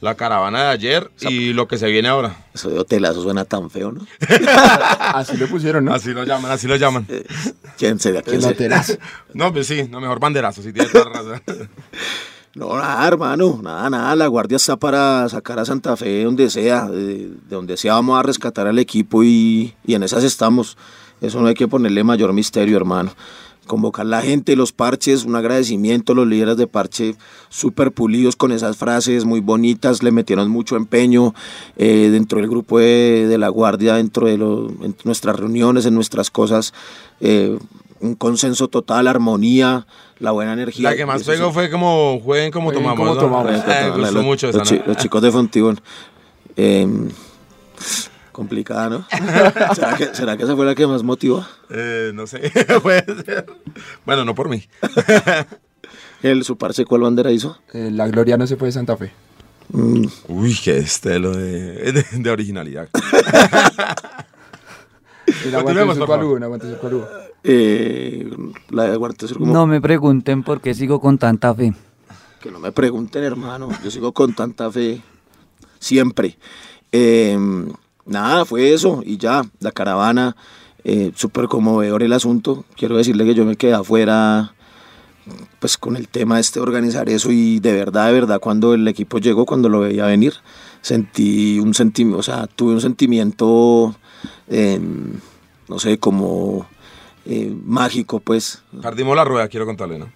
la 0.00 0.14
caravana 0.14 0.62
de 0.62 0.68
ayer 0.70 1.10
y 1.20 1.52
lo 1.52 1.68
que 1.68 1.76
se 1.76 1.88
viene 1.88 2.08
ahora. 2.08 2.36
Eso 2.54 2.70
de 2.70 2.78
hotelazo 2.78 3.22
suena 3.22 3.44
tan 3.44 3.68
feo, 3.68 3.92
¿no? 3.92 4.06
Así 4.98 5.36
le 5.36 5.46
pusieron, 5.46 5.84
¿no? 5.84 5.92
Así 5.92 6.14
lo 6.14 6.24
llaman, 6.24 6.50
así 6.50 6.66
lo 6.68 6.76
llaman. 6.76 7.06
¿Quién 7.76 8.00
sería? 8.00 8.22
¿Quién 8.22 8.36
El 8.36 8.46
hotelazo. 8.46 8.94
No, 9.34 9.52
pues 9.52 9.66
sí, 9.66 9.86
no, 9.90 10.00
mejor 10.00 10.20
banderazo, 10.20 10.62
si 10.62 10.72
tiene 10.72 10.88
toda 10.88 11.04
la 11.04 11.10
razón. 11.10 11.42
No, 12.58 12.76
nada, 12.76 13.06
hermano, 13.06 13.60
nada, 13.62 13.88
nada. 13.88 14.16
La 14.16 14.26
guardia 14.26 14.56
está 14.56 14.76
para 14.76 15.28
sacar 15.28 15.60
a 15.60 15.64
Santa 15.64 15.96
Fe 15.96 16.08
de 16.08 16.24
donde 16.24 16.50
sea. 16.50 16.88
De, 16.88 17.28
de 17.28 17.30
donde 17.48 17.76
sea 17.76 17.94
vamos 17.94 18.18
a 18.18 18.24
rescatar 18.24 18.66
al 18.66 18.80
equipo 18.80 19.22
y, 19.22 19.74
en 19.86 20.02
esas 20.02 20.24
estamos. 20.24 20.76
Eso 21.20 21.40
no 21.40 21.46
hay 21.46 21.54
que 21.54 21.68
ponerle 21.68 22.02
mayor 22.02 22.32
misterio, 22.32 22.76
hermano. 22.76 23.12
Convocar 23.68 24.06
la 24.06 24.22
gente, 24.22 24.56
los 24.56 24.72
parches, 24.72 25.24
un 25.24 25.36
agradecimiento 25.36 26.14
a 26.14 26.16
los 26.16 26.26
líderes 26.26 26.56
de 26.56 26.66
parche 26.66 27.14
súper 27.48 27.92
pulidos 27.92 28.34
con 28.34 28.50
esas 28.50 28.76
frases 28.76 29.24
muy 29.24 29.38
bonitas, 29.38 30.02
le 30.02 30.10
metieron 30.10 30.50
mucho 30.50 30.74
empeño 30.74 31.34
eh, 31.76 32.08
dentro 32.10 32.40
del 32.40 32.48
grupo 32.48 32.80
de, 32.80 33.36
la 33.38 33.50
guardia, 33.50 33.94
dentro 33.94 34.26
de 34.26 34.36
nuestras 35.04 35.38
reuniones, 35.38 35.86
en 35.86 35.94
nuestras 35.94 36.28
cosas. 36.30 36.74
eh, 37.20 37.56
un 38.00 38.14
consenso 38.14 38.68
total, 38.68 39.06
armonía, 39.08 39.86
la 40.18 40.30
buena 40.32 40.52
energía. 40.52 40.90
La 40.90 40.96
que 40.96 41.06
más 41.06 41.22
sí. 41.22 41.30
pegó 41.30 41.52
fue 41.52 41.70
como 41.70 42.20
jueguen 42.20 42.50
como 42.50 42.70
Jueguen 42.70 42.84
tomamos. 42.94 43.16
como 43.18 43.20
¿no? 43.20 43.44
tomamos. 43.44 43.64
Eh, 43.68 43.90
gustó 43.94 44.12
los, 44.12 44.24
mucho 44.24 44.46
los 44.48 44.56
esa, 44.56 44.64
chi- 44.64 44.78
¿no? 44.78 44.82
los 44.86 44.96
chicos 44.96 45.22
de 45.22 45.30
Fontibón. 45.32 45.80
Eh, 46.56 46.86
complicada, 48.32 48.88
¿no? 48.88 49.06
¿Será 49.74 49.96
que, 49.96 50.14
será 50.14 50.36
que 50.36 50.44
esa 50.44 50.54
fue 50.56 50.64
la 50.66 50.74
que 50.74 50.86
más 50.86 51.02
motivó? 51.02 51.44
Eh, 51.70 52.12
no 52.14 52.26
sé, 52.26 52.52
puede 52.82 53.04
ser. 53.24 53.46
Bueno, 54.06 54.24
no 54.24 54.34
por 54.34 54.48
mí. 54.48 54.64
El 56.22 56.44
su 56.44 56.56
parce, 56.56 56.84
¿cuál 56.84 57.02
bandera 57.02 57.30
hizo? 57.32 57.58
Eh, 57.72 57.90
la 57.92 58.06
gloria 58.08 58.36
no 58.36 58.46
se 58.46 58.56
fue 58.56 58.68
de 58.68 58.72
Santa 58.72 58.96
Fe. 58.96 59.12
Mm, 59.70 60.06
Uy, 60.28 60.56
qué 60.64 60.78
estelo 60.78 61.32
de, 61.36 61.92
de, 61.92 62.04
de 62.12 62.30
originalidad. 62.30 62.88
El 65.44 65.54
aguante 65.54 65.80
aguante 66.44 66.66
eh, 67.44 68.30
la 68.70 68.84
de 68.84 68.96
Guardia 68.96 69.28
Sur, 69.28 69.38
como 69.38 69.52
No 69.52 69.66
me 69.66 69.80
pregunten 69.80 70.42
por 70.42 70.60
qué 70.60 70.74
sigo 70.74 71.00
con 71.00 71.18
tanta 71.18 71.54
fe. 71.54 71.72
que 72.40 72.50
no 72.50 72.58
me 72.58 72.72
pregunten, 72.72 73.22
hermano. 73.22 73.68
Yo 73.82 73.90
sigo 73.90 74.12
con 74.12 74.34
tanta 74.34 74.70
fe 74.70 75.02
siempre. 75.78 76.36
Eh, 76.92 77.38
nada, 78.06 78.44
fue 78.44 78.72
eso 78.72 79.02
y 79.04 79.18
ya, 79.18 79.42
la 79.60 79.72
caravana, 79.72 80.36
eh, 80.84 81.12
súper 81.14 81.46
conmovedor 81.46 82.02
el 82.02 82.12
asunto. 82.12 82.64
Quiero 82.76 82.96
decirle 82.96 83.24
que 83.24 83.34
yo 83.34 83.44
me 83.44 83.56
quedé 83.56 83.74
afuera 83.74 84.54
pues 85.58 85.76
con 85.76 85.96
el 85.96 86.08
tema 86.08 86.40
este 86.40 86.58
de 86.58 86.62
organizar 86.62 87.08
eso 87.08 87.30
y 87.30 87.60
de 87.60 87.72
verdad, 87.72 88.06
de 88.06 88.12
verdad, 88.12 88.40
cuando 88.40 88.74
el 88.74 88.86
equipo 88.88 89.18
llegó, 89.18 89.44
cuando 89.44 89.68
lo 89.68 89.80
veía 89.80 90.06
venir, 90.06 90.34
sentí 90.80 91.58
un 91.58 91.74
sentimiento, 91.74 92.18
o 92.18 92.22
sea, 92.22 92.46
tuve 92.46 92.72
un 92.72 92.80
sentimiento, 92.80 93.94
eh, 94.48 94.80
no 95.68 95.78
sé, 95.78 95.98
como 95.98 96.68
eh, 97.26 97.52
mágico, 97.64 98.20
pues. 98.20 98.62
Perdimos 98.82 99.16
la 99.16 99.24
rueda, 99.24 99.48
quiero 99.48 99.66
contarle, 99.66 99.98
¿no? 99.98 100.10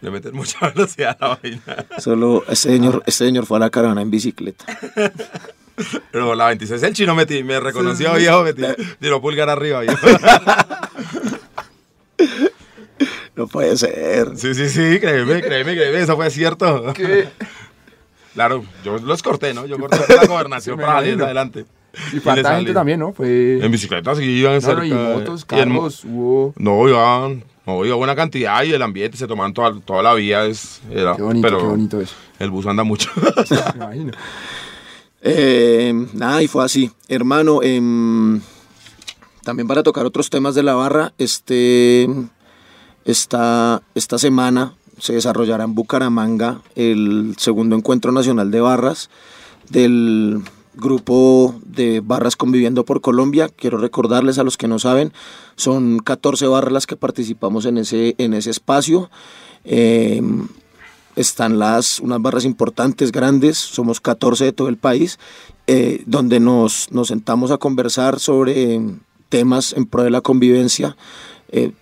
Le 0.00 0.10
meten 0.10 0.34
mucha 0.34 0.68
velocidad 0.74 1.16
a 1.20 1.28
la 1.28 1.38
vaina. 1.40 1.86
Solo 1.98 2.42
este 2.48 2.70
señor, 2.70 3.02
este 3.06 3.24
señor 3.24 3.46
fue 3.46 3.58
a 3.58 3.60
la 3.60 3.70
caravana 3.70 4.02
en 4.02 4.10
bicicleta. 4.10 4.64
Pero 6.10 6.34
la 6.34 6.46
26, 6.46 6.82
el 6.82 6.92
chino 6.92 7.14
metí, 7.14 7.42
me 7.42 7.58
reconoció, 7.60 8.14
viejo, 8.14 8.42
metí, 8.42 8.62
tiró 9.00 9.20
pulgar 9.20 9.48
arriba, 9.48 9.80
viejo. 9.80 10.06
No 13.34 13.46
puede 13.46 13.76
ser. 13.78 14.36
Sí, 14.36 14.54
sí, 14.54 14.68
sí, 14.68 15.00
créeme, 15.00 15.40
créeme, 15.40 15.74
créeme, 15.74 16.00
eso 16.00 16.16
fue 16.16 16.30
cierto. 16.30 16.92
Claro, 18.34 18.64
yo 18.84 18.98
los 18.98 19.22
corté, 19.22 19.54
¿no? 19.54 19.66
Yo 19.66 19.78
corté 19.78 20.14
la 20.16 20.26
gobernación 20.26 20.76
me 20.76 20.84
para 20.84 20.98
salir 20.98 21.22
adelante. 21.22 21.64
Y 22.12 22.20
falta 22.20 22.56
gente 22.56 22.72
también, 22.72 23.00
¿no? 23.00 23.12
Fue... 23.12 23.58
En 23.64 23.70
bicicleta 23.70 24.14
sí 24.14 24.22
iban 24.24 24.54
No, 24.54 24.60
cerca. 24.60 24.80
no, 24.80 24.86
y 24.86 24.92
motos, 25.18 25.42
y 25.42 25.44
carros, 25.46 26.04
hubo... 26.04 26.54
No, 26.56 26.88
iban, 26.88 27.44
no, 27.66 27.84
iba 27.84 27.94
buena 27.96 28.14
cantidad 28.16 28.62
y 28.64 28.72
el 28.72 28.82
ambiente 28.82 29.16
se 29.18 29.26
tomaban 29.26 29.52
toda, 29.52 29.78
toda 29.80 30.02
la 30.02 30.14
vía. 30.14 30.46
Es, 30.46 30.80
era, 30.90 31.14
Qué 31.16 31.22
bonito, 31.22 31.46
pero 31.46 31.58
qué 31.58 31.64
bonito 31.66 32.00
eso. 32.00 32.14
el 32.38 32.50
bus 32.50 32.66
anda 32.66 32.82
mucho. 32.84 33.10
Me 33.50 33.84
imagino. 33.84 34.12
Eh, 35.22 36.06
nada, 36.14 36.42
y 36.42 36.48
fue 36.48 36.64
así. 36.64 36.90
Hermano, 37.08 37.62
em, 37.62 38.40
también 39.44 39.68
para 39.68 39.82
tocar 39.82 40.04
otros 40.06 40.30
temas 40.30 40.54
de 40.54 40.62
la 40.62 40.74
barra, 40.74 41.12
este, 41.18 42.08
esta, 43.04 43.82
esta 43.94 44.18
semana 44.18 44.74
se 44.98 45.12
desarrollará 45.14 45.64
en 45.64 45.74
Bucaramanga 45.74 46.60
el 46.76 47.34
segundo 47.38 47.76
encuentro 47.76 48.12
nacional 48.12 48.50
de 48.50 48.60
barras 48.60 49.10
del 49.68 50.40
grupo 50.74 51.54
de 51.64 52.00
barras 52.00 52.36
conviviendo 52.36 52.84
por 52.84 53.00
Colombia. 53.00 53.48
Quiero 53.48 53.78
recordarles 53.78 54.38
a 54.38 54.44
los 54.44 54.56
que 54.56 54.68
no 54.68 54.78
saben, 54.78 55.12
son 55.56 55.98
14 55.98 56.46
barras 56.46 56.72
las 56.72 56.86
que 56.86 56.96
participamos 56.96 57.66
en 57.66 57.78
ese, 57.78 58.14
en 58.18 58.34
ese 58.34 58.50
espacio. 58.50 59.10
Em, 59.64 60.48
están 61.14 61.58
las 61.58 62.00
unas 62.00 62.22
barras 62.22 62.44
importantes, 62.44 63.12
grandes, 63.12 63.58
somos 63.58 64.00
14 64.00 64.46
de 64.46 64.52
todo 64.52 64.68
el 64.68 64.78
país, 64.78 65.18
eh, 65.66 66.02
donde 66.06 66.40
nos, 66.40 66.90
nos 66.90 67.08
sentamos 67.08 67.50
a 67.50 67.58
conversar 67.58 68.18
sobre 68.18 68.80
temas 69.28 69.72
en 69.74 69.86
pro 69.86 70.02
de 70.02 70.10
la 70.10 70.20
convivencia. 70.20 70.96
Eh, 71.50 71.72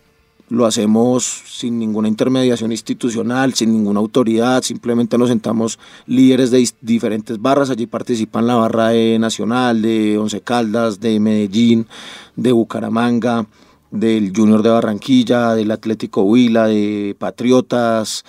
lo 0.51 0.67
hacemos 0.67 1.25
sin 1.47 1.79
ninguna 1.79 2.09
intermediación 2.09 2.73
institucional, 2.73 3.55
sin 3.55 3.73
ninguna 3.73 4.01
autoridad, 4.01 4.63
simplemente 4.63 5.17
nos 5.17 5.29
sentamos 5.29 5.79
líderes 6.07 6.51
de 6.51 6.69
diferentes 6.81 7.41
barras, 7.41 7.71
allí 7.71 7.87
participan 7.87 8.47
la 8.49 8.57
barra 8.57 8.89
de 8.89 9.19
Nacional, 9.19 9.81
de 9.81 10.19
Once 10.19 10.41
Caldas, 10.41 11.01
de 11.01 11.21
Medellín, 11.21 11.87
de 12.35 12.51
Bucaramanga, 12.51 13.47
del 13.93 14.33
Junior 14.35 14.63
de 14.63 14.71
Barranquilla, 14.71 15.55
del 15.55 15.71
Atlético 15.71 16.23
Huila, 16.23 16.67
de 16.67 17.17
Patriotas, 17.19 18.25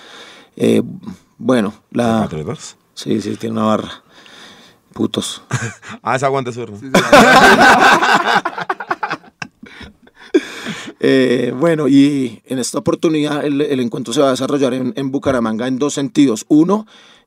eh, 0.55 0.83
bueno, 1.39 1.73
la... 1.89 2.21
¿Patriotas? 2.21 2.77
Sí, 2.93 3.19
sí, 3.19 3.35
tiene 3.35 3.53
una 3.53 3.65
barra. 3.65 4.03
Putos. 4.93 5.41
ah, 6.03 6.15
esa 6.15 6.27
aguanta 6.27 6.51
su 6.51 6.61
Eh, 11.03 11.51
bueno, 11.57 11.87
y 11.87 12.43
en 12.45 12.59
esta 12.59 12.77
oportunidad 12.77 13.43
el, 13.43 13.79
encuentro 13.79 14.13
se 14.13 14.21
va 14.21 14.27
a 14.27 14.31
desarrollar 14.31 14.75
en, 14.75 15.11
Bucaramanga 15.11 15.67
en 15.67 15.79
dos 15.79 15.95
sentidos. 15.95 16.45
Uno, 16.47 16.85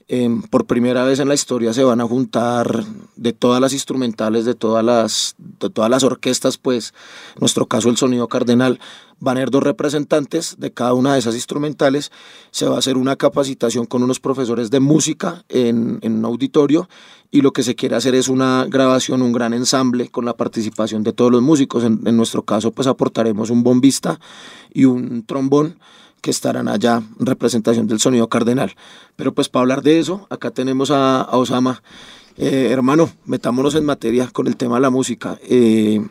em, 0.09 0.43
por 0.43 0.67
primera 0.67 1.05
vez 1.05 1.19
en 1.19 1.29
la 1.29 1.35
historia 1.35 1.73
se 1.73 1.85
van 1.85 2.01
a 2.01 2.07
juntar 2.07 2.85
de 3.17 3.33
todas 3.33 3.61
las 3.61 3.73
instrumentales, 3.73 4.45
de 4.45 4.55
todas 4.55 4.85
las, 4.85 5.35
de 5.39 5.71
todas 5.71 5.91
las 5.91 6.05
orquestas, 6.05 6.59
pues, 6.59 6.93
en 7.35 7.41
nuestro 7.41 7.67
caso 7.67 7.89
el 7.89 7.97
sonido 7.97 8.29
cardenal, 8.29 8.81
van 9.21 9.37
a 9.37 9.41
haber 9.41 9.51
dos 9.51 9.63
representantes 9.63 10.57
de 10.59 10.73
cada 10.73 10.95
una 10.95 11.15
de 11.15 11.19
esas 11.19 11.35
instrumentales. 11.35 12.13
Se 12.51 12.67
va 12.67 12.77
a 12.77 12.79
hacer 12.79 12.97
una 12.97 13.17
capacitación 13.17 13.87
con 13.87 14.03
unos 14.03 14.21
profesores 14.21 14.71
de 14.71 14.81
música 14.81 15.45
en, 15.49 15.99
en 16.03 16.19
un 16.19 16.25
auditorio 16.25 16.89
y 17.31 17.41
lo 17.41 17.53
que 17.53 17.63
se 17.63 17.75
quiere 17.75 17.97
hacer 17.97 18.15
es 18.15 18.29
una 18.29 18.67
grabación, 18.69 19.23
un 19.23 19.33
gran 19.33 19.55
ensamble 19.55 20.09
con 20.09 20.25
la 20.25 20.37
participación 20.37 21.03
de 21.03 21.13
todos 21.13 21.33
los 21.33 21.43
músicos. 21.43 21.83
En, 21.85 22.01
en 22.07 22.17
nuestro 22.17 22.43
caso, 22.43 22.73
pues 22.73 22.87
aportaremos 22.87 23.51
un 23.51 23.63
bombista 23.63 24.21
y 24.73 24.85
un 24.85 25.25
trombón 25.25 25.79
que 26.25 26.31
estarán 26.31 26.69
allá 26.69 27.03
en 27.21 27.27
representación 27.27 27.87
del 27.87 28.01
sonido 28.01 28.29
cardenal. 28.31 28.73
Pero 29.15 29.35
pues 29.35 29.51
para 29.51 29.61
hablar 29.61 29.83
de 29.83 29.99
eso, 29.99 30.27
acá 30.31 30.51
tenemos 30.51 30.91
a, 30.91 31.29
Osama. 31.33 31.83
Eh, 32.39 32.69
hermano, 32.71 33.11
metámonos 33.27 33.75
en 33.75 33.85
materia 33.85 34.31
con 34.33 34.47
el 34.47 34.57
tema 34.57 34.77
de 34.77 34.81
la 34.81 34.89
música. 34.89 35.39
Eh, 35.43 36.03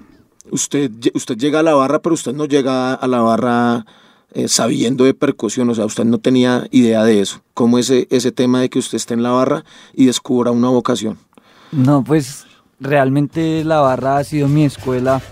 usted, 0.52 0.92
usted 1.16 1.36
llega 1.36 1.62
a 1.62 1.64
la 1.64 1.74
barra, 1.74 2.00
pero 2.00 2.14
usted 2.14 2.32
no 2.32 2.46
llega 2.46 2.94
a 2.94 3.08
la 3.08 3.22
barra 3.22 3.88
eh, 4.36 4.48
sabiendo 4.48 5.04
de 5.04 5.16
percusión, 5.16 5.72
o 5.72 5.74
sea, 5.74 5.86
usted 5.86 6.06
no 6.06 6.20
tenía 6.20 6.68
idea 6.70 7.04
de 7.04 7.20
eso. 7.20 7.42
¿Cómo 7.56 7.80
es 7.80 7.90
ese 7.90 8.32
tema 8.32 8.62
de 8.62 8.70
que 8.70 8.78
usted 8.78 8.98
esté 8.98 9.16
en 9.16 9.24
la 9.24 9.32
barra 9.32 9.66
y 9.96 10.06
descubra 10.06 10.52
una 10.52 10.70
vocación? 10.70 11.18
No, 11.72 12.04
pues 12.04 12.46
realmente 12.80 13.64
la 13.64 13.80
barra 13.80 14.18
ha 14.18 14.24
sido 14.24 14.48
mi 14.48 14.64
escuela 14.64 15.24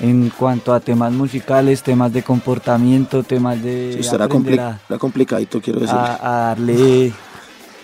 en 0.00 0.30
cuanto 0.30 0.72
a 0.72 0.80
temas 0.80 1.12
musicales, 1.12 1.82
temas 1.82 2.12
de 2.12 2.22
comportamiento, 2.22 3.22
temas 3.22 3.62
de... 3.62 3.94
Sí, 3.96 4.02
será 4.02 4.28
complicadito, 4.28 5.60
quiero 5.60 5.80
decir. 5.80 5.94
A, 5.94 6.54
darle 6.54 7.12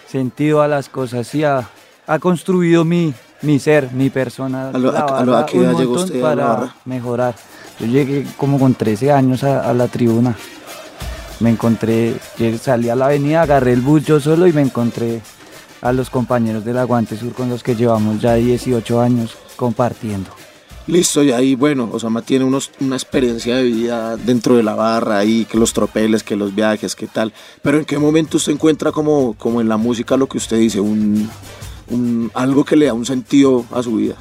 sentido 0.08 0.62
a 0.62 0.68
las 0.68 0.88
cosas, 0.88 1.32
y 1.34 1.44
ha, 1.44 1.68
ha 2.06 2.18
construido 2.18 2.84
mi, 2.84 3.12
mi 3.42 3.58
ser, 3.58 3.90
mi 3.92 4.08
persona. 4.08 4.70
¿A, 4.70 4.78
lo, 4.78 5.36
a, 5.36 5.44
qué 5.46 5.58
edad 5.58 5.76
llegó 5.76 5.94
usted 5.94 6.20
para 6.20 6.74
mejorar. 6.84 7.34
Yo 7.78 7.86
llegué 7.86 8.26
como 8.38 8.58
con 8.58 8.74
13 8.74 9.12
años 9.12 9.44
a, 9.44 9.72
la 9.74 9.88
tribuna. 9.88 10.34
Me 11.40 11.50
encontré, 11.50 12.14
salí 12.58 12.88
a 12.88 12.96
la 12.96 13.06
avenida, 13.06 13.42
agarré 13.42 13.74
el 13.74 13.82
bus 13.82 14.06
yo 14.06 14.20
solo 14.20 14.46
y 14.46 14.54
me 14.54 14.62
encontré 14.62 15.20
a 15.82 15.92
los 15.92 16.08
compañeros 16.08 16.64
del 16.64 16.78
Aguante 16.78 17.18
Sur 17.18 17.34
con 17.34 17.50
los 17.50 17.62
que 17.62 17.76
llevamos 17.76 18.22
ya 18.22 18.34
18 18.34 19.00
años 19.02 19.36
compartiendo. 19.56 20.30
Listo, 20.87 21.24
y 21.24 21.32
ahí, 21.32 21.57
bueno, 21.57 21.89
Osama 21.93 22.22
tiene 22.22 22.45
unos, 22.45 22.70
una 22.78 22.95
experiencia 22.95 23.57
de 23.57 23.64
vida 23.64 24.16
dentro 24.16 24.57
de 24.57 24.62
la 24.62 24.76
barra, 24.76 25.18
ahí, 25.18 25.45
que 25.45 25.59
los 25.59 25.72
tropeles, 25.72 26.22
que 26.22 26.37
los 26.37 26.55
viajes, 26.55 26.95
qué 26.95 27.09
tal. 27.09 27.32
Pero 27.61 27.78
¿en 27.78 27.84
qué 27.84 27.99
momento 27.99 28.37
usted 28.37 28.53
encuentra 28.53 28.93
como, 28.93 29.34
como 29.34 29.61
en 29.61 29.68
la 29.68 29.76
música 29.76 30.16
lo 30.16 30.28
que 30.28 30.39
usted 30.39 30.59
dice, 30.59 30.78
un, 30.78 31.28
algo 32.34 32.64
que 32.64 32.76
le 32.76 32.87
da 32.87 32.93
un 32.93 33.05
sentido 33.05 33.64
a 33.72 33.82
su 33.82 33.97
vida? 33.97 34.14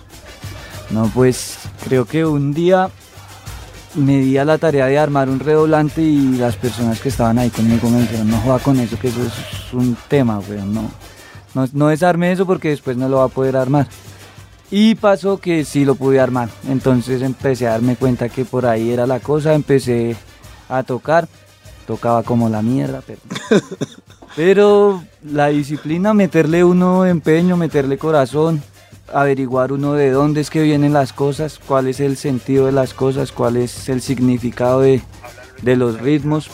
No, 0.89 1.09
pues 1.13 1.57
creo 1.83 2.05
que 2.05 2.25
un 2.25 2.51
día 2.51 2.89
me 3.93 4.19
di 4.19 4.37
a 4.37 4.45
la 4.45 4.57
tarea 4.57 4.87
de 4.87 4.97
armar 4.97 5.29
un 5.29 5.39
redoblante 5.39 6.01
y 6.01 6.37
las 6.37 6.55
personas 6.55 6.99
que 6.99 7.09
estaban 7.09 7.37
ahí 7.37 7.51
conmigo 7.51 7.89
me 7.91 8.01
dijeron, 8.01 8.29
no 8.29 8.37
juega 8.37 8.57
con 8.59 8.79
eso, 8.79 8.97
que 8.97 9.09
eso 9.09 9.21
es 9.21 9.73
un 9.73 9.95
tema, 10.07 10.39
weón, 10.39 10.73
no, 10.73 10.89
no, 11.53 11.67
no 11.73 11.87
desarme 11.89 12.31
eso 12.31 12.47
porque 12.47 12.69
después 12.69 12.97
no 12.97 13.07
lo 13.07 13.17
va 13.17 13.25
a 13.25 13.29
poder 13.29 13.55
armar. 13.55 13.87
Y 14.77 14.95
pasó 14.95 15.37
que 15.37 15.63
sí 15.63 15.85
lo 15.85 15.95
pude 15.95 16.19
armar, 16.19 16.49
entonces 16.67 17.21
empecé 17.21 17.65
a 17.65 17.71
darme 17.71 17.95
cuenta 17.95 18.27
que 18.27 18.43
por 18.43 18.65
ahí 18.65 18.91
era 18.91 19.07
la 19.07 19.21
cosa, 19.21 19.53
empecé 19.53 20.17
a 20.67 20.83
tocar, 20.83 21.29
tocaba 21.87 22.23
como 22.23 22.49
la 22.49 22.61
mierda, 22.61 23.01
pero... 23.07 23.21
Pero 24.35 25.01
la 25.23 25.47
disciplina, 25.47 26.13
meterle 26.13 26.65
uno 26.65 27.05
empeño, 27.05 27.55
meterle 27.55 27.97
corazón, 27.97 28.61
averiguar 29.13 29.71
uno 29.71 29.93
de 29.93 30.11
dónde 30.11 30.41
es 30.41 30.49
que 30.49 30.61
vienen 30.61 30.91
las 30.91 31.13
cosas, 31.13 31.57
cuál 31.65 31.87
es 31.87 32.01
el 32.01 32.17
sentido 32.17 32.65
de 32.65 32.73
las 32.73 32.93
cosas, 32.93 33.31
cuál 33.31 33.55
es 33.55 33.87
el 33.87 34.01
significado 34.01 34.81
de, 34.81 35.01
los 35.63 36.01
ritmos. 36.01 36.51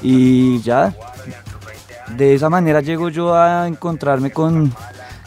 Y 0.00 0.62
ya, 0.62 0.94
de 2.16 2.34
esa 2.34 2.48
manera 2.48 2.80
llego 2.80 3.10
yo 3.10 3.34
a 3.34 3.68
encontrarme 3.68 4.30
con, 4.30 4.72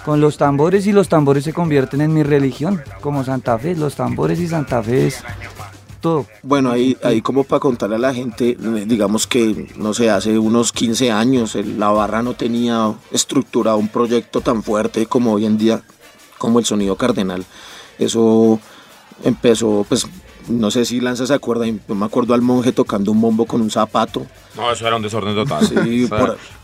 con 0.05 0.21
los 0.21 0.37
tambores 0.37 0.87
y 0.87 0.91
los 0.91 1.09
tambores 1.09 1.43
se 1.43 1.53
convierten 1.53 2.01
en 2.01 2.13
mi 2.13 2.23
religión, 2.23 2.81
como 3.01 3.23
Santa 3.23 3.57
Fe, 3.57 3.75
los 3.75 3.95
tambores 3.95 4.39
y 4.39 4.47
Santa 4.47 4.83
Fe 4.83 5.07
es 5.07 5.23
bueno, 6.41 6.71
ahí, 6.71 6.97
ahí 7.03 7.21
como 7.21 7.43
para 7.43 7.59
contarle 7.59 7.95
a 7.95 7.99
la 7.99 8.13
gente, 8.13 8.57
digamos 8.85 9.25
que, 9.25 9.69
no 9.77 9.93
sé, 9.93 10.09
hace 10.09 10.37
unos 10.37 10.73
15 10.73 11.11
años 11.11 11.55
la 11.55 11.89
barra 11.91 12.21
no 12.21 12.33
tenía 12.33 12.93
estructurado 13.11 13.77
un 13.77 13.87
proyecto 13.87 14.41
tan 14.41 14.63
fuerte 14.63 15.05
como 15.05 15.33
hoy 15.33 15.45
en 15.45 15.57
día, 15.57 15.81
como 16.37 16.59
el 16.59 16.65
sonido 16.65 16.97
cardenal. 16.97 17.45
Eso 17.99 18.59
empezó, 19.23 19.85
pues, 19.87 20.05
no 20.47 20.71
sé 20.71 20.85
si 20.85 20.99
Lanza 20.99 21.25
se 21.25 21.33
acuerda, 21.33 21.65
yo 21.65 21.95
me 21.95 22.05
acuerdo 22.05 22.33
al 22.33 22.41
monje 22.41 22.71
tocando 22.71 23.11
un 23.11 23.21
bombo 23.21 23.45
con 23.45 23.61
un 23.61 23.71
zapato. 23.71 24.25
No, 24.55 24.71
eso 24.71 24.85
era 24.85 24.95
un 24.95 25.01
desorden 25.01 25.35
total. 25.35 25.65
Sí, 25.65 26.07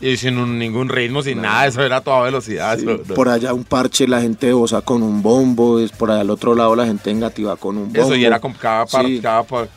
y 0.00 0.16
sin 0.16 0.58
ningún 0.58 0.88
ritmo, 0.88 1.22
sin 1.22 1.42
nada, 1.42 1.66
eso 1.66 1.82
era 1.82 1.96
a 1.96 2.00
toda 2.00 2.22
velocidad. 2.22 2.78
Por 3.14 3.28
allá 3.28 3.52
un 3.52 3.64
parche, 3.64 4.06
la 4.06 4.20
gente 4.20 4.52
osa 4.52 4.82
con 4.82 5.02
un 5.02 5.22
bombo, 5.22 5.78
es 5.78 5.90
por 5.92 6.10
allá 6.10 6.20
al 6.20 6.30
otro 6.30 6.54
lado 6.54 6.74
la 6.76 6.86
gente 6.86 7.12
negativa 7.12 7.56
con 7.56 7.76
un 7.76 7.92
bombo. 7.92 8.00
Eso, 8.00 8.16
y 8.16 8.24
era 8.24 8.40
con 8.40 8.52
cada, 8.52 8.84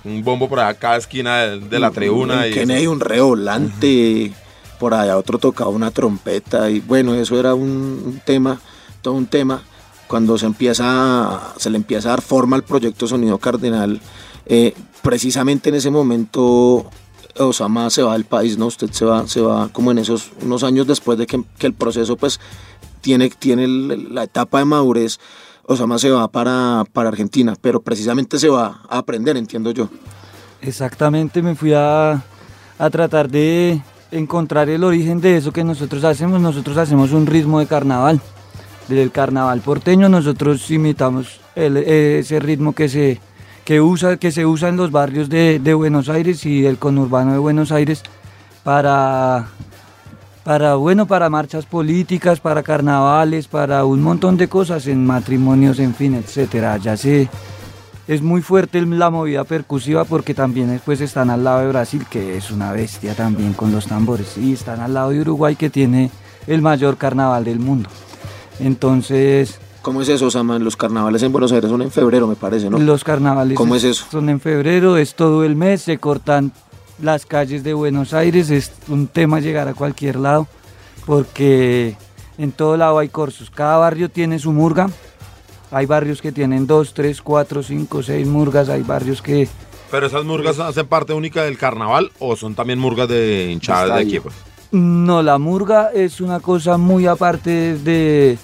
un 0.03 0.23
bombo 0.23 0.47
por 0.47 0.59
allá, 0.59 0.73
cada 0.77 0.97
esquina 0.97 1.39
de, 1.47 1.79
la 1.79 1.91
tribuna. 1.91 2.47
y 2.47 2.59
hay 2.59 2.87
un 2.87 2.99
revolante, 2.99 4.31
por 4.79 4.93
allá 4.93 5.17
otro 5.17 5.37
tocaba 5.37 5.69
una 5.69 5.91
trompeta, 5.91 6.69
y 6.69 6.79
bueno, 6.79 7.15
eso 7.15 7.39
era 7.39 7.53
un, 7.55 8.21
tema, 8.25 8.59
todo 9.01 9.15
un 9.15 9.25
tema. 9.25 9.63
Cuando 10.13 10.37
se 10.37 10.45
le 10.45 11.75
empieza 11.75 12.07
a 12.07 12.11
dar 12.11 12.21
forma 12.21 12.55
al 12.55 12.61
proyecto 12.61 13.07
Sonido 13.07 13.39
Cardenal, 13.39 13.99
eh, 14.45 14.75
precisamente 15.01 15.69
en 15.69 15.75
ese 15.75 15.89
momento 15.89 16.85
Osama 17.39 17.89
se 17.89 18.03
va 18.03 18.13
del 18.13 18.25
país, 18.25 18.55
¿no? 18.55 18.67
Usted 18.67 18.91
se 18.91 19.05
va, 19.05 19.27
se 19.27 19.41
va 19.41 19.69
como 19.69 19.89
en 19.89 19.97
esos 19.97 20.29
unos 20.43 20.63
años 20.63 20.85
después 20.85 21.17
de 21.17 21.25
que, 21.25 21.41
el 21.61 21.73
proceso 21.73 22.15
pues 22.15 22.39
tiene, 23.01 23.31
tiene 23.31 23.67
la 23.67 24.25
etapa 24.25 24.59
de 24.59 24.65
madurez, 24.65 25.19
Osama 25.63 25.97
se 25.97 26.11
va 26.11 26.27
para, 26.27 26.83
para 26.93 27.09
Argentina, 27.09 27.55
pero 27.59 27.81
precisamente 27.81 28.37
se 28.37 28.49
va 28.49 28.81
a 28.87 28.99
aprender, 28.99 29.35
entiendo 29.35 29.71
yo. 29.71 29.89
Exactamente, 30.61 31.41
me 31.41 31.55
fui 31.55 31.73
a, 31.73 32.23
a 32.77 32.89
tratar 32.91 33.31
de 33.31 33.81
encontrar 34.11 34.69
el 34.69 34.83
origen 34.83 35.19
de 35.21 35.37
eso 35.37 35.51
que 35.51 35.63
nosotros 35.63 36.03
hacemos. 36.03 36.39
Nosotros 36.39 36.77
hacemos 36.77 37.13
un 37.13 37.25
ritmo 37.25 37.59
de 37.59 37.65
carnaval. 37.65 38.21
Del 38.87 39.11
carnaval 39.11 39.61
porteño 39.61 40.09
nosotros 40.09 40.69
imitamos 40.69 41.39
ese 41.55 42.39
ritmo 42.39 42.73
que 42.73 42.89
se, 42.89 43.19
que, 43.63 43.79
usa, 43.79 44.17
que 44.17 44.31
se 44.31 44.45
usa 44.45 44.69
en 44.69 44.77
los 44.77 44.91
barrios 44.91 45.29
de, 45.29 45.73
Buenos 45.73 46.09
Aires 46.09 46.45
y 46.45 46.61
del 46.61 46.77
conurbano 46.77 47.31
de 47.31 47.37
Buenos 47.37 47.71
Aires 47.71 48.03
para, 48.63 49.47
para, 50.43 50.75
bueno, 50.75 51.05
para 51.05 51.29
marchas 51.29 51.65
políticas, 51.65 52.39
para 52.39 52.63
carnavales, 52.63 53.47
para 53.47 53.85
un 53.85 54.01
montón 54.01 54.37
de 54.37 54.47
cosas, 54.47 54.87
en 54.87 55.05
matrimonios, 55.05 55.79
en 55.79 55.95
fin, 55.95 56.15
etcétera. 56.15 56.77
Ya 56.77 56.97
sé, 56.97 57.29
es 58.07 58.21
muy 58.21 58.41
fuerte 58.41 58.81
la 58.81 59.09
movida 59.09 59.45
percusiva 59.45 60.03
porque 60.03 60.33
también 60.33 60.69
después 60.69 60.99
están 60.99 61.29
al 61.29 61.43
lado 61.43 61.61
de 61.61 61.67
Brasil, 61.67 62.05
que 62.09 62.35
es 62.35 62.51
una 62.51 62.73
bestia 62.73 63.15
también 63.15 63.53
con 63.53 63.71
los 63.71 63.87
tambores, 63.87 64.37
y 64.37 64.53
están 64.53 64.81
al 64.81 64.93
lado 64.93 65.11
de 65.11 65.21
Uruguay, 65.21 65.55
que 65.55 65.69
tiene 65.69 66.11
el 66.47 66.61
mayor 66.61 66.97
carnaval 66.97 67.45
del 67.45 67.59
mundo. 67.59 67.89
Entonces, 68.59 69.59
¿Cómo 69.83 70.01
es 70.01 70.07
eso, 70.07 70.27
Osama? 70.27 70.59
Los 70.59 70.77
carnavales 70.77 71.23
en 71.23 71.33
Buenos 71.33 71.51
Aires 71.51 71.69
son 71.69 71.81
en 71.81 71.91
febrero, 71.91 72.25
me 72.25 72.35
parece, 72.35 72.69
¿no? 72.69 72.79
Los 72.79 73.03
carnavales 73.03 73.57
¿Cómo 73.57 73.75
es 73.75 73.83
eso? 73.83 74.05
son 74.09 74.29
en 74.29 74.39
febrero, 74.39 74.95
es 74.95 75.13
todo 75.13 75.43
el 75.43 75.57
mes, 75.57 75.81
se 75.81 75.97
cortan 75.97 76.53
las 77.01 77.25
calles 77.25 77.65
de 77.65 77.73
Buenos 77.73 78.13
Aires, 78.13 78.49
es 78.49 78.71
un 78.87 79.07
tema 79.07 79.41
llegar 79.41 79.67
a 79.67 79.73
cualquier 79.73 80.15
lado, 80.15 80.47
porque 81.05 81.97
en 82.37 82.53
todo 82.53 82.77
lado 82.77 82.97
hay 82.97 83.09
corsos, 83.09 83.49
cada 83.49 83.75
barrio 83.75 84.09
tiene 84.09 84.39
su 84.39 84.53
murga, 84.53 84.89
hay 85.69 85.85
barrios 85.85 86.21
que 86.21 86.31
tienen 86.31 86.65
dos, 86.65 86.93
tres, 86.93 87.21
cuatro, 87.21 87.61
cinco, 87.61 88.03
seis 88.03 88.25
murgas, 88.25 88.69
hay 88.69 88.83
barrios 88.83 89.21
que 89.21 89.49
¿Pero 89.91 90.07
esas 90.07 90.23
murgas 90.23 90.59
hacen 90.59 90.87
parte 90.87 91.13
única 91.13 91.43
del 91.43 91.57
carnaval 91.57 92.11
o 92.19 92.35
son 92.35 92.55
también 92.55 92.79
murgas 92.79 93.09
de 93.09 93.51
hinchadas 93.51 93.95
de 93.95 94.01
estadio. 94.01 94.23
No, 94.73 95.21
la 95.21 95.37
murga 95.37 95.91
es 95.93 96.19
una 96.19 96.39
cosa 96.39 96.77
muy 96.77 97.05
aparte 97.05 97.77
de, 97.77 98.39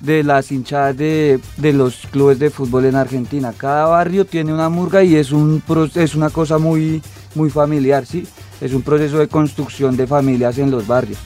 de 0.00 0.22
las 0.22 0.52
hinchadas 0.52 0.94
de, 0.94 1.40
de 1.56 1.72
los 1.72 2.06
clubes 2.10 2.38
de 2.38 2.50
fútbol 2.50 2.84
en 2.84 2.96
Argentina. 2.96 3.54
Cada 3.56 3.86
barrio 3.86 4.26
tiene 4.26 4.52
una 4.52 4.68
murga 4.68 5.02
y 5.02 5.16
es, 5.16 5.32
un, 5.32 5.62
es 5.94 6.14
una 6.14 6.28
cosa 6.28 6.58
muy, 6.58 7.02
muy 7.34 7.48
familiar, 7.48 8.04
¿sí? 8.04 8.26
Es 8.60 8.74
un 8.74 8.82
proceso 8.82 9.16
de 9.16 9.28
construcción 9.28 9.96
de 9.96 10.06
familias 10.06 10.58
en 10.58 10.70
los 10.70 10.86
barrios. 10.86 11.18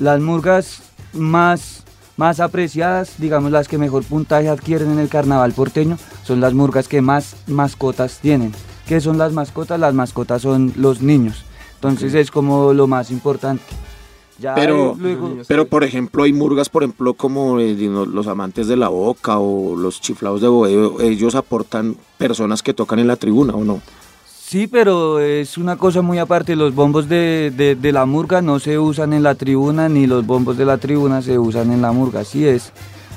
Las 0.00 0.18
murgas 0.18 0.80
más, 1.12 1.84
más 2.16 2.40
apreciadas, 2.40 3.16
digamos 3.18 3.52
las 3.52 3.68
que 3.68 3.76
mejor 3.76 4.02
puntaje 4.04 4.48
adquieren 4.48 4.92
en 4.92 4.98
el 4.98 5.10
carnaval 5.10 5.52
porteño, 5.52 5.98
son 6.22 6.40
las 6.40 6.54
murgas 6.54 6.88
que 6.88 7.02
más 7.02 7.36
mascotas 7.48 8.18
tienen. 8.22 8.54
¿Qué 8.88 9.02
son 9.02 9.18
las 9.18 9.34
mascotas? 9.34 9.78
Las 9.78 9.92
mascotas 9.92 10.40
son 10.40 10.72
los 10.76 11.02
niños. 11.02 11.44
Entonces 11.88 12.14
es 12.14 12.30
como 12.30 12.72
lo 12.72 12.86
más 12.86 13.10
importante. 13.10 13.62
Ya 14.38 14.54
Pero, 14.56 14.96
luego, 14.98 15.36
pero 15.46 15.66
por 15.66 15.84
ejemplo, 15.84 16.24
hay 16.24 16.32
murgas, 16.32 16.68
por 16.68 16.82
ejemplo, 16.82 17.14
como 17.14 17.60
eh, 17.60 17.76
los 17.76 18.26
amantes 18.26 18.66
de 18.66 18.76
la 18.76 18.88
boca 18.88 19.38
o 19.38 19.76
los 19.76 20.00
chiflados 20.00 20.40
de 20.40 20.48
boheo, 20.48 21.00
ellos 21.00 21.36
aportan 21.36 21.96
personas 22.18 22.60
que 22.60 22.74
tocan 22.74 22.98
en 22.98 23.06
la 23.06 23.14
tribuna, 23.14 23.54
¿o 23.54 23.62
no? 23.64 23.80
Sí, 24.26 24.66
pero 24.66 25.20
es 25.20 25.56
una 25.56 25.76
cosa 25.76 26.02
muy 26.02 26.18
aparte. 26.18 26.56
Los 26.56 26.74
bombos 26.74 27.08
de, 27.08 27.52
de- 27.56 27.76
de 27.76 27.92
la 27.92 28.06
murga 28.06 28.42
no 28.42 28.58
se 28.58 28.76
usan 28.78 29.12
en 29.12 29.22
la 29.22 29.36
tribuna, 29.36 29.88
ni 29.88 30.06
los 30.08 30.26
bombos 30.26 30.56
de 30.56 30.64
la 30.64 30.78
tribuna 30.78 31.22
se 31.22 31.38
usan 31.38 31.72
en 31.72 31.80
la 31.80 31.92
murga. 31.92 32.20
Así 32.20 32.44
es. 32.46 32.72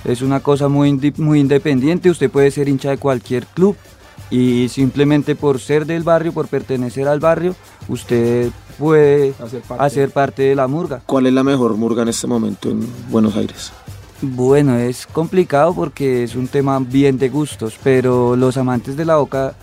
Es 0.05 0.21
una 0.21 0.39
cosa 0.39 0.67
muy, 0.67 0.93
muy 1.17 1.39
independiente. 1.39 2.09
Usted 2.11 2.29
puede 2.29 2.51
ser 2.51 2.69
hincha 2.69 2.91
de 2.91 2.97
cualquier 2.97 3.45
club 3.47 3.75
y 4.29 4.67
simplemente 4.69 5.35
por 5.35 5.59
ser 5.59 5.85
del 5.85 6.03
barrio, 6.03 6.33
por 6.33 6.47
pertenecer 6.47 7.07
al 7.07 7.19
barrio, 7.19 7.55
usted 7.87 8.49
puede 8.77 9.33
Hacer 9.41 9.61
parte. 9.61 9.83
hacer 9.83 10.09
parte 10.11 10.43
de 10.43 10.55
la 10.55 10.67
murga. 10.67 11.01
¿Cuál 11.05 11.27
es 11.27 11.33
la 11.33 11.43
mejor 11.43 11.75
murga 11.77 12.03
en 12.03 12.09
este 12.09 12.27
momento 12.27 12.69
en 12.69 12.87
Buenos 13.09 13.35
Aires? 13.35 13.71
Bueno, 14.21 14.75
es 14.77 15.05
complicado 15.07 15.73
porque 15.73 16.23
es 16.23 16.35
un 16.35 16.47
tema 16.47 16.79
bien 16.79 17.17
de 17.17 17.29
gustos, 17.29 17.75
pero 17.83 18.35
los 18.35 18.57
amantes 18.57 18.97
de 18.97 19.05
la 19.05 19.17
boca 19.17 19.53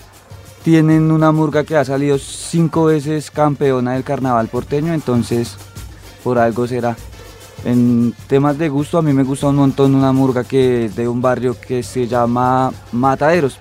tienen 0.62 1.10
una 1.10 1.32
murga 1.32 1.64
que 1.64 1.76
ha 1.76 1.84
salido 1.84 2.16
cinco 2.18 2.84
veces 2.84 3.30
campeona 3.30 3.92
del 3.94 4.04
carnaval 4.04 4.48
porteño, 4.48 4.94
entonces 4.94 5.56
por 6.22 6.38
algo 6.38 6.66
será. 6.66 6.96
En 7.64 8.14
temas 8.28 8.56
de 8.58 8.68
gusto, 8.68 8.98
a 8.98 9.02
mí 9.02 9.12
me 9.12 9.24
gusta 9.24 9.48
un 9.48 9.56
montón 9.56 9.94
una 9.94 10.12
murga 10.12 10.44
que 10.44 10.86
es 10.86 10.96
de 10.96 11.08
un 11.08 11.20
barrio 11.20 11.56
que 11.60 11.82
se 11.82 12.06
llama 12.06 12.72
Mataderos. 12.92 13.58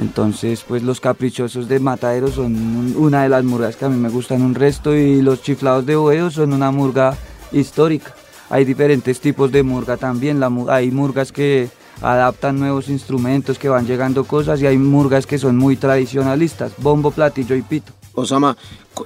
Entonces, 0.00 0.64
pues 0.66 0.82
los 0.82 1.00
caprichosos 1.00 1.68
de 1.68 1.78
Mataderos 1.78 2.32
son 2.34 2.54
un- 2.56 2.94
una 2.96 3.22
de 3.22 3.28
las 3.28 3.44
murgas 3.44 3.76
que 3.76 3.84
a 3.84 3.88
mí 3.88 3.96
me 3.98 4.08
gustan 4.08 4.42
un 4.42 4.54
resto 4.54 4.94
y 4.94 5.22
los 5.22 5.42
chiflados 5.42 5.86
de 5.86 5.94
Boedo 5.96 6.30
son 6.30 6.52
una 6.52 6.70
murga 6.70 7.16
histórica. 7.52 8.14
Hay 8.50 8.64
diferentes 8.64 9.20
tipos 9.20 9.52
de 9.52 9.62
murga 9.62 9.96
también. 9.96 10.40
Hay 10.68 10.90
murgas 10.90 11.30
que 11.32 11.68
adaptan 12.02 12.58
nuevos 12.58 12.88
instrumentos, 12.88 13.58
que 13.58 13.68
van 13.68 13.86
llegando 13.86 14.24
cosas 14.24 14.60
y 14.60 14.66
hay 14.66 14.76
murgas 14.78 15.26
que 15.26 15.38
son 15.38 15.56
muy 15.56 15.76
tradicionalistas, 15.76 16.72
bombo, 16.78 17.12
platillo 17.12 17.54
y 17.54 17.62
pito. 17.62 17.92
Osama, 18.14 18.56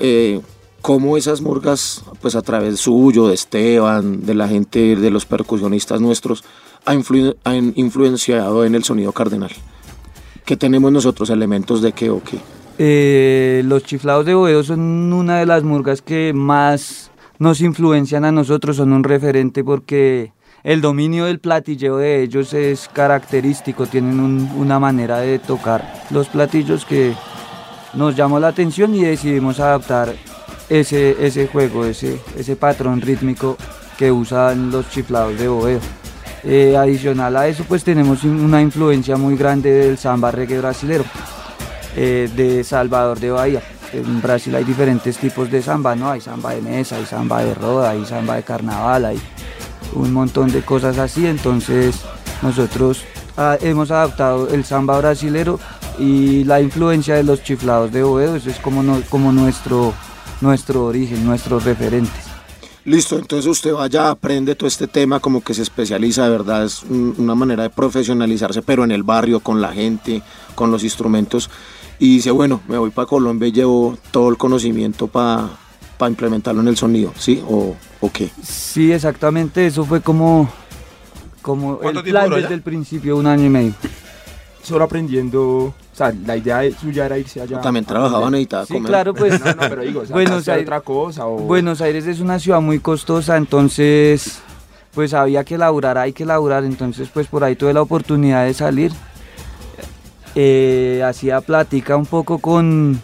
eh, 0.01 0.41
¿cómo 0.81 1.17
esas 1.19 1.43
murgas, 1.43 2.03
pues 2.23 2.35
a 2.35 2.41
través 2.43 2.81
suyo, 2.81 3.29
de 3.29 3.35
Esteban, 3.35 4.25
de 4.25 4.35
la 4.35 4.49
gente, 4.49 4.97
de 4.97 5.11
los 5.11 5.27
percusionistas 5.27 6.01
nuestros, 6.01 6.45
han 6.87 7.73
influenciado 7.77 8.65
en 8.65 8.75
el 8.75 8.85
sonido 8.85 9.13
cardenal? 9.13 9.51
¿Qué 10.49 10.57
tenemos 10.57 10.91
nosotros? 10.91 11.29
¿Elementos 11.29 11.83
de 11.83 11.93
qué 11.93 12.09
o 12.09 12.23
qué? 12.25 12.39
Eh, 12.79 13.61
los 13.67 13.85
chiflados 13.85 14.25
de 14.25 14.33
Boedo 14.33 14.65
son 14.65 14.81
una 15.13 15.41
de 15.41 15.45
las 15.45 15.63
murgas 15.63 16.01
que 16.01 16.33
más 16.35 17.11
nos 17.39 17.61
influencian 17.61 18.25
a 18.25 18.33
nosotros, 18.33 18.77
son 18.77 18.95
un 18.95 19.05
referente 19.05 19.63
porque 19.63 20.33
el 20.65 20.81
dominio 20.81 21.27
del 21.27 21.39
platilleo 21.39 21.99
de 21.99 22.23
ellos 22.23 22.55
es 22.55 22.89
característico, 22.91 23.85
tienen 23.87 24.21
un- 24.21 24.51
una 24.57 24.79
manera 24.79 25.19
de 25.19 25.39
tocar 25.39 25.85
los 26.11 26.29
platillos 26.29 26.87
que 26.87 27.13
nos 27.93 28.17
llamó 28.17 28.41
la 28.41 28.49
atención 28.49 28.95
y 28.95 29.03
decidimos 29.05 29.61
adaptar 29.61 30.15
ese, 30.71 31.15
ese 31.27 31.47
juego, 31.47 31.85
ese, 31.85 32.19
ese 32.39 32.57
patrón 32.57 33.03
rítmico 33.03 33.59
que 33.99 34.11
usan 34.11 34.71
los 34.71 34.89
chiflados 34.89 35.39
de 35.39 35.49
Boedo. 35.49 35.81
Eh, 36.51 36.79
adicional 36.79 37.37
a 37.37 37.47
eso, 37.47 37.63
pues 37.69 37.85
tenemos 37.85 38.25
una 38.25 38.63
influencia 38.63 39.19
muy 39.19 39.37
grande 39.37 39.71
del 39.71 39.99
samba 39.99 40.31
reggae 40.31 40.57
brasilero 40.57 41.05
eh, 41.95 42.31
de 42.35 42.65
Salvador 42.65 43.21
de 43.21 43.31
Bahía. 43.31 43.63
En 43.93 44.23
Brasil 44.23 44.55
hay 44.55 44.65
diferentes 44.65 45.19
tipos 45.19 45.51
de 45.51 45.61
samba, 45.61 45.95
¿no? 45.95 46.11
Hay 46.11 46.23
samba 46.23 46.55
de 46.55 46.63
mesa, 46.63 46.97
hay 46.97 47.05
samba 47.05 47.45
de 47.45 47.53
roda, 47.53 47.91
hay 47.91 48.03
samba 48.07 48.37
de 48.37 48.45
carnaval, 48.45 49.05
hay 49.05 49.21
un 49.93 50.11
montón 50.11 50.51
de 50.51 50.63
cosas 50.63 50.97
así. 50.97 51.27
Entonces 51.27 52.01
nosotros 52.41 53.05
ah, 53.37 53.59
hemos 53.61 53.91
adaptado 53.91 54.49
el 54.49 54.65
samba 54.65 54.97
brasilero 54.97 55.61
y 55.99 56.45
la 56.45 56.63
influencia 56.63 57.17
de 57.17 57.25
los 57.25 57.43
chiflados 57.43 57.93
de 57.93 58.03
Boedo, 58.03 58.37
es 58.37 58.59
como, 58.61 59.03
como 59.11 59.33
nuestro, 59.33 59.93
nuestro 60.41 60.87
origen, 60.87 61.27
nuestros 61.27 61.65
referentes. 61.65 62.28
Listo, 62.85 63.19
entonces 63.19 63.47
usted 63.51 63.73
vaya, 63.75 64.09
aprende 64.11 64.55
todo 64.55 64.67
este 64.67 64.87
tema, 64.87 65.21
como 65.21 65.43
que 65.43 65.53
se 65.53 65.63
especializa, 65.63 66.25
de 66.25 66.31
verdad, 66.31 66.65
es 66.65 66.83
un- 66.85 67.15
una 67.19 67.35
manera 67.35 67.65
de 67.65 67.71
profesionalizarse, 67.71 68.63
pero 68.63 68.83
en 68.85 68.91
el 68.93 69.03
barrio, 69.03 69.41
con 69.41 69.61
la 69.61 69.73
gente, 69.73 70.23
con 70.55 70.71
los 70.71 70.83
instrumentos. 70.85 71.51
Y 71.99 72.15
dice, 72.17 72.31
bueno, 72.31 72.61
me 72.69 72.79
voy 72.79 72.91
para 72.91 73.07
Colombia 73.07 73.49
y 73.49 73.53
llevo 73.53 73.99
todo 74.11 74.29
el 74.31 74.37
conocimiento 74.39 75.07
para 75.09 75.51
implementarlo 76.09 76.61
en 76.63 76.69
el 76.69 76.77
sonido, 76.77 77.13
¿sí? 77.19 77.43
¿O, 77.49 77.77
o 78.01 78.11
qué? 78.13 78.31
Sí, 78.43 78.93
exactamente, 78.93 79.67
eso 79.67 79.85
fue 79.85 80.01
como, 80.01 80.49
como 81.43 81.79
¿Cuánto 81.79 82.01
el 82.01 82.07
plan 82.11 82.31
desde 82.31 82.47
allá? 82.47 82.55
el 82.55 82.63
principio, 82.63 83.17
un 83.17 83.27
año 83.27 83.45
y 83.47 83.51
medio. 83.51 83.75
Solo 84.63 84.85
aprendiendo, 84.85 85.43
o 85.67 85.75
sea, 85.93 86.13
la 86.27 86.37
idea 86.37 86.59
de- 86.59 86.73
suya 86.73 87.07
era 87.07 87.17
irse 87.19 87.41
allá. 87.41 87.61
También 87.61 87.85
a 87.85 87.89
trabajaba, 87.89 88.19
aprender. 88.27 88.33
necesitaba 88.41 88.67
Sí, 88.67 88.73
comer. 88.75 88.89
claro, 88.91 89.15
pues 89.15 89.41
No, 89.45 89.47
no, 89.55 89.57
pero 89.69 89.83
digo, 89.83 90.01
o 90.01 90.07
sea, 90.07 90.15
Buenos 90.15 90.49
Aires- 90.49 90.65
otra 90.67 90.81
cosa 90.81 91.27
o... 91.27 91.39
Buenos 91.39 91.81
Aires 91.81 92.07
es 92.07 92.21
una 92.21 92.39
ciudad 92.39 92.61
muy 92.61 92.79
costosa, 92.81 93.37
entonces 93.37 94.41
pues 94.95 95.15
había 95.15 95.45
que 95.45 95.57
laburar, 95.59 95.97
hay 95.97 96.13
que 96.13 96.25
laburar, 96.27 96.65
entonces 96.65 97.09
pues 97.13 97.29
por 97.29 97.45
ahí 97.45 97.55
tuve 97.57 97.73
la 97.73 97.83
oportunidad 97.83 98.45
de 98.47 98.53
salir. 98.55 98.93
Eh, 100.35 101.03
hacía 101.07 101.41
plática 101.41 101.97
un 101.97 102.07
poco 102.07 102.39
con, 102.39 103.01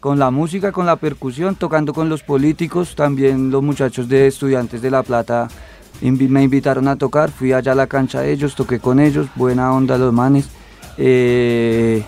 con 0.00 0.18
la 0.18 0.30
música, 0.30 0.72
con 0.72 0.86
la 0.86 0.96
percusión, 0.96 1.56
tocando 1.56 1.92
con 1.92 2.08
los 2.08 2.22
políticos, 2.22 2.94
también 2.94 3.50
los 3.50 3.62
muchachos 3.62 4.08
de 4.08 4.26
Estudiantes 4.26 4.80
de 4.82 4.90
La 4.90 5.02
Plata 5.02 5.48
me 6.00 6.42
invitaron 6.42 6.88
a 6.88 6.96
tocar, 6.96 7.30
fui 7.30 7.52
allá 7.52 7.72
a 7.72 7.76
la 7.76 7.86
cancha 7.86 8.20
de 8.20 8.32
ellos, 8.32 8.54
toqué 8.54 8.80
con 8.80 8.98
ellos, 9.00 9.28
buena 9.36 9.72
onda 9.72 9.96
los 9.98 10.12
manes. 10.12 10.48
Eh, 10.96 12.04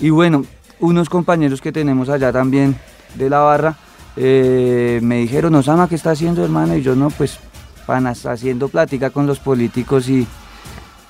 y 0.00 0.10
bueno, 0.10 0.44
unos 0.78 1.08
compañeros 1.08 1.60
que 1.60 1.72
tenemos 1.72 2.08
allá 2.08 2.32
también 2.32 2.76
de 3.14 3.28
la 3.28 3.40
barra 3.40 3.76
eh, 4.16 5.00
me 5.02 5.18
dijeron, 5.18 5.54
Osama, 5.54 5.88
¿qué 5.88 5.94
está 5.94 6.10
haciendo 6.10 6.44
hermano? 6.44 6.76
Y 6.76 6.82
yo 6.82 6.96
no, 6.96 7.10
pues 7.10 7.38
panas, 7.86 8.26
haciendo 8.26 8.68
plática 8.68 9.10
con 9.10 9.26
los 9.26 9.38
políticos 9.38 10.08
y, 10.08 10.26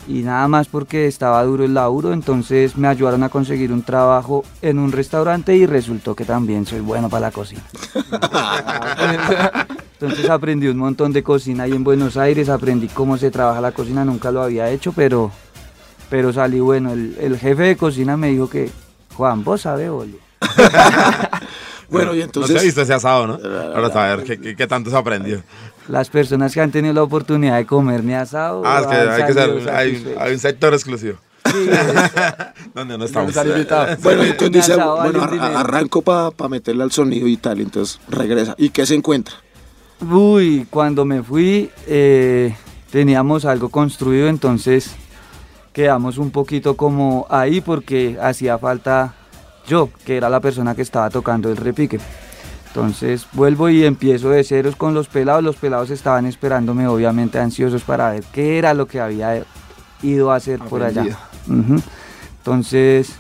y 0.07 0.23
nada 0.23 0.49
más 0.49 0.69
porque 0.69 1.07
estaba 1.07 1.43
duro 1.45 1.65
el 1.65 1.75
laburo, 1.75 2.13
entonces 2.13 2.77
me 2.77 2.89
ayudaron 2.89 3.23
a 3.23 3.29
conseguir 3.29 3.73
un 3.73 3.83
trabajo 3.83 4.45
en 4.63 4.79
un 4.79 4.93
restaurante 4.93 5.55
y 5.57 5.67
resultó 5.67 6.15
que 6.15 6.25
también 6.25 6.67
soy 6.67 6.81
bueno 6.81 7.09
para 7.09 7.27
la 7.27 7.31
cocina. 7.31 7.63
Entonces 10.01 10.31
aprendí 10.31 10.67
un 10.67 10.79
montón 10.79 11.13
de 11.13 11.23
cocina 11.23 11.65
ahí 11.65 11.73
en 11.73 11.85
Buenos 11.85 12.17
Aires, 12.17 12.49
aprendí 12.49 12.89
cómo 12.89 13.19
se 13.19 13.31
trabaja 13.31 13.61
la 13.61 13.73
cocina, 13.73 14.03
nunca 14.03 14.33
lo 14.33 14.43
había 14.43 14.71
hecho, 14.71 14.93
pero, 14.93 15.31
pero 16.11 16.33
salí 16.33 16.61
bueno. 16.61 16.93
El, 16.93 17.17
el 17.21 17.39
jefe 17.39 17.63
de 17.63 17.77
cocina 17.77 18.17
me 18.19 18.29
dijo 18.29 18.51
que, 18.51 18.71
Juan, 19.15 19.43
vos 19.45 19.63
sabés, 19.63 19.91
boludo. 19.91 20.19
Bueno, 21.89 22.15
y 22.15 22.19
No 22.19 22.25
entonces... 22.25 22.53
se 22.55 22.61
ha 22.61 22.63
visto 22.63 22.83
ese 22.83 22.95
asado, 22.95 23.27
¿no? 23.27 23.39
Para 23.39 23.91
saber 23.93 24.25
qué, 24.25 24.39
qué- 24.41 24.55
qué 24.55 24.67
tanto 24.69 24.91
se 24.91 24.97
aprendió. 24.97 25.43
Las 25.89 26.09
personas 26.09 26.55
que 26.55 26.61
han 26.61 26.71
tenido 26.71 26.95
la 26.95 27.03
oportunidad 27.03 27.57
de 27.57 27.67
comer 27.67 28.05
mi 28.05 28.15
asado. 28.15 28.63
Ah, 28.65 28.81
es 28.83 28.87
que 28.87 28.95
hay 28.95 29.27
que 29.27 29.33
ser, 29.33 29.71
hay, 30.21 30.33
un 30.33 30.39
sector 30.39 30.73
exclusivo. 30.73 31.19
Sí, 31.47 31.69
Donde 32.75 32.97
no 32.99 33.05
estamos. 33.07 33.35
Bueno, 34.05 34.23
entonces 34.23 34.53
dice, 34.53 34.77
bueno, 34.77 35.21
arranco 35.57 36.03
para 36.03 36.31
meterle 36.49 36.85
al 36.85 36.93
sonido 36.93 37.27
y 37.27 37.37
tal, 37.37 37.61
entonces 37.61 37.99
regresa. 38.09 38.55
¿Y 38.57 38.71
qué 38.71 38.87
se 38.87 38.95
encuentra? 38.95 39.35
Uy, 40.09 40.69
cuando 40.71 41.05
me 41.05 41.25
fui 41.25 41.71
eh, 41.89 42.55
teníamos 42.93 43.45
algo 43.47 43.69
construido, 43.69 44.29
entonces 44.29 44.95
quedamos 45.81 46.19
un 46.19 46.31
poquito 46.31 46.77
como 46.77 47.27
ahí 47.31 47.63
porque 47.63 48.19
hacía 48.21 48.59
falta 48.59 49.15
yo, 49.67 49.89
que 50.05 50.19
era 50.19 50.29
la 50.29 50.39
persona 50.39 50.75
que 50.75 50.83
estaba 50.83 51.09
tocando 51.09 51.49
el 51.49 51.57
repique. 51.57 51.99
Entonces 52.67 53.27
vuelvo 53.33 53.71
y 53.71 53.87
empiezo 53.87 54.29
de 54.29 54.45
ceros 54.45 54.77
con 54.77 54.93
los 54.93 55.09
pelados. 55.09 55.43
Los 55.43 55.57
pelados 55.57 55.89
estaban 55.89 56.27
esperándome, 56.27 56.87
obviamente 56.87 57.39
ansiosos 57.39 57.83
para 57.83 58.11
ver 58.11 58.25
qué 58.31 58.59
era 58.59 58.75
lo 58.75 58.85
que 58.87 59.01
había 59.01 59.43
ido 60.03 60.31
a 60.31 60.37
hacer 60.37 60.59
por 60.59 60.83
allá. 60.83 61.19
Entonces 61.49 63.15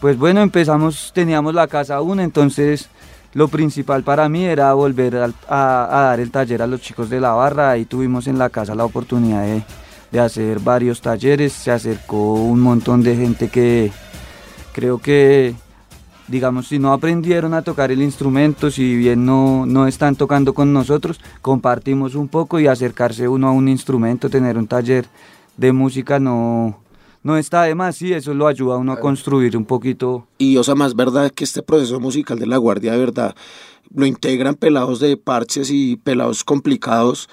pues 0.00 0.16
bueno, 0.16 0.40
empezamos, 0.40 1.12
teníamos 1.14 1.52
la 1.52 1.66
casa 1.66 1.96
aún, 1.96 2.20
entonces 2.20 2.88
lo 3.34 3.48
principal 3.48 4.04
para 4.04 4.26
mí 4.30 4.42
era 4.42 4.72
volver 4.72 5.16
a, 5.16 5.28
a 5.48 6.02
dar 6.02 6.20
el 6.20 6.30
taller 6.30 6.62
a 6.62 6.66
los 6.66 6.80
chicos 6.80 7.10
de 7.10 7.20
la 7.20 7.32
barra. 7.32 7.76
y 7.76 7.84
tuvimos 7.84 8.26
en 8.26 8.38
la 8.38 8.48
casa 8.48 8.74
la 8.74 8.86
oportunidad 8.86 9.42
de, 9.42 9.62
de 10.16 10.20
hacer 10.20 10.60
varios 10.60 11.00
talleres. 11.02 11.52
Se 11.52 11.70
acercó 11.70 12.34
un 12.34 12.60
montón 12.60 13.02
de 13.02 13.16
gente 13.16 13.48
que 13.48 13.92
creo 14.72 14.98
que, 14.98 15.54
digamos, 16.28 16.68
si 16.68 16.78
no 16.78 16.92
aprendieron 16.92 17.52
a 17.52 17.62
tocar 17.62 17.90
el 17.90 18.02
instrumento, 18.02 18.70
si 18.70 18.96
bien 18.96 19.26
no, 19.26 19.66
no 19.66 19.86
están 19.86 20.16
tocando 20.16 20.54
con 20.54 20.72
nosotros, 20.72 21.20
compartimos 21.42 22.14
un 22.14 22.28
poco 22.28 22.58
y 22.58 22.66
acercarse 22.66 23.28
uno 23.28 23.48
a 23.48 23.52
un 23.52 23.68
instrumento, 23.68 24.30
tener 24.30 24.56
un 24.56 24.66
taller 24.66 25.06
de 25.58 25.72
música 25.72 26.18
no, 26.18 26.80
no 27.22 27.36
está 27.36 27.64
de 27.64 27.74
más, 27.74 27.96
sí, 27.96 28.12
eso 28.12 28.32
lo 28.32 28.46
ayuda 28.46 28.76
a 28.76 28.78
uno 28.78 28.92
a 28.92 29.00
construir 29.00 29.56
un 29.56 29.64
poquito 29.64 30.26
Y, 30.38 30.56
o 30.56 30.64
sea, 30.64 30.74
más 30.74 30.94
verdad 30.94 31.30
que 31.30 31.44
este 31.44 31.62
proceso 31.62 32.00
musical 32.00 32.38
de 32.38 32.46
la 32.46 32.56
Guardia, 32.56 32.92
de 32.92 32.98
verdad, 32.98 33.34
lo 33.94 34.06
integran 34.06 34.54
pelados 34.54 34.98
de 35.00 35.16
parches 35.18 35.70
y 35.70 35.96
pelados 35.96 36.42
complicados, 36.42 37.28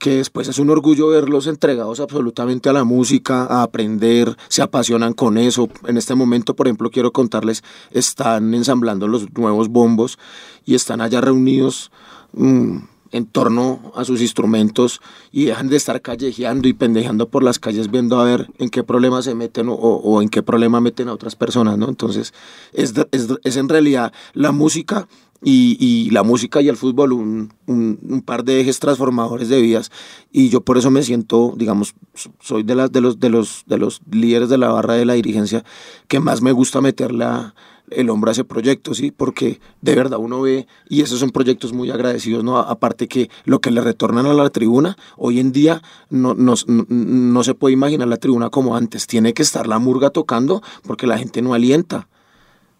que 0.00 0.16
después 0.16 0.48
es 0.48 0.58
un 0.58 0.70
orgullo 0.70 1.08
verlos 1.08 1.46
entregados 1.46 2.00
absolutamente 2.00 2.68
a 2.68 2.72
la 2.72 2.82
música, 2.82 3.44
a 3.44 3.62
aprender, 3.62 4.36
se 4.48 4.62
apasionan 4.62 5.12
con 5.12 5.38
eso. 5.38 5.68
En 5.86 5.96
este 5.96 6.16
momento, 6.16 6.56
por 6.56 6.66
ejemplo, 6.66 6.90
quiero 6.90 7.12
contarles, 7.12 7.62
están 7.92 8.54
ensamblando 8.54 9.06
los 9.06 9.32
nuevos 9.38 9.68
bombos 9.68 10.18
y 10.64 10.74
están 10.74 11.00
allá 11.00 11.20
reunidos. 11.20 11.92
mm, 12.32 12.78
en 13.12 13.26
torno 13.26 13.92
a 13.96 14.04
sus 14.04 14.20
instrumentos 14.20 15.00
y 15.32 15.46
dejan 15.46 15.68
de 15.68 15.76
estar 15.76 16.00
callejeando 16.00 16.68
y 16.68 16.74
pendejeando 16.74 17.28
por 17.28 17.42
las 17.42 17.58
calles 17.58 17.90
viendo 17.90 18.20
a 18.20 18.24
ver 18.24 18.48
en 18.58 18.70
qué 18.70 18.84
problema 18.84 19.20
se 19.20 19.34
meten 19.34 19.66
o, 19.68 20.22
en 20.22 20.28
qué 20.28 20.44
problema 20.44 20.80
meten 20.80 21.08
a 21.08 21.12
otras 21.12 21.34
personas, 21.34 21.76
¿no? 21.76 21.88
Entonces, 21.88 22.32
es, 22.72 22.94
es 23.10 23.56
en 23.56 23.68
realidad 23.68 24.12
la 24.32 24.52
música 24.52 25.08
y, 25.42 26.10
la 26.10 26.22
música 26.22 26.60
y 26.60 26.68
el 26.68 26.76
fútbol 26.76 27.12
un, 27.12 28.22
par 28.24 28.44
de 28.44 28.60
ejes 28.60 28.78
transformadores 28.78 29.48
de 29.48 29.60
vidas 29.60 29.90
y 30.32 30.48
yo 30.50 30.60
por 30.60 30.76
eso 30.78 30.90
me 30.90 31.02
siento, 31.02 31.54
digamos, 31.56 31.94
so- 32.14 32.32
soy 32.40 32.62
de, 32.62 32.88
de, 32.90 33.00
los, 33.00 33.18
de, 33.20 33.30
los, 33.30 33.64
de 33.66 33.78
los 33.78 34.00
líderes 34.10 34.48
de 34.48 34.58
la 34.58 34.68
barra 34.68 34.94
de 34.94 35.04
la 35.06 35.14
dirigencia 35.14 35.64
que 36.08 36.20
más 36.20 36.42
me 36.42 36.52
gusta 36.52 36.80
meterle 36.80 37.24
a- 37.24 37.54
el 37.90 38.08
hombre 38.08 38.30
a 38.30 38.32
ese 38.32 38.44
proyecto, 38.44 38.94
¿sí? 38.94 39.10
Porque 39.10 39.60
de 39.80 39.96
verdad 39.96 40.20
uno 40.20 40.40
ve, 40.40 40.68
y 40.88 41.00
esos 41.00 41.18
son 41.18 41.30
proyectos 41.30 41.72
muy 41.72 41.90
agradecidos, 41.90 42.44
¿no? 42.44 42.58
Aparte 42.58 43.08
que 43.08 43.30
lo 43.44 43.60
que 43.60 43.72
le 43.72 43.80
retornan 43.80 44.26
a 44.26 44.32
la 44.32 44.48
tribuna, 44.50 44.96
hoy 45.16 45.40
en 45.40 45.50
día 45.50 45.82
no 46.10 47.42
se 47.42 47.54
puede 47.54 47.72
imaginar 47.72 48.06
la 48.06 48.16
tribuna 48.18 48.48
como 48.50 48.76
antes, 48.76 49.08
tiene 49.08 49.34
que 49.34 49.42
estar 49.42 49.66
la 49.66 49.80
murga 49.80 50.10
tocando 50.10 50.62
porque 50.84 51.08
la 51.08 51.18
gente 51.18 51.42
no 51.42 51.52
alienta. 51.52 52.08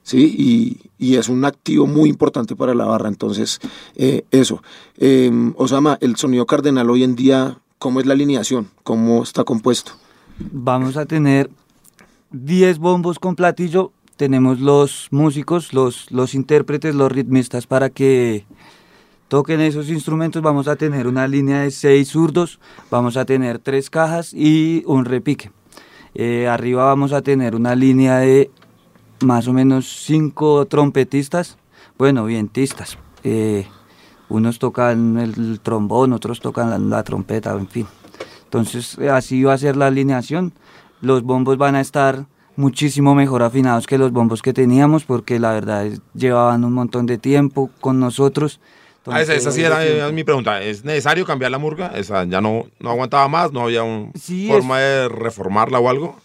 ¿Sí? 0.03 0.35
Y, 0.37 0.91
y 1.01 1.17
es 1.17 1.29
un 1.29 1.45
activo 1.45 1.87
muy 1.87 2.09
importante 2.09 2.55
para 2.57 2.75
la 2.75 2.85
barra. 2.85 3.09
Entonces, 3.09 3.59
eh, 3.97 4.25
eso. 4.31 4.63
Eh, 4.99 5.31
Osama, 5.57 5.99
el 6.01 6.17
sonido 6.17 6.47
cardenal 6.47 6.91
hoy 6.91 7.05
en 7.05 7.17
día, 7.17 7.59
¿cómo 7.79 8.01
es 8.01 8.07
la 8.07 8.15
alineación? 8.15 8.71
¿Cómo 8.83 9.23
está 9.23 9.45
compuesto? 9.45 9.93
Vamos 10.53 10.97
a 10.97 11.07
tener 11.07 11.51
10 12.33 12.79
bombos 12.79 13.19
con 13.19 13.37
platillo. 13.37 13.93
Tenemos 14.17 14.61
los 14.61 15.09
músicos, 15.11 15.73
los, 15.73 16.11
los 16.11 16.35
intérpretes, 16.35 16.95
los 16.95 17.11
ritmistas 17.11 17.67
para 17.67 17.89
que 17.89 18.45
toquen 19.29 19.61
esos 19.61 19.89
instrumentos. 19.89 20.43
Vamos 20.43 20.69
a 20.69 20.77
tener 20.77 21.07
una 21.07 21.27
línea 21.27 21.63
de 21.63 21.71
6 21.71 22.09
zurdos, 22.09 22.61
vamos 22.91 23.17
a 23.17 23.25
tener 23.25 23.59
3 23.59 23.89
cajas 23.89 24.35
y 24.35 24.83
un 24.87 25.07
repique. 25.07 25.51
Eh, 26.15 26.49
arriba 26.49 26.85
vamos 26.85 27.13
a 27.13 27.23
tener 27.23 27.55
una 27.55 27.75
línea 27.77 28.19
de 28.19 28.51
más 29.25 29.49
o 29.49 29.53
menos 29.53 29.87
5 30.05 30.67
trompetistas, 30.67 31.57
bueno, 31.99 32.25
vientistas. 32.25 32.99
Eh, 33.25 33.67
unos 34.29 34.59
tocan 34.59 35.19
el 35.19 35.61
trombón, 35.61 36.13
otros 36.13 36.41
tocan 36.41 36.71
la, 36.71 36.79
la 36.79 37.03
trompeta, 37.03 37.53
en 37.53 37.69
fin. 37.69 37.87
Entonces 38.45 38.99
así 38.99 39.43
va 39.45 39.55
a 39.55 39.59
ser 39.59 39.77
la 39.77 39.87
alineación. 39.89 40.53
Los 41.01 41.23
bombos 41.23 41.57
van 41.59 41.75
a 41.77 41.81
estar 41.81 42.27
muchísimo 42.57 43.15
mejor 43.15 43.43
afinados 43.43 43.87
que 43.87 43.97
los 43.99 44.13
bombos 44.13 44.43
que 44.43 44.53
teníamos 44.53 45.05
porque 45.05 45.39
la 45.39 45.53
verdad 45.53 45.87
es- 45.87 46.01
llevaban 46.15 46.65
un 46.65 46.73
montón 46.73 47.07
de 47.07 47.19
tiempo 47.19 47.71
con 47.81 48.01
nosotros. 48.01 48.61
Ah, 49.07 49.21
esa, 49.23 49.35
esa 49.35 49.51
sí 49.51 49.63
era, 49.63 49.85
era 49.85 50.11
mi 50.13 50.25
pregunta. 50.25 50.61
¿Es 50.63 50.85
necesario 50.85 51.25
cambiar 51.25 51.51
la 51.51 51.59
murga? 51.59 51.89
Esa 51.97 52.25
ya 52.25 52.41
no, 52.41 52.67
no 52.81 52.91
aguantaba 52.91 53.27
más, 53.29 53.51
no 53.53 53.63
había 53.63 53.83
una 53.83 54.11
Sí, 54.15 54.47
forma 54.47 54.79
de 54.79 55.09
reformarla 55.09 55.79
o 55.81 55.89
algo. 55.89 56.17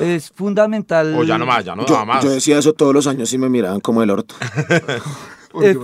Es 0.00 0.30
fundamental. 0.34 1.14
O 1.16 1.24
ya 1.24 1.36
no 1.38 1.46
más, 1.46 1.64
ya 1.64 1.74
no 1.76 1.84
yo, 1.86 2.04
más. 2.06 2.22
yo 2.24 2.30
decía 2.30 2.58
eso 2.58 2.72
todos 2.72 2.94
los 2.94 3.06
años 3.06 3.32
y 3.32 3.38
me 3.38 3.48
miraban 3.48 3.80
como 3.80 4.02
el 4.02 4.10
orto. 4.10 4.34
Eh, 5.62 5.78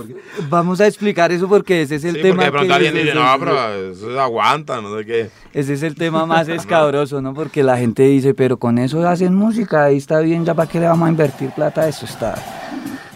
vamos 0.49 0.81
a 0.81 0.87
explicar 0.87 1.31
eso 1.31 1.47
porque 1.47 1.83
ese 1.83 1.95
es 1.95 2.03
el 2.03 2.15
Sí, 2.15 2.21
tema. 2.21 2.35
porque 2.35 2.45
de 2.45 2.51
pronto 2.51 2.67
que- 2.67 2.73
alguien 2.73 2.93
dice, 2.93 3.15
no, 3.15 3.23
pero 3.39 3.73
eso 3.93 4.19
aguanta, 4.19 4.81
no 4.81 4.97
sé 4.97 5.05
qué. 5.05 5.29
Ese 5.53 5.75
es 5.75 5.83
el 5.83 5.95
tema 5.95 6.25
más 6.25 6.49
escabroso, 6.49 7.21
¿no? 7.21 7.33
Porque 7.33 7.63
la 7.63 7.77
gente 7.77 8.03
dice, 8.03 8.33
pero 8.33 8.57
con 8.57 8.77
eso 8.77 9.07
hacen 9.07 9.33
música, 9.33 9.85
ahí 9.85 9.95
está 9.95 10.19
bien, 10.19 10.43
ya 10.43 10.53
para 10.55 10.67
qué 10.69 10.77
le 10.81 10.87
vamos 10.87 11.07
a 11.07 11.09
invertir 11.09 11.51
plata, 11.51 11.87
eso 11.87 12.03
está. 12.05 12.35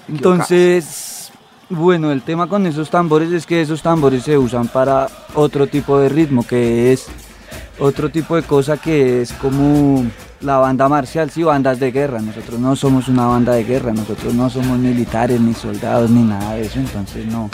Entonces, 0.07 1.29
bueno, 1.69 2.09
el 2.13 2.21
tema 2.21 2.47
con 2.47 2.65
esos 2.65 2.89
tambores 2.89 3.33
es 3.33 3.45
que 3.45 3.61
esos 3.61 3.81
tambores 3.81 4.23
se 4.23 4.37
usan 4.37 4.69
para 4.69 5.07
otro 5.33 5.67
tipo 5.67 5.99
de 5.99 6.07
ritmo, 6.07 6.47
que 6.47 6.93
es 6.93 7.07
otro 7.79 8.09
tipo 8.09 8.37
de 8.37 8.43
cosa 8.43 8.77
que 8.77 9.21
es 9.21 9.33
como 9.33 10.05
la 10.41 10.57
banda 10.57 10.87
marcial, 10.89 11.29
sí, 11.31 11.43
bandas 11.43 11.79
de 11.79 11.91
guerra. 11.91 12.19
Nosotros 12.19 12.59
no 12.59 12.75
somos 12.75 13.07
una 13.07 13.25
banda 13.25 13.53
de 13.53 13.63
guerra, 13.63 13.93
nosotros 13.93 14.33
no 14.33 14.49
somos 14.49 14.77
militares, 14.77 15.39
ni 15.39 15.53
soldados, 15.53 16.09
ni 16.09 16.23
nada 16.23 16.55
de 16.55 16.65
eso, 16.65 16.79
entonces 16.79 17.25
no. 17.25 17.49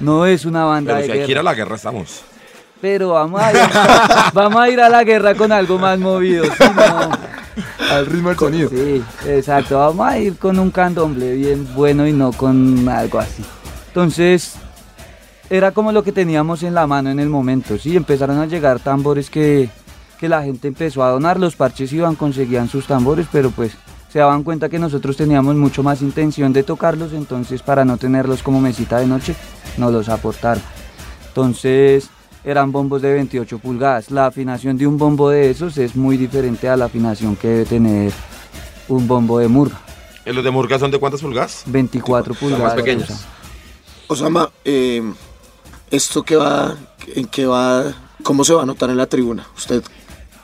No 0.00 0.26
es 0.26 0.44
una 0.44 0.64
banda 0.64 0.94
Pero 0.94 0.98
de 0.98 1.04
si 1.04 1.10
hay 1.10 1.16
guerra 1.18 1.26
que 1.26 1.32
ir 1.32 1.38
a 1.38 1.42
la 1.42 1.54
guerra 1.54 1.76
estamos. 1.76 2.22
pero 2.80 3.10
vamos 3.10 3.40
a 3.40 3.52
ir, 3.52 3.58
vamos 4.34 4.60
a, 4.60 4.68
ir 4.68 4.80
a 4.80 4.88
la 4.88 5.04
guerra 5.04 5.34
con 5.34 5.52
algo 5.52 5.78
más 5.78 5.98
movido. 5.98 6.44
¿sí? 6.44 6.64
No. 6.76 7.10
Al 7.90 8.06
ritmo 8.06 8.30
del 8.30 8.38
sonido. 8.38 8.68
Sí, 8.68 9.04
exacto. 9.26 9.78
Vamos 9.78 10.06
a 10.06 10.18
ir 10.18 10.36
con 10.36 10.58
un 10.58 10.70
candomblé 10.70 11.34
bien 11.34 11.68
bueno 11.74 12.06
y 12.06 12.12
no 12.12 12.32
con 12.32 12.88
algo 12.88 13.20
así. 13.20 13.44
Entonces, 13.88 14.56
era 15.48 15.70
como 15.70 15.92
lo 15.92 16.02
que 16.02 16.10
teníamos 16.10 16.62
en 16.64 16.74
la 16.74 16.86
mano 16.86 17.10
en 17.10 17.20
el 17.20 17.28
momento. 17.28 17.78
Sí, 17.78 17.96
empezaron 17.96 18.40
a 18.40 18.46
llegar 18.46 18.80
tambores 18.80 19.30
que, 19.30 19.68
que 20.18 20.28
la 20.28 20.42
gente 20.42 20.68
empezó 20.68 21.02
a 21.02 21.10
donar. 21.10 21.38
Los 21.40 21.56
parches 21.56 21.92
iban, 21.92 22.14
conseguían 22.14 22.68
sus 22.68 22.86
tambores, 22.86 23.26
pero 23.30 23.50
pues 23.50 23.72
se 24.12 24.20
daban 24.20 24.42
cuenta 24.44 24.68
que 24.68 24.78
nosotros 24.78 25.16
teníamos 25.16 25.56
mucho 25.56 25.82
más 25.82 26.02
intención 26.02 26.52
de 26.52 26.62
tocarlos. 26.62 27.12
Entonces, 27.12 27.62
para 27.62 27.84
no 27.84 27.96
tenerlos 27.96 28.42
como 28.42 28.60
mesita 28.60 28.98
de 28.98 29.06
noche, 29.06 29.34
nos 29.76 29.92
los 29.92 30.08
aportaron. 30.08 30.62
Entonces 31.28 32.10
eran 32.44 32.70
bombos 32.72 33.02
de 33.02 33.12
28 33.12 33.58
pulgadas. 33.58 34.10
La 34.10 34.26
afinación 34.26 34.76
de 34.76 34.86
un 34.86 34.98
bombo 34.98 35.30
de 35.30 35.50
esos 35.50 35.76
es 35.78 35.96
muy 35.96 36.16
diferente 36.16 36.68
a 36.68 36.76
la 36.76 36.84
afinación 36.84 37.36
que 37.36 37.48
debe 37.48 37.64
tener 37.64 38.12
un 38.88 39.08
bombo 39.08 39.38
de 39.38 39.48
murga. 39.48 39.80
¿Y 40.26 40.32
¿Los 40.32 40.44
de 40.44 40.50
murga 40.50 40.78
son 40.78 40.90
de 40.90 40.98
cuántas 40.98 41.20
pulgadas? 41.20 41.64
24 41.66 42.34
Son 42.34 42.40
pulgadas. 42.40 42.64
más 42.66 42.74
pequeños. 42.74 43.08
Osama, 44.06 44.50
eh, 44.64 45.02
¿esto 45.90 46.22
qué 46.22 46.36
va, 46.36 46.76
en 47.14 47.26
qué 47.26 47.46
va, 47.46 47.92
cómo 48.22 48.44
se 48.44 48.54
va 48.54 48.62
a 48.62 48.66
notar 48.66 48.90
en 48.90 48.96
la 48.98 49.06
tribuna? 49.06 49.46
¿Usted 49.56 49.82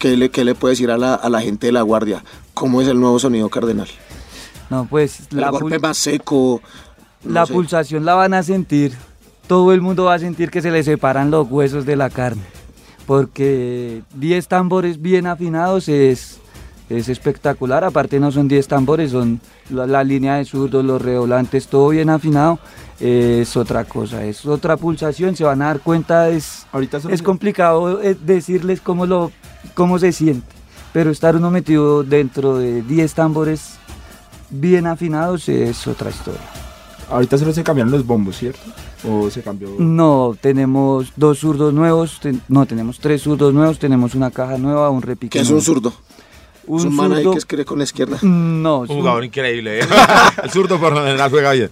qué 0.00 0.16
le, 0.16 0.30
qué 0.30 0.44
le 0.44 0.56
puede 0.56 0.72
decir 0.72 0.90
a 0.90 0.96
la, 0.96 1.14
a 1.14 1.28
la 1.28 1.40
gente 1.40 1.68
de 1.68 1.72
la 1.72 1.82
guardia? 1.82 2.24
¿Cómo 2.54 2.80
es 2.80 2.88
el 2.88 2.98
nuevo 2.98 3.20
sonido 3.20 3.48
cardenal? 3.48 3.86
No, 4.70 4.86
pues 4.86 5.20
¿El 5.30 5.40
la, 5.40 5.50
golpe 5.50 5.78
más 5.78 5.98
seco? 5.98 6.60
no 7.22 7.34
la 7.34 7.46
sé. 7.46 7.52
pulsación 7.52 8.04
la 8.04 8.14
van 8.14 8.34
a 8.34 8.42
sentir. 8.42 8.94
Todo 9.46 9.72
el 9.72 9.80
mundo 9.80 10.04
va 10.04 10.14
a 10.14 10.18
sentir 10.18 10.50
que 10.50 10.62
se 10.62 10.70
le 10.70 10.82
separan 10.82 11.30
los 11.30 11.48
huesos 11.48 11.84
de 11.84 11.96
la 11.96 12.08
carne. 12.08 12.42
Porque 13.06 14.02
10 14.14 14.48
tambores 14.48 15.02
bien 15.02 15.26
afinados 15.26 15.88
es, 15.88 16.38
es 16.88 17.08
espectacular. 17.08 17.84
Aparte 17.84 18.18
no 18.20 18.32
son 18.32 18.48
10 18.48 18.68
tambores, 18.68 19.10
son 19.10 19.40
la, 19.68 19.86
la 19.86 20.02
línea 20.02 20.36
de 20.36 20.44
zurdos, 20.44 20.84
los 20.84 21.02
redoblantes, 21.02 21.66
todo 21.66 21.88
bien 21.90 22.08
afinado. 22.08 22.58
Es 23.00 23.56
otra 23.56 23.84
cosa, 23.84 24.24
es 24.24 24.46
otra 24.46 24.76
pulsación. 24.76 25.34
Se 25.34 25.44
van 25.44 25.62
a 25.62 25.66
dar 25.66 25.80
cuenta, 25.80 26.28
es, 26.30 26.66
Ahorita 26.72 27.00
es 27.10 27.22
complicado 27.22 28.00
eh, 28.02 28.14
decirles 28.14 28.80
cómo, 28.80 29.04
lo, 29.06 29.32
cómo 29.74 29.98
se 29.98 30.12
siente. 30.12 30.46
Pero 30.92 31.10
estar 31.10 31.36
uno 31.36 31.50
metido 31.50 32.02
dentro 32.02 32.58
de 32.58 32.82
10 32.82 33.14
tambores 33.14 33.74
bien 34.50 34.86
afinados 34.86 35.48
es 35.48 35.86
otra 35.86 36.10
historia. 36.10 36.40
Ahorita 37.08 37.38
solo 37.38 37.52
se 37.52 37.62
cambiaron 37.62 37.92
los 37.92 38.04
bombos, 38.06 38.36
¿cierto? 38.38 38.60
O 39.08 39.30
se 39.30 39.42
cambió. 39.42 39.68
No, 39.78 40.36
tenemos 40.40 41.12
dos 41.16 41.38
zurdos 41.38 41.72
nuevos, 41.72 42.18
ten- 42.20 42.42
no, 42.48 42.66
tenemos 42.66 42.98
tres 42.98 43.22
zurdos 43.22 43.54
nuevos, 43.54 43.78
tenemos 43.78 44.14
una 44.14 44.30
caja 44.30 44.58
nueva, 44.58 44.90
un 44.90 45.02
repique. 45.02 45.38
¿Qué 45.38 45.42
es 45.42 45.50
un 45.50 45.60
zurdo? 45.62 45.92
Un 46.66 46.78
es 46.80 46.84
un 46.86 46.94
man 46.96 47.12
ahí 47.14 47.24
que 47.24 47.38
escribe 47.38 47.64
con 47.64 47.78
la 47.78 47.84
izquierda. 47.84 48.18
No, 48.22 48.80
Un 48.80 48.86
jugador 48.88 49.24
increíble, 49.24 49.80
¿eh? 49.80 49.84
El 50.44 50.50
zurdo 50.50 50.78
por 50.78 50.92
lo 50.92 51.02
general 51.04 51.30
juega 51.30 51.52
bien. 51.52 51.70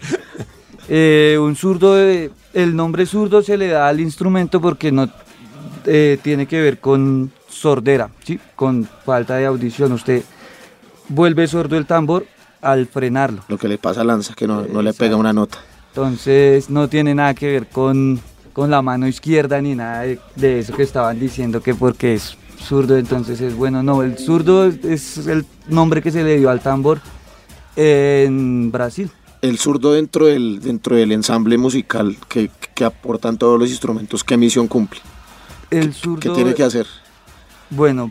eh, 0.88 1.36
un 1.40 1.54
zurdo, 1.56 1.94
de- 1.94 2.30
el 2.54 2.74
nombre 2.74 3.04
zurdo 3.06 3.42
se 3.42 3.56
le 3.56 3.68
da 3.68 3.88
al 3.88 4.00
instrumento 4.00 4.60
porque 4.60 4.90
no 4.90 5.08
eh, 5.84 6.18
tiene 6.22 6.46
que 6.46 6.60
ver 6.60 6.80
con 6.80 7.30
sordera, 7.48 8.10
¿sí? 8.24 8.38
con 8.56 8.88
falta 9.04 9.36
de 9.36 9.46
audición. 9.46 9.92
Usted 9.92 10.22
vuelve 11.08 11.46
sordo 11.46 11.76
el 11.76 11.86
tambor 11.86 12.26
al 12.60 12.86
frenarlo. 12.86 13.42
Lo 13.48 13.58
que 13.58 13.68
le 13.68 13.78
pasa 13.78 14.02
a 14.02 14.04
Lanza, 14.04 14.34
que 14.34 14.46
no, 14.46 14.62
no 14.62 14.82
le 14.82 14.92
pega 14.92 15.16
una 15.16 15.32
nota. 15.32 15.58
Entonces 15.90 16.70
no 16.70 16.88
tiene 16.88 17.14
nada 17.14 17.34
que 17.34 17.46
ver 17.46 17.66
con, 17.68 18.20
con 18.52 18.70
la 18.70 18.82
mano 18.82 19.08
izquierda 19.08 19.60
ni 19.60 19.74
nada 19.74 20.02
de, 20.02 20.18
de 20.36 20.58
eso 20.60 20.74
que 20.74 20.82
estaban 20.82 21.18
diciendo 21.18 21.60
que 21.60 21.74
porque 21.74 22.14
es 22.14 22.36
zurdo 22.58 22.96
entonces 22.96 23.40
es 23.40 23.54
bueno. 23.54 23.82
No, 23.82 24.02
el 24.02 24.18
zurdo 24.18 24.66
es 24.66 25.26
el 25.26 25.46
nombre 25.68 26.02
que 26.02 26.10
se 26.10 26.22
le 26.22 26.38
dio 26.38 26.50
al 26.50 26.60
tambor 26.60 27.00
en 27.76 28.70
Brasil. 28.70 29.10
El 29.40 29.58
zurdo 29.58 29.92
dentro 29.92 30.26
del, 30.26 30.60
dentro 30.60 30.96
del 30.96 31.12
ensamble 31.12 31.56
musical 31.58 32.16
que, 32.28 32.50
que 32.74 32.84
aportan 32.84 33.38
todos 33.38 33.58
los 33.58 33.70
instrumentos, 33.70 34.24
¿qué 34.24 34.36
misión 34.36 34.66
cumple? 34.66 35.00
El 35.70 35.88
¿Qué 35.88 35.92
zurdo, 35.92 36.32
tiene 36.32 36.54
que 36.54 36.64
hacer? 36.64 36.86
Bueno, 37.70 38.10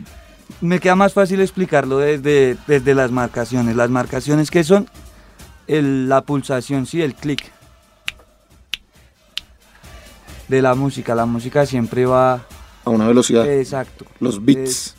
me 0.60 0.78
queda 0.80 0.96
más 0.96 1.12
fácil 1.12 1.40
explicarlo 1.40 1.98
desde, 1.98 2.56
desde 2.66 2.94
las 2.94 3.10
marcaciones. 3.10 3.76
Las 3.76 3.90
marcaciones 3.90 4.50
que 4.50 4.64
son 4.64 4.88
el- 5.66 6.08
la 6.08 6.22
pulsación, 6.22 6.86
sí, 6.86 7.02
el 7.02 7.14
clic 7.14 7.50
de 10.48 10.62
la 10.62 10.74
música. 10.74 11.14
La 11.14 11.26
música 11.26 11.66
siempre 11.66 12.06
va 12.06 12.42
A 12.84 12.90
una 12.90 13.06
velocidad. 13.06 13.46
exacto. 13.50 14.04
los 14.20 14.44
beats. 14.44 14.94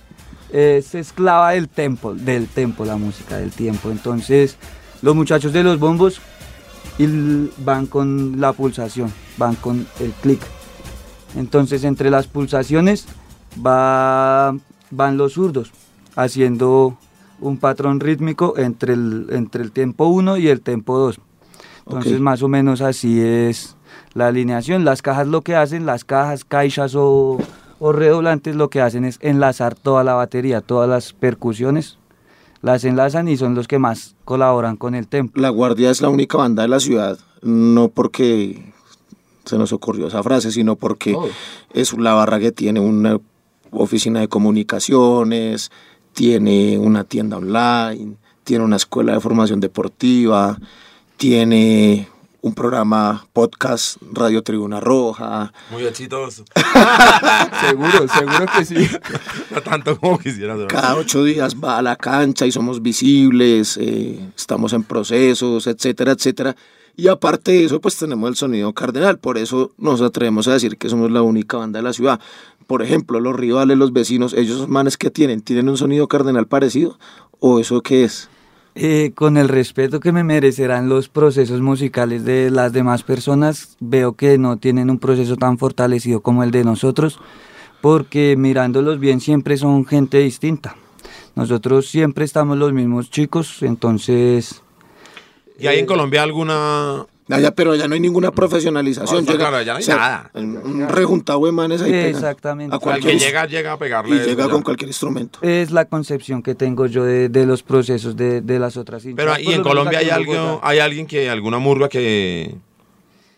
Es 0.51 0.95
esclava 0.95 1.51
del 1.51 1.69
tempo, 1.69 2.13
del 2.15 2.47
tempo, 2.47 2.83
la 2.83 2.97
música, 2.97 3.37
del 3.37 3.51
tiempo. 3.51 3.91
Entonces, 3.91 4.57
los 5.01 5.15
muchachos 5.15 5.53
de 5.53 5.63
los 5.63 5.79
bombos 5.79 6.21
van 7.59 7.85
con 7.85 8.41
la 8.41 8.51
pulsación, 8.53 9.13
van 9.37 9.55
con 9.55 9.87
el 9.99 10.11
clic. 10.13 10.41
Entonces, 11.35 11.83
entre 11.83 12.09
las 12.09 12.25
pulsaciones 12.27 13.05
va- 13.65 14.55
van 14.91 15.17
los 15.17 15.33
zurdos, 15.33 15.71
haciendo 16.15 16.97
un 17.39 17.57
patrón 17.57 17.99
rítmico 17.99 18.55
entre 18.57 18.93
el, 18.93 19.27
entre 19.31 19.63
el 19.63 19.71
tiempo 19.71 20.07
1 20.07 20.37
y 20.37 20.47
el 20.47 20.61
tiempo 20.61 20.97
2. 20.97 21.19
Entonces, 21.87 22.19
más 22.19 22.41
o 22.43 22.47
menos 22.47 22.81
así 22.81 23.19
es 23.21 23.75
la 24.13 24.27
alineación. 24.27 24.85
Las 24.85 25.01
cajas 25.01 25.27
lo 25.27 25.41
que 25.41 25.55
hacen, 25.55 25.85
las 25.85 26.03
cajas, 26.05 26.45
caixas 26.45 26.93
o, 26.95 27.37
o 27.79 27.91
redoblantes 27.91 28.55
lo 28.55 28.69
que 28.69 28.81
hacen 28.81 29.05
es 29.05 29.17
enlazar 29.21 29.73
toda 29.75 30.03
la 30.03 30.13
batería, 30.13 30.61
todas 30.61 30.87
las 30.89 31.13
percusiones, 31.13 31.97
las 32.61 32.83
enlazan 32.83 33.27
y 33.27 33.37
son 33.37 33.55
los 33.55 33.67
que 33.67 33.79
más 33.79 34.15
colaboran 34.25 34.75
con 34.75 34.93
el 34.93 35.07
tempo. 35.07 35.39
La 35.39 35.49
Guardia 35.49 35.89
es 35.89 36.01
la 36.01 36.09
única 36.09 36.37
banda 36.37 36.61
de 36.63 36.69
la 36.69 36.79
ciudad, 36.79 37.17
no 37.41 37.87
porque 37.87 38.71
se 39.45 39.57
nos 39.57 39.71
ocurrió 39.73 40.07
esa 40.07 40.21
frase, 40.21 40.51
sino 40.51 40.75
porque 40.75 41.15
Oh. 41.15 41.27
es 41.73 41.97
la 41.97 42.13
barra 42.13 42.39
que 42.39 42.51
tiene 42.51 42.81
una 42.81 43.17
oficina 43.71 44.19
de 44.19 44.27
comunicaciones, 44.27 45.71
tiene 46.13 46.77
una 46.77 47.03
tienda 47.03 47.37
online, 47.37 48.15
tiene 48.43 48.63
una 48.63 48.75
escuela 48.75 49.13
de 49.13 49.19
formación 49.19 49.59
deportiva, 49.59 50.57
tiene 51.17 52.07
un 52.41 52.53
programa 52.53 53.27
podcast 53.33 53.97
Radio 54.13 54.41
Tribuna 54.41 54.79
Roja. 54.79 55.51
Muy 55.71 55.83
exitoso. 55.85 56.45
Seguro, 57.67 58.07
seguro 58.07 58.45
que 58.57 58.65
sí. 58.65 58.75
No 59.51 59.61
tanto 59.61 59.99
como 59.99 60.17
quisiera. 60.17 60.55
¿no? 60.55 60.67
Cada 60.67 60.95
ocho 60.95 61.23
días 61.23 61.55
va 61.55 61.77
a 61.77 61.81
la 61.81 61.95
cancha 61.95 62.45
y 62.45 62.51
somos 62.51 62.81
visibles, 62.81 63.77
eh, 63.77 64.19
estamos 64.35 64.73
en 64.73 64.83
procesos, 64.83 65.67
etcétera, 65.67 66.13
etcétera. 66.13 66.55
Y 66.95 67.07
aparte 67.07 67.51
de 67.51 67.65
eso, 67.65 67.79
pues 67.79 67.97
tenemos 67.97 68.29
el 68.29 68.35
sonido 68.35 68.73
cardenal. 68.73 69.19
Por 69.19 69.37
eso 69.37 69.71
nos 69.77 70.01
atrevemos 70.01 70.47
a 70.47 70.53
decir 70.53 70.77
que 70.77 70.89
somos 70.89 71.11
la 71.11 71.21
única 71.21 71.57
banda 71.57 71.79
de 71.79 71.83
la 71.83 71.93
ciudad. 71.93 72.19
Por 72.69 72.83
ejemplo, 72.83 73.19
los 73.19 73.35
rivales, 73.35 73.79
los 73.79 73.93
vecinos, 73.93 74.35
ellos 74.35 74.69
manes 74.69 74.95
que 74.95 75.09
tienen, 75.09 75.41
¿tienen 75.41 75.69
un 75.69 75.75
sonido 75.75 76.07
cardenal 76.07 76.45
parecido? 76.45 76.99
¿O 77.39 77.59
eso 77.59 77.81
qué 77.81 78.03
es? 78.03 78.29
Eh, 78.75 79.11
con 79.15 79.37
el 79.37 79.49
respeto 79.49 79.99
que 79.99 80.11
me 80.11 80.23
merecerán 80.23 80.87
los 80.87 81.09
procesos 81.09 81.61
musicales 81.61 82.25
de 82.25 82.51
las 82.51 82.71
demás 82.71 83.01
personas, 83.01 83.75
veo 83.79 84.13
que 84.13 84.37
no 84.37 84.57
tienen 84.57 84.91
un 84.91 84.99
proceso 84.99 85.35
tan 85.35 85.57
fortalecido 85.57 86.21
como 86.21 86.43
el 86.43 86.51
de 86.51 86.63
nosotros, 86.63 87.19
porque 87.81 88.35
mirándolos 88.37 88.99
bien 88.99 89.19
siempre 89.19 89.57
son 89.57 89.87
gente 89.87 90.19
distinta. 90.19 90.75
Nosotros 91.33 91.87
siempre 91.87 92.23
estamos 92.23 92.55
los 92.59 92.71
mismos 92.71 93.09
chicos, 93.09 93.63
entonces 93.63 94.61
¿Y 95.57 95.65
hay 95.65 95.79
en 95.79 95.87
Colombia 95.87 96.21
alguna 96.21 97.07
Allá, 97.29 97.51
pero 97.51 97.71
allá 97.73 97.87
no 97.87 97.93
hay 97.93 97.99
ninguna 97.99 98.31
profesionalización. 98.31 99.23
No, 99.25 99.35
claro, 99.35 99.57
allá 99.57 99.73
no 99.73 99.79
hay 99.79 99.85
nada. 99.87 100.31
Un 100.33 100.57
un 100.57 100.89
rejuntado 100.89 101.45
de 101.45 101.51
manes 101.51 101.81
ahí 101.81 101.93
Exactamente. 101.93 102.73
A 102.73 102.77
El 102.77 102.81
cualquier 102.81 103.13
que 103.13 103.19
llega, 103.19 103.45
llega 103.45 103.73
a 103.73 103.77
pegarle. 103.77 104.15
y 104.15 104.19
llega 104.19 104.45
ya. 104.45 104.51
con 104.51 104.61
cualquier 104.63 104.89
instrumento. 104.89 105.39
es 105.43 105.69
la 105.71 105.85
concepción 105.85 106.41
que 106.41 106.55
tengo 106.55 106.87
yo 106.87 107.03
de, 107.03 107.29
de 107.29 107.45
los 107.45 107.61
procesos 107.63 108.15
de, 108.17 108.41
de 108.41 108.59
las 108.59 108.77
otras 108.77 109.03
Pero 109.03 109.31
hinchadas. 109.37 109.41
y 109.41 109.53
en 109.53 109.61
Colombia 109.63 109.99
hay 109.99 110.09
algo, 110.09 110.59
hay 110.63 110.79
alguien 110.79 111.05
que, 111.05 111.29
alguna 111.29 111.59
murga 111.59 111.87
que 111.87 112.55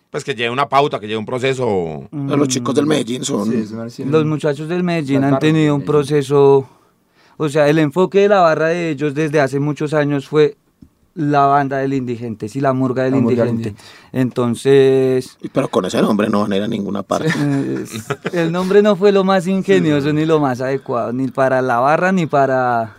pues 0.10 0.26
que 0.26 0.36
lleve 0.36 0.50
una 0.50 0.68
pauta, 0.68 1.00
que 1.00 1.08
lleve 1.08 1.18
un 1.20 1.26
proceso. 1.26 2.08
Los 2.12 2.48
chicos 2.50 2.76
del 2.76 2.86
Medellín 2.86 3.24
son... 3.24 3.50
Sí, 3.90 4.04
Los 4.04 4.26
muchachos 4.26 4.68
del 4.68 4.84
Medellín 4.84 5.24
han 5.24 5.40
tenido 5.40 5.74
un 5.74 5.84
proceso, 5.86 6.68
o 7.38 7.48
sea, 7.50 7.70
el 7.70 7.80
enfoque 7.80 8.20
de 8.20 8.28
la 8.28 8.42
barra 8.42 8.68
de 8.68 8.90
ellos 8.90 9.14
desde 9.14 9.40
hace 9.40 9.60
muchos 9.62 9.94
años 9.94 10.28
fue 10.28 10.58
la 11.14 11.46
banda 11.46 11.78
del 11.78 11.94
indigente, 11.94 12.48
sí, 12.48 12.62
la 12.62 12.74
murga 12.74 13.04
del 13.04 13.14
La 13.14 13.20
murga 13.20 13.44
del 13.44 13.56
indigente. 13.56 13.82
Entonces, 14.12 15.38
Pero 15.52 15.68
con 15.70 15.86
ese 15.86 16.02
nombre 16.02 16.30
no 16.30 16.42
van 16.42 16.54
a 16.54 16.58
ir 16.58 16.64
a 16.64 16.68
ninguna 16.68 17.04
parte. 17.04 17.32
el 18.34 18.52
nombre 18.52 18.82
no 18.82 18.96
fue 18.96 19.12
lo 19.12 19.24
más 19.24 19.48
ingenioso 19.48 20.14
ni 20.14 20.26
lo 20.26 20.40
más 20.40 20.62
adecuado, 20.62 21.12
ni 21.12 21.28
para 21.28 21.62
la 21.62 21.80
barra, 21.80 22.12
ni 22.12 22.26
para, 22.28 22.96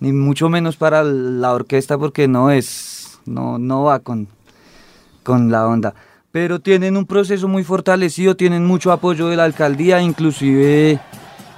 ni 0.00 0.12
mucho 0.12 0.48
menos 0.48 0.76
para 0.76 1.02
la 1.04 1.52
orquesta, 1.52 1.96
porque 1.96 2.28
no 2.28 2.50
es, 2.50 3.18
no, 3.24 3.58
no 3.58 3.84
va 3.84 4.00
con, 4.00 4.28
con 5.22 5.50
la 5.50 5.66
onda. 5.66 5.94
Pero 6.32 6.60
tienen 6.60 6.96
un 6.96 7.06
proceso 7.06 7.46
muy 7.46 7.62
fortalecido, 7.62 8.36
tienen 8.36 8.66
mucho 8.66 8.90
apoyo 8.90 9.28
de 9.28 9.36
la 9.36 9.44
alcaldía, 9.44 10.02
inclusive 10.02 11.00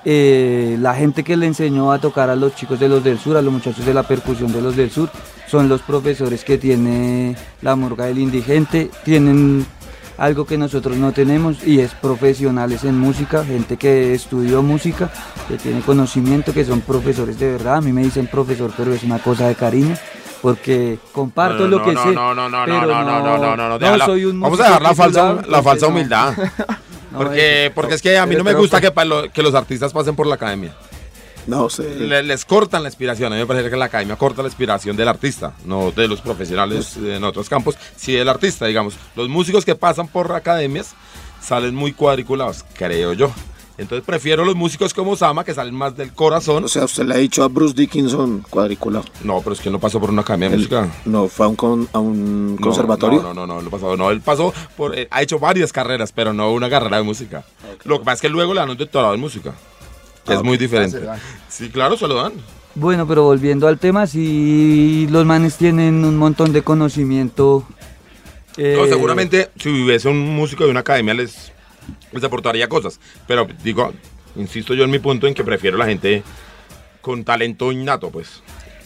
eh, 0.09 0.77
la 0.81 0.95
gente 0.95 1.25
que 1.25 1.37
le 1.37 1.47
enseñó 1.47 1.91
a 1.91 1.99
tocar 1.99 2.31
a 2.31 2.37
los 2.37 2.55
chicos 2.55 2.79
de 2.79 2.89
los 2.89 3.03
del 3.03 3.19
sur, 3.19 3.37
a 3.37 3.43
los 3.43 3.53
muchachos 3.53 3.85
de 3.85 3.93
la 3.93 4.05
percusión 4.05 4.53
de 4.53 4.63
los 4.63 4.77
del 4.77 4.89
sur, 4.89 5.11
son 5.49 5.69
los 5.69 5.83
profesores 5.83 6.45
que 6.45 6.59
tiene 6.59 7.35
la 7.61 7.75
murga 7.75 8.05
del 8.05 8.19
indigente, 8.21 8.89
tienen 9.05 9.67
algo 10.17 10.47
que 10.47 10.57
nosotros 10.59 10.97
no 10.97 11.11
tenemos 11.11 11.67
y 11.67 11.81
es 11.81 11.93
profesionales 11.95 12.85
en 12.85 12.97
música, 12.97 13.45
gente 13.45 13.77
que 13.77 14.15
estudió 14.15 14.63
música, 14.63 15.11
que 15.49 15.57
tiene 15.59 15.81
conocimiento, 15.81 16.55
que 16.55 16.65
son 16.65 16.83
profesores 16.83 17.39
de 17.41 17.51
verdad. 17.51 17.77
A 17.79 17.81
mí 17.81 17.93
me 17.93 18.05
dicen 18.05 18.29
profesor, 18.29 18.71
pero 18.77 18.95
es 18.95 19.03
una 19.03 19.19
cosa 19.19 19.49
de 19.49 19.57
cariño, 19.57 19.97
porque 20.41 21.01
comparto 21.13 21.65
No, 21.65 21.69
no, 21.69 21.79
lo 21.79 21.85
que 21.85 21.93
no, 21.95 22.03
sé. 22.05 22.13
no, 22.13 22.33
no, 22.33 22.49
no, 22.49 22.65
pero 22.65 22.81
no, 22.81 22.87
no, 22.87 23.05
no, 23.05 23.39
no, 23.39 23.57
no, 23.57 23.69
no 23.71 23.79
déjala. 23.81 24.07
soy 24.07 24.25
un 24.25 24.41
Vamos 24.41 24.61
a 24.61 24.65
dejar 24.67 24.83
la 24.83 24.95
falsa, 24.95 25.37
la 25.49 25.63
falsa 25.65 25.87
no. 25.87 25.93
humildad. 25.93 26.33
Porque, 27.17 27.73
porque 27.75 27.95
es 27.95 28.03
que 28.03 28.17
a 28.19 28.27
mí 28.27 28.35
no 28.37 28.45
me 28.45 28.53
gusta 28.61 28.81
que, 28.81 29.05
lo- 29.07 29.31
que 29.33 29.43
los 29.43 29.55
artistas 29.55 29.93
pasen 29.93 30.15
por 30.17 30.27
la 30.27 30.35
academia. 30.37 30.75
No 31.47 31.71
sé. 31.71 31.95
Le- 31.95 32.23
les 32.25 32.45
cortan 32.45 32.83
la 32.83 32.89
inspiración. 32.89 33.33
A 33.33 33.37
mí 33.37 33.41
me 33.43 33.47
parece 33.47 33.71
que 33.71 33.77
la 33.77 33.85
academia 33.85 34.17
corta 34.17 34.43
la 34.43 34.49
inspiración 34.49 34.97
del 34.97 35.07
artista, 35.09 35.53
no 35.65 35.93
de 35.93 36.09
los 36.09 36.21
profesionales 36.21 36.97
en 36.97 37.23
otros 37.23 37.49
campos, 37.49 37.77
sí 37.97 38.13
del 38.15 38.29
artista, 38.29 38.67
digamos. 38.67 38.95
Los 39.15 39.29
músicos 39.29 39.65
que 39.65 39.75
pasan 39.77 40.09
por 40.09 40.33
academias 40.33 40.95
salen 41.41 41.75
muy 41.75 41.93
cuadriculados, 41.93 42.65
creo 42.75 43.13
yo. 43.13 43.31
Entonces 43.79 44.05
prefiero 44.07 44.45
los 44.45 44.55
músicos 44.57 44.95
como 44.95 45.17
Sama, 45.17 45.45
que 45.45 45.53
salen 45.53 45.75
más 45.75 45.95
del 45.97 46.13
corazón. 46.15 46.65
O 46.65 46.69
sea, 46.69 46.85
usted 46.85 47.05
le 47.05 47.15
ha 47.15 47.19
dicho 47.19 47.43
a 47.45 47.49
Bruce 47.49 47.75
Dickinson 47.75 48.43
cuadriculado. 48.49 49.05
No, 49.23 49.41
pero 49.43 49.53
es 49.53 49.61
que 49.61 49.69
él 49.69 49.73
no 49.75 49.79
pasó 49.81 50.01
por 50.01 50.09
una 50.11 50.23
academia 50.23 50.49
de 50.49 50.57
música. 50.57 50.89
no 51.05 51.29
fue 51.29 51.45
a 51.47 51.49
un, 51.51 51.57
con- 51.57 51.89
a 51.93 51.99
un 51.99 52.55
No, 52.57 52.61
conservatorio. 52.63 53.21
No, 53.23 53.35
no, 53.35 53.47
no, 53.47 53.55
no, 53.57 53.63
no 53.63 53.71
pasó. 53.71 53.95
No, 53.97 54.11
él 54.11 54.21
pasó 54.23 54.55
por. 54.77 54.99
eh, 54.99 55.09
ha 55.11 55.21
hecho 55.23 55.39
varias 55.39 55.73
carreras, 55.73 56.11
pero 56.13 56.33
no 56.33 56.53
una 56.53 56.71
carrera 56.71 56.97
de 56.97 57.03
música. 57.03 57.45
Lo 57.85 57.99
que 57.99 58.05
pasa 58.07 58.15
es 58.15 58.21
que 58.23 58.29
luego 58.31 58.55
le 58.55 58.61
dan 58.61 58.71
un 58.71 58.77
doctorado 58.79 59.13
en 59.15 59.21
música, 59.21 59.53
que 60.25 60.33
Ah, 60.33 60.37
es 60.37 60.43
muy 60.43 60.57
diferente. 60.57 60.99
Ah. 61.07 61.17
Sí, 61.49 61.69
claro, 61.69 61.97
se 61.99 62.09
lo 62.09 62.15
dan. 62.15 62.33
Bueno, 62.75 63.07
pero 63.07 63.25
volviendo 63.25 63.69
al 63.69 63.79
tema, 63.79 64.07
sí, 64.07 65.07
los 65.11 65.25
manes 65.27 65.57
tienen 65.57 66.05
un 66.05 66.17
montón 66.17 66.53
de 66.53 66.63
conocimiento. 66.63 67.65
No, 68.59 68.63
eh, 68.65 68.87
seguramente 68.89 69.51
si 69.59 69.69
hubiese 69.69 70.09
un 70.09 70.35
músico 70.35 70.65
de 70.65 70.71
una 70.71 70.81
academia 70.81 71.13
les, 71.15 71.53
les 72.17 72.25
aportaría 72.25 72.69
cosas. 72.69 73.01
Pero 73.27 73.47
digo, 73.63 73.93
insisto 74.37 74.75
yo 74.75 74.85
en 74.85 74.91
mi 74.91 74.99
punto 74.99 75.27
en 75.27 75.35
que 75.35 75.45
prefiero 75.45 75.77
la 75.77 75.87
gente 75.87 76.23
con 77.01 77.25
talento 77.25 77.71
innato, 77.71 78.11
pues. 78.11 78.43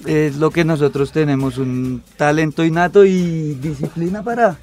Es 0.07 0.37
lo 0.37 0.51
que 0.51 0.65
nosotros 0.65 1.13
tenemos, 1.13 1.59
un 1.59 2.03
talento 2.17 2.65
innato 2.65 3.05
y 3.05 3.55
disciplina 3.55 4.23
para, 4.23 4.59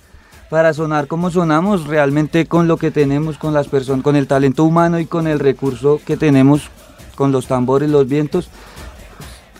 para 0.50 0.74
sonar 0.74 1.08
como 1.08 1.30
sonamos, 1.30 1.88
realmente 1.88 2.48
con 2.48 2.68
lo 2.68 2.78
que 2.78 2.92
tenemos, 2.92 3.38
con 3.38 3.54
las 3.54 3.68
personas, 3.68 4.04
con 4.04 4.16
el 4.16 4.28
talento 4.28 4.64
humano 4.64 5.00
y 5.00 5.06
con 5.06 5.28
el 5.28 5.40
recurso 5.40 6.02
que 6.06 6.18
tenemos, 6.18 6.70
con 7.16 7.32
los 7.32 7.48
tambores, 7.48 7.90
los 7.90 8.08
vientos. 8.08 8.50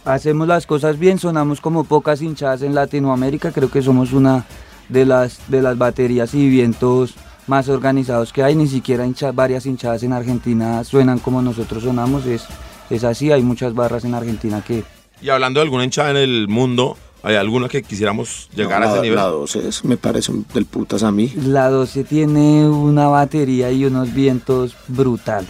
Hacemos 0.06 0.48
las 0.48 0.66
cosas 0.66 0.98
bien, 0.98 1.20
sonamos 1.20 1.60
como 1.62 1.84
pocas 1.84 2.22
hinchadas 2.22 2.62
en 2.62 2.74
Latinoamérica, 2.74 3.52
creo 3.52 3.70
que 3.70 3.82
somos 3.82 4.14
una 4.14 4.46
de 4.90 5.06
las, 5.06 5.40
de 5.50 5.62
las 5.62 5.78
baterías 5.78 6.34
y 6.34 6.50
vientos 6.50 7.16
más 7.48 7.70
organizados 7.70 8.32
que 8.34 8.44
hay, 8.44 8.56
ni 8.56 8.68
siquiera 8.68 9.06
hincha- 9.06 9.34
varias 9.34 9.66
hinchadas 9.66 10.04
en 10.04 10.14
Argentina 10.14 10.84
suenan 10.84 11.20
como 11.20 11.42
nosotros 11.42 11.84
sonamos, 11.84 12.26
es, 12.26 12.44
es 12.90 13.04
así, 13.04 13.32
hay 13.32 13.42
muchas 13.42 13.74
barras 13.74 14.04
en 14.06 14.14
Argentina 14.14 14.62
que, 14.66 14.84
Y 15.22 15.30
hablando 15.30 15.60
de 15.60 15.64
alguna 15.64 15.84
hinchada 15.84 16.12
en 16.12 16.18
el 16.18 16.48
mundo, 16.48 16.98
¿Hay 17.24 17.36
alguna 17.36 17.68
que 17.68 17.82
quisiéramos 17.82 18.48
llegar 18.56 18.80
No, 18.80 18.86
a 18.86 18.90
ese 18.90 18.96
la, 18.98 19.02
nivel? 19.02 19.16
La 19.18 19.24
12 19.26 19.68
es- 19.68 19.84
me 19.84 19.98
parece 19.98 20.32
un- 20.32 20.46
del 20.54 20.66
putas 20.66 21.02
a 21.02 21.12
mí. 21.12 21.34
La 21.36 21.68
12 21.70 22.04
tiene 22.04 22.70
una 22.70 23.08
batería 23.08 23.72
y 23.72 23.84
unos 23.86 24.14
vientos 24.14 24.76
brutales. 24.88 25.50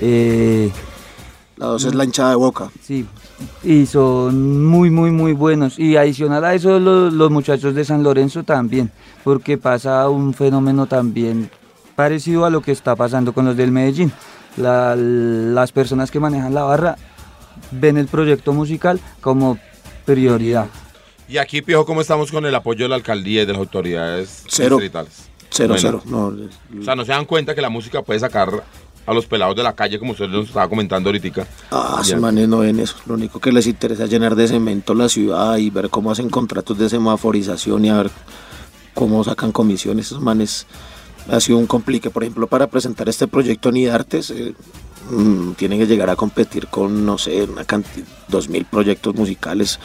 Eh, 0.00 0.70
La 1.56 1.66
12 1.66 1.88
es 1.88 1.94
la 1.94 2.04
hinchada 2.04 2.30
de 2.30 2.36
boca. 2.36 2.70
sí, 2.82 3.06
y 3.62 3.86
son 3.86 4.64
muy, 4.64 4.90
muy, 4.90 5.10
muy 5.10 5.32
buenos. 5.32 5.78
Y 5.78 5.96
adicional 5.96 6.44
a 6.44 6.54
eso, 6.54 6.78
los, 6.80 7.12
los 7.12 7.30
muchachos 7.30 7.74
de 7.74 7.84
San 7.84 8.02
Lorenzo 8.02 8.42
también, 8.44 8.90
porque 9.22 9.58
pasa 9.58 10.08
un 10.08 10.34
fenómeno 10.34 10.86
también 10.86 11.50
parecido 11.96 12.44
a 12.44 12.50
lo 12.50 12.60
que 12.60 12.72
está 12.72 12.96
pasando 12.96 13.32
con 13.32 13.44
los 13.44 13.56
del 13.56 13.70
Medellín. 13.72 14.12
La- 14.56 14.94
las 14.96 15.72
personas 15.72 16.10
que 16.10 16.20
manejan 16.20 16.54
la 16.54 16.62
barra 16.62 16.96
ven 17.70 17.96
el 17.98 18.06
proyecto 18.06 18.52
musical 18.52 19.00
como 19.20 19.58
prioridad. 20.04 20.66
Y 21.28 21.38
aquí, 21.38 21.62
Piojo, 21.62 21.86
¿cómo 21.86 22.00
estamos 22.02 22.30
con 22.30 22.44
el 22.44 22.54
apoyo 22.54 22.84
de 22.84 22.88
la 22.90 22.96
alcaldía 22.96 23.42
y 23.42 23.46
de 23.46 23.52
las 23.52 23.58
autoridades 23.60 24.44
Cero. 24.48 24.76
distritales? 24.76 25.28
Cero, 25.50 25.74
Bueno. 25.80 26.02
cero. 26.02 26.02
No, 26.06 26.80
O 26.80 26.84
sea, 26.84 26.94
no 26.96 27.04
se 27.04 27.12
dan 27.12 27.24
cuenta 27.24 27.54
que 27.54 27.62
la 27.62 27.70
música 27.70 28.02
puede 28.02 28.20
sacar 28.20 28.62
a 29.06 29.12
los 29.12 29.26
pelados 29.26 29.56
de 29.56 29.62
la 29.62 29.74
calle, 29.74 29.98
como 29.98 30.12
usted 30.12 30.28
nos 30.28 30.48
estaba 30.48 30.68
comentando 30.68 31.08
ahorita. 31.08 31.46
Ah, 31.70 31.98
esos 32.00 32.20
manes 32.20 32.48
no 32.48 32.58
ven 32.58 32.80
eso. 32.80 32.96
Lo 33.06 33.14
único 33.14 33.40
que 33.40 33.52
les 33.52 33.66
interesa 33.66 34.04
es 34.04 34.10
llenar 34.10 34.34
de 34.34 34.48
cemento 34.48 34.94
la 34.94 35.08
ciudad 35.08 35.56
y 35.56 35.70
ver 35.70 35.90
cómo 35.90 36.10
hacen 36.10 36.30
contratos 36.30 36.78
de 36.78 36.88
semaforización 36.88 37.84
y 37.84 37.90
a 37.90 37.98
ver 37.98 38.10
cómo 38.94 39.22
sacan 39.24 39.52
comisiones. 39.52 40.06
Esos 40.06 40.20
manes 40.20 40.66
ha 41.30 41.40
sido 41.40 41.58
un 41.58 41.66
complique. 41.66 42.10
Por 42.10 42.22
ejemplo, 42.22 42.46
para 42.46 42.68
presentar 42.68 43.08
este 43.08 43.26
proyecto 43.26 43.68
en 43.68 43.76
IDARTES, 43.76 44.30
eh, 44.30 44.54
mm, 45.10 45.52
tienen 45.52 45.78
que 45.78 45.86
llegar 45.86 46.10
a 46.10 46.16
competir 46.16 46.68
con, 46.68 47.04
no 47.04 47.18
sé, 47.18 47.42
una 47.44 47.64
cantidad, 47.64 48.06
dos 48.28 48.48
mil 48.48 48.64
proyectos 48.64 49.14
musicales 49.14 49.78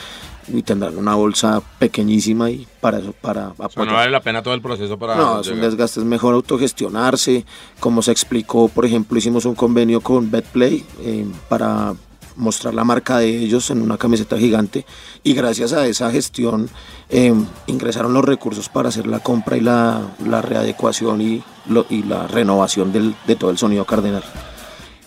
y 0.53 0.63
tendrán 0.63 0.97
una 0.97 1.15
bolsa 1.15 1.61
pequeñísima 1.79 2.49
y 2.49 2.67
para 2.81 2.99
eso, 2.99 3.13
para 3.13 3.49
O 3.49 3.55
sea, 3.55 3.65
apoyar. 3.65 3.87
no 3.87 3.93
vale 3.93 4.11
la 4.11 4.21
pena 4.21 4.41
todo 4.43 4.53
el 4.53 4.61
proceso 4.61 4.97
para 4.97 5.15
No, 5.15 5.41
es 5.41 5.47
un 5.47 5.61
desgaste, 5.61 5.99
es 5.99 6.05
mejor 6.05 6.33
autogestionarse. 6.35 7.45
Como 7.79 8.01
se 8.01 8.11
explicó, 8.11 8.67
por 8.69 8.85
ejemplo, 8.85 9.17
hicimos 9.17 9.45
un 9.45 9.55
convenio 9.55 10.01
con 10.01 10.29
BetPlay 10.31 10.83
eh, 11.01 11.25
para 11.49 11.93
mostrar 12.35 12.73
la 12.73 12.85
marca 12.85 13.17
de 13.17 13.27
ellos 13.27 13.69
en 13.69 13.81
una 13.81 13.97
camiseta 13.97 14.37
gigante 14.37 14.85
y 15.23 15.33
gracias 15.33 15.73
a 15.73 15.85
esa 15.87 16.09
gestión 16.09 16.69
eh, 17.09 17.33
ingresaron 17.67 18.13
los 18.13 18.23
recursos 18.23 18.69
para 18.69 18.87
hacer 18.89 19.07
la 19.07 19.19
compra 19.19 19.57
y 19.57 19.59
la, 19.61 20.01
la 20.25 20.41
readecuación 20.41 21.19
y, 21.21 21.43
lo- 21.67 21.85
y 21.89 22.03
la 22.03 22.27
renovación 22.27 22.93
del- 22.93 23.13
de 23.27 23.35
todo 23.35 23.49
el 23.51 23.57
sonido 23.57 23.83
cardenal 23.83 24.23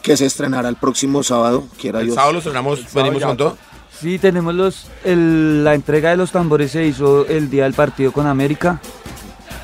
que 0.02 0.16
se 0.16 0.26
estrenará 0.26 0.68
el 0.68 0.74
próximo 0.76 1.22
sábado, 1.22 1.64
quiera 1.80 2.00
El 2.00 2.06
Dios. 2.06 2.16
sábado 2.16 2.32
lo 2.32 2.38
estrenamos, 2.40 2.92
venimos 2.92 3.22
con 3.22 3.36
todo. 3.36 3.56
Sí, 4.02 4.18
tenemos 4.18 4.52
los, 4.52 4.88
la 5.04 5.74
entrega 5.74 6.10
de 6.10 6.16
los 6.16 6.32
tambores 6.32 6.72
se 6.72 6.84
hizo 6.84 7.24
el 7.28 7.48
día 7.48 7.62
del 7.62 7.72
partido 7.72 8.10
con 8.10 8.26
América. 8.26 8.80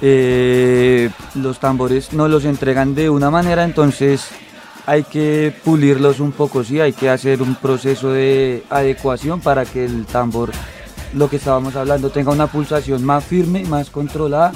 Eh, 0.01 1.11
los 1.35 1.59
tambores 1.59 2.13
nos 2.13 2.31
los 2.31 2.45
entregan 2.45 2.95
de 2.95 3.11
una 3.11 3.33
manera, 3.33 3.65
entonces 3.65 4.29
hay 4.87 5.03
que 5.03 5.53
pulirlos 5.65 6.21
un 6.21 6.31
poco, 6.31 6.63
sí, 6.63 6.79
hay 6.79 6.93
que 6.93 7.11
hacer 7.11 7.43
un 7.43 7.57
proceso 7.57 8.13
de 8.13 8.63
adecuación 8.71 9.41
para 9.41 9.65
que 9.65 9.85
el 9.85 10.07
tambor, 10.07 10.53
lo 11.15 11.29
que 11.29 11.35
estábamos 11.35 11.75
hablando, 11.75 12.11
tenga 12.11 12.31
una 12.31 12.47
pulsación 12.47 13.05
más 13.05 13.25
firme, 13.25 13.65
más 13.65 13.91
controlada 13.91 14.53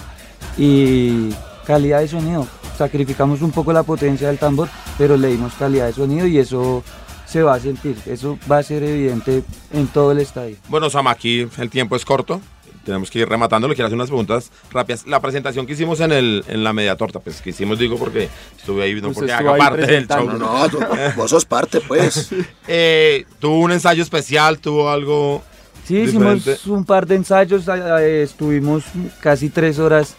y 0.57 1.31
calidad 1.67 2.03
de 2.03 2.07
sonido. 2.07 2.47
Sacrificamos 2.79 3.43
un 3.43 3.51
poco 3.51 3.73
la 3.73 3.83
potencia 3.83 4.29
del 4.29 4.39
tambor, 4.39 4.69
pero 4.97 5.17
le 5.17 5.27
dimos 5.27 5.55
calidad 5.55 5.87
de 5.87 5.93
sonido 5.93 6.25
y 6.29 6.39
eso 6.39 6.85
se 7.33 7.43
va 7.43 7.55
a 7.55 7.61
sentir, 7.61 7.97
eso 8.07 8.39
va 8.51 8.59
a 8.59 8.63
ser 8.63 8.83
evidente 8.83 9.43
en 9.73 9.87
todo 9.87 10.13
el 10.13 10.19
estadio. 10.19 10.57
Bueno, 10.69 10.91
Sam, 10.91 11.07
aquí 11.07 11.49
el 11.59 11.71
tiempo 11.71 11.97
es 11.97 12.05
corto. 12.05 12.41
Tenemos 12.85 13.11
que 13.13 13.21
ir 13.21 13.29
rematando. 13.29 13.69
Le 13.69 13.75
quiero 13.75 13.87
hacer 13.87 13.95
unas 13.95 14.09
preguntas 14.09 14.51
rápidas. 14.73 15.07
La 15.07 15.21
presentación 15.21 15.67
que 15.67 15.73
hicimos 15.75 16.01
en, 16.01 16.11
el, 16.11 16.45
en 16.49 16.65
la 16.65 16.73
media 16.73 16.97
torta, 16.97 17.21
pues 17.21 17.41
que 17.41 17.51
hicimos, 17.51 17.79
digo, 17.79 17.97
porque 17.97 18.29
estuve 18.59 18.83
ahí, 18.83 19.01
no 19.01 19.09
Usted 19.09 19.21
porque 19.21 19.33
haga 19.33 19.57
parte 19.57 19.87
del 19.87 20.09
show. 20.09 20.27
No, 20.27 20.37
no, 20.37 20.69
tú- 20.69 20.81
vos 21.17 21.31
sos 21.31 21.45
parte, 21.45 21.81
pues. 21.81 22.31
Eh, 22.69 23.25
tuvo 23.39 23.61
un 23.61 23.71
ensayo 23.73 24.03
especial, 24.03 24.59
tuvo 24.59 24.91
algo. 24.91 25.43
Sí, 25.87 25.99
hicimos 25.99 26.35
Diferente. 26.45 26.71
un 26.71 26.85
par 26.85 27.07
de 27.07 27.15
ensayos, 27.15 27.65
estuvimos 28.01 28.85
casi 29.21 29.49
tres 29.49 29.79
horas 29.79 30.17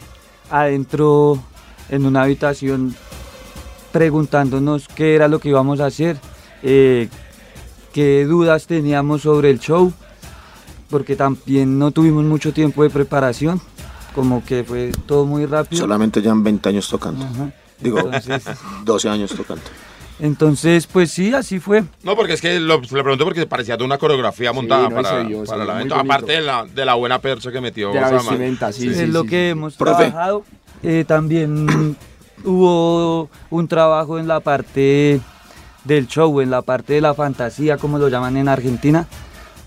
adentro 0.49 1.41
en 1.89 2.05
una 2.05 2.23
habitación 2.23 2.95
preguntándonos 3.91 4.87
qué 4.87 5.15
era 5.15 5.27
lo 5.27 5.39
que 5.39 5.49
íbamos 5.49 5.79
a 5.79 5.85
hacer, 5.87 6.17
eh, 6.63 7.09
qué 7.91 8.25
dudas 8.25 8.65
teníamos 8.67 9.21
sobre 9.21 9.49
el 9.49 9.59
show, 9.59 9.93
porque 10.89 11.15
también 11.15 11.77
no 11.77 11.91
tuvimos 11.91 12.23
mucho 12.23 12.53
tiempo 12.53 12.83
de 12.83 12.89
preparación, 12.89 13.61
como 14.15 14.43
que 14.43 14.63
fue 14.63 14.91
todo 15.05 15.25
muy 15.25 15.45
rápido. 15.45 15.81
Solamente 15.81 16.21
llevan 16.21 16.43
20 16.43 16.69
años 16.69 16.87
tocando. 16.89 17.25
Ajá. 17.25 17.51
Digo, 17.79 17.99
Entonces, 17.99 18.43
12 18.85 19.09
años 19.09 19.31
tocando. 19.35 19.63
entonces, 20.19 20.87
pues 20.87 21.11
sí, 21.11 21.33
así 21.33 21.59
fue. 21.59 21.83
No, 22.03 22.15
porque 22.15 22.33
es 22.33 22.41
que 22.41 22.59
lo, 22.59 22.79
le 22.79 22.87
pregunto 22.87 23.25
porque 23.25 23.45
parecía 23.45 23.75
de 23.75 23.83
una 23.83 23.97
coreografía 23.97 24.53
montada 24.53 24.87
no, 24.89 24.95
para, 24.95 25.23
vio, 25.23 25.39
muy 25.43 25.61
evento. 25.69 25.95
Aparte 25.95 26.33
de 26.33 26.41
la, 26.41 26.65
de 26.65 26.85
la 26.85 26.93
buena 26.93 27.19
percha 27.19 27.51
que 27.51 27.59
metió 27.59 27.91
De 27.91 27.99
la 27.99 28.09
vestimenta, 28.11 28.71
sí, 28.71 28.87
es 28.87 28.97
sí, 28.97 29.07
lo 29.07 29.23
sí, 29.23 29.29
que 29.29 29.45
sí. 29.47 29.49
hemos 29.49 29.75
Profe. 29.75 30.05
trabajado. 30.05 30.45
Eh, 30.81 31.03
también 31.07 31.97
hubo 32.43 33.29
un 33.49 33.67
trabajo 33.67 34.19
en 34.19 34.27
la 34.27 34.39
parte 34.39 35.19
del 35.83 36.07
show, 36.07 36.41
en 36.41 36.49
la 36.49 36.61
parte 36.61 36.93
de 36.93 37.01
la 37.01 37.13
fantasía, 37.13 37.77
como 37.77 37.97
lo 37.97 38.07
llaman 38.09 38.37
en 38.37 38.47
Argentina, 38.47 39.07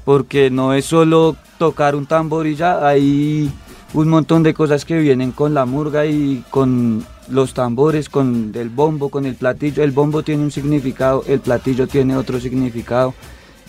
porque 0.04 0.50
no 0.50 0.72
es 0.72 0.84
solo 0.86 1.36
tocar 1.58 1.94
un 1.94 2.06
tambor 2.06 2.46
y 2.46 2.54
ya, 2.54 2.86
hay 2.86 3.50
un 3.94 4.08
montón 4.08 4.42
de 4.42 4.54
cosas 4.54 4.84
que 4.84 4.98
vienen 4.98 5.32
con 5.32 5.54
la 5.54 5.64
murga 5.66 6.06
y 6.06 6.44
con 6.50 7.04
los 7.28 7.54
tambores, 7.54 8.08
con 8.08 8.52
el 8.54 8.68
bombo, 8.68 9.08
con 9.08 9.26
el 9.26 9.34
platillo. 9.34 9.82
El 9.82 9.90
bombo 9.92 10.22
tiene 10.22 10.42
un 10.42 10.50
significado, 10.50 11.24
el 11.26 11.40
platillo 11.40 11.86
tiene 11.86 12.16
otro 12.16 12.40
significado. 12.40 13.14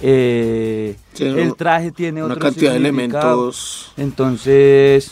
eh, 0.02 0.96
el 1.18 1.56
traje 1.56 1.92
tiene 1.92 2.24
Una 2.24 2.34
otro 2.36 2.46
cantidad 2.46 2.72
de 2.72 2.78
elementos. 2.78 3.92
Entonces, 3.98 5.12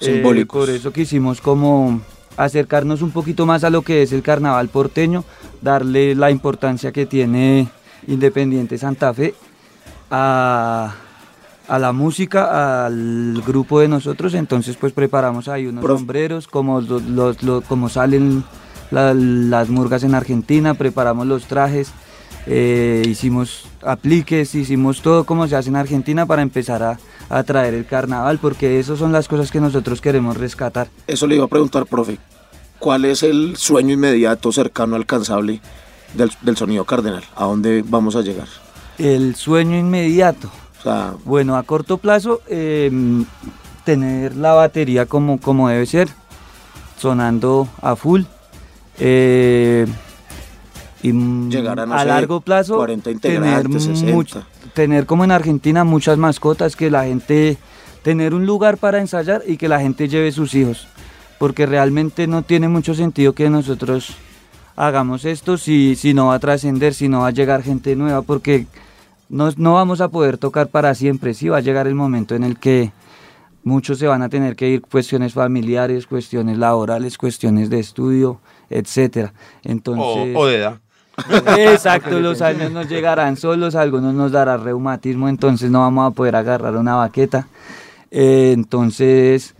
eh, 0.00 0.04
Simbólicos. 0.06 0.60
por 0.66 0.70
eso 0.70 0.92
quisimos 0.92 1.40
como 1.40 2.00
acercarnos 2.44 3.02
un 3.02 3.10
poquito 3.10 3.46
más 3.46 3.64
a 3.64 3.70
lo 3.70 3.82
que 3.82 4.02
es 4.02 4.12
el 4.12 4.22
carnaval 4.22 4.68
porteño, 4.68 5.24
darle 5.62 6.14
la 6.14 6.30
importancia 6.30 6.92
que 6.92 7.06
tiene 7.06 7.68
Independiente 8.06 8.78
Santa 8.78 9.12
Fe 9.12 9.34
a, 10.10 10.94
a 11.68 11.78
la 11.78 11.92
música, 11.92 12.86
al 12.86 13.42
grupo 13.46 13.80
de 13.80 13.88
nosotros. 13.88 14.34
Entonces, 14.34 14.76
pues 14.76 14.92
preparamos 14.92 15.48
ahí 15.48 15.66
unos 15.66 15.84
Prof. 15.84 15.98
sombreros, 16.00 16.46
como, 16.48 16.80
los, 16.80 17.02
los- 17.02 17.42
lo- 17.42 17.60
como 17.62 17.88
salen 17.88 18.42
la- 18.90 19.14
las 19.14 19.68
murgas 19.68 20.02
en 20.02 20.14
Argentina, 20.14 20.74
preparamos 20.74 21.26
los 21.26 21.44
trajes. 21.46 21.92
eh, 22.46 23.02
hicimos 23.06 23.68
apliques, 23.82 24.54
hicimos 24.54 25.02
todo 25.02 25.24
como 25.24 25.46
se 25.46 25.56
hace 25.56 25.68
en 25.68 25.76
Argentina 25.76 26.24
para 26.24 26.40
empezar 26.40 26.82
a, 26.82 26.98
a 27.30 27.42
traer 27.44 27.72
el 27.74 27.86
carnaval, 27.86 28.38
porque 28.38 28.78
esas 28.78 28.98
son 28.98 29.12
las 29.12 29.26
cosas 29.28 29.50
que 29.50 29.60
nosotros 29.60 30.00
queremos 30.02 30.36
rescatar. 30.36 30.88
Eso 31.06 31.26
le 31.26 31.36
iba 31.36 31.44
a 31.46 31.48
preguntar, 31.48 31.86
profe. 31.86 32.18
¿Cuál 32.78 33.04
es 33.06 33.22
el 33.22 33.56
sueño 33.56 33.94
inmediato, 33.94 34.52
cercano, 34.52 34.96
alcanzable 34.96 35.60
del, 36.14 36.30
del 36.42 36.56
sonido 36.56 36.84
cardenal? 36.84 37.22
¿A 37.36 37.44
dónde 37.44 37.82
vamos 37.86 38.16
a 38.16 38.22
llegar? 38.22 38.48
El 38.98 39.34
sueño 39.36 39.78
inmediato. 39.78 40.50
O 40.80 40.82
sea, 40.82 41.14
Bueno, 41.24 41.56
a 41.56 41.62
corto 41.62 41.98
plazo, 41.98 42.40
eh, 42.48 42.90
tener 43.84 44.34
la 44.36 44.52
batería 44.54 45.06
como, 45.06 45.38
como 45.40 45.68
debe 45.68 45.86
ser, 45.86 46.08
sonando 46.98 47.68
a 47.80 47.96
full. 47.96 48.22
eh, 48.98 49.86
y 51.02 51.12
mm, 51.12 51.48
Llegar 51.50 51.80
a, 51.80 51.86
no 51.86 51.98
sé, 51.98 52.04
largo 52.06 52.40
plazo, 52.40 52.76
40 52.76 53.04
tener, 53.04 53.14
integrantes, 53.38 53.84
60. 53.84 54.12
much- 54.14 54.44
tener 54.74 55.06
como 55.06 55.24
en 55.24 55.30
Argentina 55.30 55.84
muchas 55.84 56.18
mascotas, 56.18 56.76
que 56.76 56.90
la 56.90 57.04
gente, 57.04 57.58
tener 58.02 58.34
un 58.34 58.46
lugar 58.46 58.78
para 58.78 59.00
ensayar 59.00 59.42
y 59.46 59.56
que 59.56 59.68
la 59.68 59.80
gente 59.80 60.08
lleve 60.08 60.32
sus 60.32 60.54
hijos. 60.54 60.88
Porque 61.38 61.66
realmente 61.66 62.26
no 62.26 62.42
tiene 62.42 62.68
mucho 62.68 62.94
sentido 62.94 63.32
que 63.32 63.48
nosotros 63.48 64.16
hagamos 64.76 65.24
esto 65.24 65.58
si, 65.58 65.96
si 65.96 66.14
no 66.14 66.26
va 66.28 66.34
a 66.34 66.38
trascender, 66.38 66.94
si 66.94 67.08
no 67.08 67.20
va 67.20 67.28
a 67.28 67.32
llegar 67.32 67.62
gente 67.62 67.96
nueva, 67.96 68.22
porque 68.22 68.66
no, 69.28 69.50
no 69.56 69.74
vamos 69.74 70.00
a 70.00 70.08
poder 70.08 70.38
tocar 70.38 70.68
para 70.68 70.94
siempre, 70.94 71.34
sí 71.34 71.48
va 71.48 71.58
a 71.58 71.60
llegar 71.60 71.86
el 71.86 71.94
momento 71.94 72.34
en 72.34 72.44
el 72.44 72.58
que 72.58 72.92
muchos 73.62 73.98
se 73.98 74.06
van 74.06 74.22
a 74.22 74.28
tener 74.28 74.56
que 74.56 74.68
ir, 74.68 74.82
cuestiones 74.82 75.34
familiares, 75.34 76.06
cuestiones 76.06 76.58
laborales, 76.58 77.18
cuestiones 77.18 77.70
de 77.70 77.78
estudio, 77.78 78.40
etcétera. 78.68 79.32
Entonces, 79.62 80.34
O, 80.34 80.40
o 80.40 80.46
de 80.46 80.56
edad. 80.56 80.80
Exacto, 81.58 82.20
los 82.20 82.42
años 82.42 82.70
nos 82.72 82.88
llegarán 82.88 83.36
solos, 83.36 83.74
algunos 83.74 84.14
nos 84.14 84.32
dará 84.32 84.56
reumatismo, 84.56 85.28
entonces 85.28 85.70
no 85.70 85.80
vamos 85.80 86.10
a 86.10 86.14
poder 86.14 86.36
agarrar 86.36 86.76
una 86.76 86.96
baqueta. 86.96 87.48
Eh, 88.10 88.52
entonces, 88.54 89.54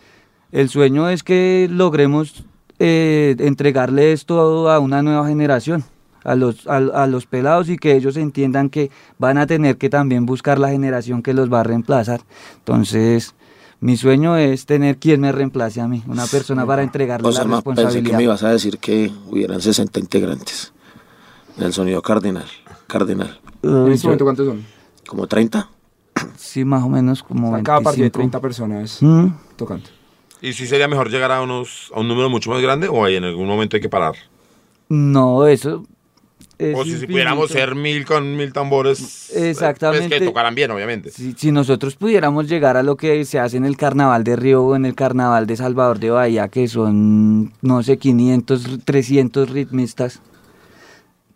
el 0.53 0.69
sueño 0.69 1.09
es 1.09 1.23
que 1.23 1.69
logremos 1.71 2.45
eh, 2.79 3.37
entregarle 3.39 4.13
esto 4.13 4.69
a 4.71 4.79
una 4.79 5.03
nueva 5.03 5.27
generación, 5.29 5.85
a 6.25 6.35
los, 6.35 6.67
a, 6.67 6.77
a 6.77 7.07
los 7.07 7.27
pelados 7.27 7.69
y 7.69 7.77
que 7.77 7.95
ellos 7.95 8.17
entiendan 8.17 8.71
que 8.71 8.91
van 9.19 9.39
a 9.39 9.47
tener 9.47 9.77
que 9.77 9.89
también 9.89 10.27
buscar 10.27 10.59
la 10.59 10.71
generación 10.71 11.23
que 11.23 11.35
los 11.35 11.53
va 11.53 11.61
a 11.61 11.65
reemplazar. 11.65 12.23
Entonces, 12.59 13.35
mi 13.81 13.97
sueño 13.97 14.37
es 14.37 14.67
tener 14.67 14.99
quien 14.99 15.21
me 15.23 15.33
reemplace 15.33 15.81
a 15.81 15.89
mí, 15.89 16.03
una 16.07 16.27
persona 16.27 16.67
para 16.67 16.83
entregarle 16.83 17.27
O 17.27 17.31
la 17.31 17.37
sea, 17.37 17.45
ma, 17.47 17.63
pensé 17.63 17.75
que 17.75 17.83
responsabilidad. 17.83 18.17
me 18.19 18.25
ibas 18.25 18.43
a 18.43 18.51
decir 18.51 18.79
que 18.79 19.11
hubieran 19.31 19.61
60 19.63 19.99
integrantes 20.01 20.73
el 21.59 21.73
sonido 21.73 22.03
cardinal. 22.03 22.47
Cardinal. 22.87 23.41
¿En 23.63 23.93
este 23.93 24.07
momento 24.07 24.25
cuántos 24.25 24.47
son? 24.47 24.65
¿Como 25.07 25.27
30? 25.27 25.69
sí, 26.37 26.65
más 26.65 26.83
o 26.83 26.89
menos 26.89 27.23
como 27.23 27.51
O 27.53 27.55
sea, 27.55 27.63
cada 27.63 27.81
partido 27.81 28.05
de 28.05 28.11
25. 28.11 28.19
30 28.19 28.41
personas 28.41 28.99
Mm. 29.03 29.29
tocando. 29.57 29.89
¿Y 30.43 30.53
si 30.55 30.67
sería 30.67 30.89
mejor 30.89 31.11
llegar 31.11 31.31
a, 31.33 31.43
unos, 31.43 31.91
a 31.95 32.01
un 32.01 32.09
número 32.09 32.29
mucho 32.31 32.51
más 32.51 32.61
grande 32.63 32.89
o 32.89 33.05
ahí 33.05 33.17
en 33.17 33.25
algún 33.25 33.47
momento 33.47 33.77
hay 33.77 33.83
que 33.83 33.89
parar? 33.91 34.15
No, 34.89 35.47
eso. 35.47 35.85
es 36.59 36.77
o 36.77 36.85
si, 36.85 36.99
si 36.99 37.07
pudiéramos 37.07 37.51
ser 37.51 37.75
mil 37.75 38.05
con 38.07 38.37
mil 38.37 38.53
tambores. 38.53 39.31
Exactamente. 39.35 40.09
Pues 40.09 40.21
que 40.21 40.27
tocaran 40.27 40.55
bien, 40.55 40.71
obviamente. 40.71 41.11
Si, 41.11 41.33
si 41.35 41.53
nosotros 41.53 41.97
pudiéramos 41.97 42.49
llegar 42.49 42.77
a 42.77 42.83
lo 42.83 42.97
que 42.97 43.25
se 43.25 43.39
hace 43.39 43.57
en 43.59 43.65
el 43.67 43.77
carnaval 43.77 44.25
de 44.25 44.37
Río 44.37 44.63
o 44.65 44.77
en 44.77 44.85
el 44.87 44.95
carnaval 44.95 45.47
de 45.47 45.57
Salvador 45.57 45.99
de 46.01 46.11
Bahía, 46.11 46.49
que 46.49 46.67
son, 46.69 47.53
no 47.63 47.83
sé, 47.83 47.99
500, 47.99 48.81
300 48.85 49.51
ritmistas 49.51 50.21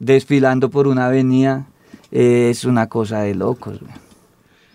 desfilando 0.04 0.70
por 0.70 0.86
una 0.86 1.06
avenida, 1.06 1.66
eh, 2.10 2.48
es 2.50 2.64
una 2.64 2.88
cosa 2.88 3.20
de 3.20 3.34
locos. 3.34 3.78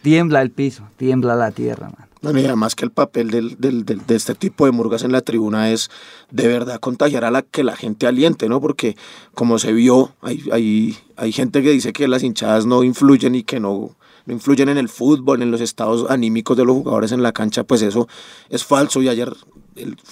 Tiembla 0.02 0.42
el 0.42 0.52
piso, 0.52 0.84
tiembla 0.98 1.36
la 1.36 1.52
tierra, 1.52 1.90
man. 1.90 2.10
No, 2.22 2.38
y 2.38 2.46
además 2.46 2.76
que 2.76 2.84
el 2.84 2.92
papel 2.92 3.30
de 3.30 4.16
este 4.16 4.36
tipo 4.36 4.66
de 4.66 4.72
murgas 4.72 5.04
en 5.04 5.14
la 5.14 5.22
tribuna 5.22 5.72
es 5.72 5.90
de 6.32 6.50
verdad 6.50 6.82
contagiar 6.82 7.24
a 7.24 7.32
la 7.32 7.44
que 7.44 7.64
la 7.64 7.78
gente 7.78 8.08
aliente, 8.08 8.50
¿no? 8.50 8.60
Porque 8.60 8.98
como 9.34 9.58
se 9.58 9.72
vio, 9.72 10.12
hay, 10.22 10.98
gente 11.32 11.64
que 11.64 11.72
dice 11.72 11.94
que 11.94 12.10
las 12.10 12.22
hinchadas 12.22 12.66
no 12.66 12.84
influyen 12.84 13.36
y 13.36 13.44
que 13.44 13.62
no, 13.62 13.96
influyen 14.28 14.68
en 14.68 14.78
el 14.78 14.90
fútbol, 14.90 15.42
en 15.42 15.50
los 15.50 15.62
estados 15.62 16.10
anímicos 16.10 16.58
de 16.58 16.66
los 16.66 16.76
jugadores 16.76 17.14
en 17.14 17.24
la 17.24 17.32
cancha, 17.32 17.64
pues 17.64 17.82
eso 17.84 18.10
es 18.50 18.66
falso 18.66 19.02
y 19.02 19.08
ayer 19.08 19.34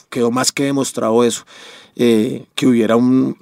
quedó 0.09 0.31
más 0.31 0.53
que 0.53 0.63
demostrado 0.63 1.25
eso, 1.25 1.43
eh, 1.97 2.45
que 2.55 2.67
hubiera 2.67 2.95
un 2.95 3.35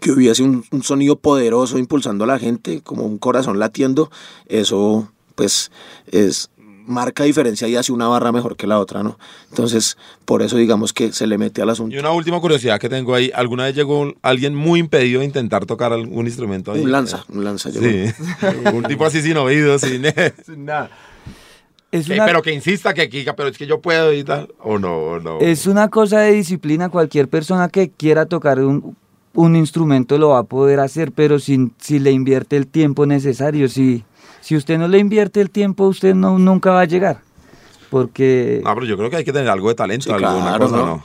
que 0.00 0.10
hubiese 0.12 0.42
un, 0.42 0.64
un 0.70 0.82
sonido 0.82 1.16
poderoso 1.16 1.78
impulsando 1.78 2.24
a 2.24 2.26
la 2.26 2.38
gente, 2.38 2.80
como 2.82 3.04
un 3.04 3.18
corazón 3.18 3.58
latiendo, 3.58 4.10
eso 4.46 5.10
pues 5.34 5.70
es 6.10 6.50
marca 6.86 7.24
diferencia 7.24 7.66
y 7.66 7.76
hace 7.76 7.92
una 7.92 8.08
barra 8.08 8.30
mejor 8.30 8.56
que 8.56 8.66
la 8.66 8.78
otra, 8.78 9.02
¿no? 9.02 9.18
Entonces, 9.48 9.96
por 10.26 10.42
eso 10.42 10.56
digamos 10.58 10.92
que 10.92 11.12
se 11.12 11.26
le 11.26 11.38
mete 11.38 11.62
al 11.62 11.70
asunto. 11.70 11.96
Y 11.96 11.98
una 11.98 12.10
última 12.10 12.40
curiosidad 12.40 12.78
que 12.78 12.90
tengo 12.90 13.14
ahí. 13.14 13.30
¿Alguna 13.34 13.64
vez 13.64 13.74
llegó 13.74 14.12
alguien 14.20 14.54
muy 14.54 14.80
impedido 14.80 15.22
a 15.22 15.24
intentar 15.24 15.64
tocar 15.64 15.92
algún 15.94 16.26
instrumento 16.26 16.72
ahí? 16.72 16.80
Un 16.82 16.92
lanza, 16.92 17.24
un 17.30 17.42
lanza. 17.42 17.70
llegó. 17.70 17.86
Sí. 17.86 18.12
un 18.74 18.82
tipo 18.84 19.06
así 19.06 19.22
sin 19.22 19.36
oídos, 19.38 19.80
sin... 19.82 20.02
Nada. 20.64 20.90
Es 21.90 22.06
Que- 22.06 22.14
una, 22.14 22.26
pero 22.26 22.42
que 22.42 22.52
insista 22.52 22.92
que 22.92 23.08
Kika, 23.08 23.34
pero 23.34 23.48
es 23.48 23.56
que 23.56 23.66
yo 23.66 23.80
puedo 23.80 24.12
y 24.12 24.22
tal. 24.24 24.52
O 24.60 24.78
no, 24.78 24.94
o 24.96 25.20
no. 25.20 25.38
es 25.40 25.66
una 25.66 25.88
cosa 25.88 26.20
de 26.20 26.32
disciplina. 26.32 26.90
Cualquier 26.90 27.28
persona 27.28 27.68
que 27.70 27.88
quiera 27.90 28.26
tocar 28.26 28.58
un, 28.60 28.94
un 29.34 29.56
instrumento 29.56 30.16
lo 30.18 30.30
va 30.30 30.38
a 30.40 30.42
poder 30.44 30.80
hacer, 30.80 31.12
pero 31.12 31.38
si, 31.38 31.70
si 31.78 31.98
le 31.98 32.10
invierte 32.12 32.56
el 32.56 32.66
tiempo 32.66 33.04
necesario, 33.06 33.68
si, 33.68 34.04
si 34.40 34.56
usted 34.56 34.78
no 34.78 34.88
le 34.88 34.98
invierte 34.98 35.40
el 35.40 35.50
tiempo, 35.50 35.86
usted 35.88 36.14
no, 36.14 36.38
nunca 36.38 36.70
va 36.70 36.80
a 36.82 36.84
llegar. 36.84 37.18
Porque 37.90 38.60
No, 38.64 38.74
pero 38.74 38.86
yo 38.86 38.96
creo 38.96 39.10
que 39.10 39.16
hay 39.16 39.24
que 39.24 39.32
tener 39.32 39.48
algo 39.48 39.68
de 39.68 39.74
talento, 39.74 40.04
Sí, 40.04 40.10
alguna 40.12 40.42
claro, 40.56 40.64
cosa, 40.66 40.76
¿no? 40.76 40.86
¿no? 40.86 41.04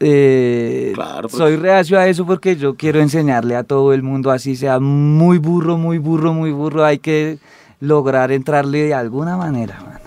eh, 0.00 0.90
Claro, 0.94 1.22
porque- 1.22 1.36
soy 1.36 1.56
reacio 1.56 1.98
a 1.98 2.06
eso 2.08 2.26
porque 2.26 2.56
yo 2.56 2.74
quiero 2.74 3.00
enseñarle 3.00 3.54
a 3.56 3.62
todo 3.64 3.92
el 3.92 4.02
mundo, 4.02 4.30
así 4.30 4.56
sea 4.56 4.80
muy 4.80 5.38
burro, 5.38 5.78
muy 5.78 5.98
burro, 5.98 6.32
muy 6.32 6.50
burro, 6.52 6.84
hay 6.84 6.98
que 6.98 7.38
lograr 7.80 8.32
entrarle 8.32 8.82
de 8.84 8.94
alguna 8.94 9.36
manera. 9.36 9.80
mano. 9.80 9.98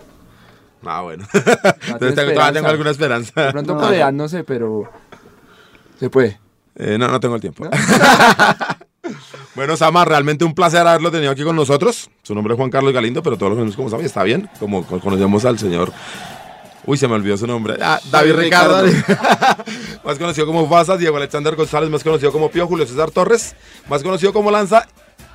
Ah, 0.88 1.02
bueno. 1.02 1.26
Entonces 1.34 2.16
tengo, 2.16 2.34
todavía 2.34 2.54
tengo 2.54 2.68
alguna 2.68 2.92
esperanza. 2.92 3.46
De 3.48 3.52
pronto 3.52 3.76
No. 3.76 4.12
no 4.12 4.28
sé, 4.28 4.44
pero 4.44 4.84
se 6.00 6.10
puede. 6.10 6.40
Eh, 6.78 6.98
no, 6.98 7.08
no 7.08 7.20
tengo 7.20 7.36
el 7.36 7.42
tiempo. 7.42 7.68
bueno, 9.56 9.78
Sama, 9.78 10.04
realmente 10.06 10.44
un 10.46 10.54
placer 10.54 10.86
haberlo 10.86 11.12
tenido 11.12 11.32
aquí 11.32 11.44
con 11.44 11.56
nosotros. 11.56 12.10
Su 12.24 12.36
nombre 12.36 12.54
es 12.54 12.58
Juan 12.58 12.70
Carlos 12.70 12.94
Galindo, 12.94 13.24
pero 13.24 13.38
todos 13.38 13.52
lo 13.52 13.56
conocemos 13.56 13.76
como 13.76 13.90
Sama 13.90 14.04
y 14.04 14.08
está 14.08 14.24
bien. 14.24 14.50
Como 14.60 14.86
co- 14.86 15.00
conocemos 15.00 15.46
al 15.46 15.58
señor. 15.58 15.92
Uy, 16.88 16.98
se 16.98 17.08
me 17.08 17.16
olvidó 17.16 17.36
su 17.38 17.48
nombre. 17.48 17.78
Ah, 17.82 18.00
David, 18.12 18.34
Ricardo. 18.36 18.84
más 20.04 20.20
conocido 20.20 20.46
como 20.46 20.68
Baza, 20.68 20.98
Diego 20.98 21.18
Alexander 21.18 21.56
González, 21.56 21.90
más 21.90 22.04
conocido 22.04 22.32
como 22.32 22.50
Pío 22.52 22.68
Julio 22.68 22.86
César 22.86 23.10
Torres, 23.10 23.56
más 23.90 24.04
conocido 24.04 24.34
como 24.34 24.52
Lanza, 24.52 24.86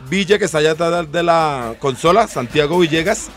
Villa, 0.08 0.38
que 0.38 0.44
está 0.44 0.58
allá 0.58 0.72
atrás 0.72 1.10
de 1.10 1.22
la 1.24 1.74
consola, 1.80 2.28
Santiago 2.28 2.78
Villegas. 2.78 3.30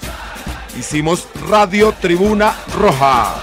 Hicimos 0.77 1.27
Radio 1.49 1.93
Tribuna 1.99 2.53
Roja. 2.77 3.35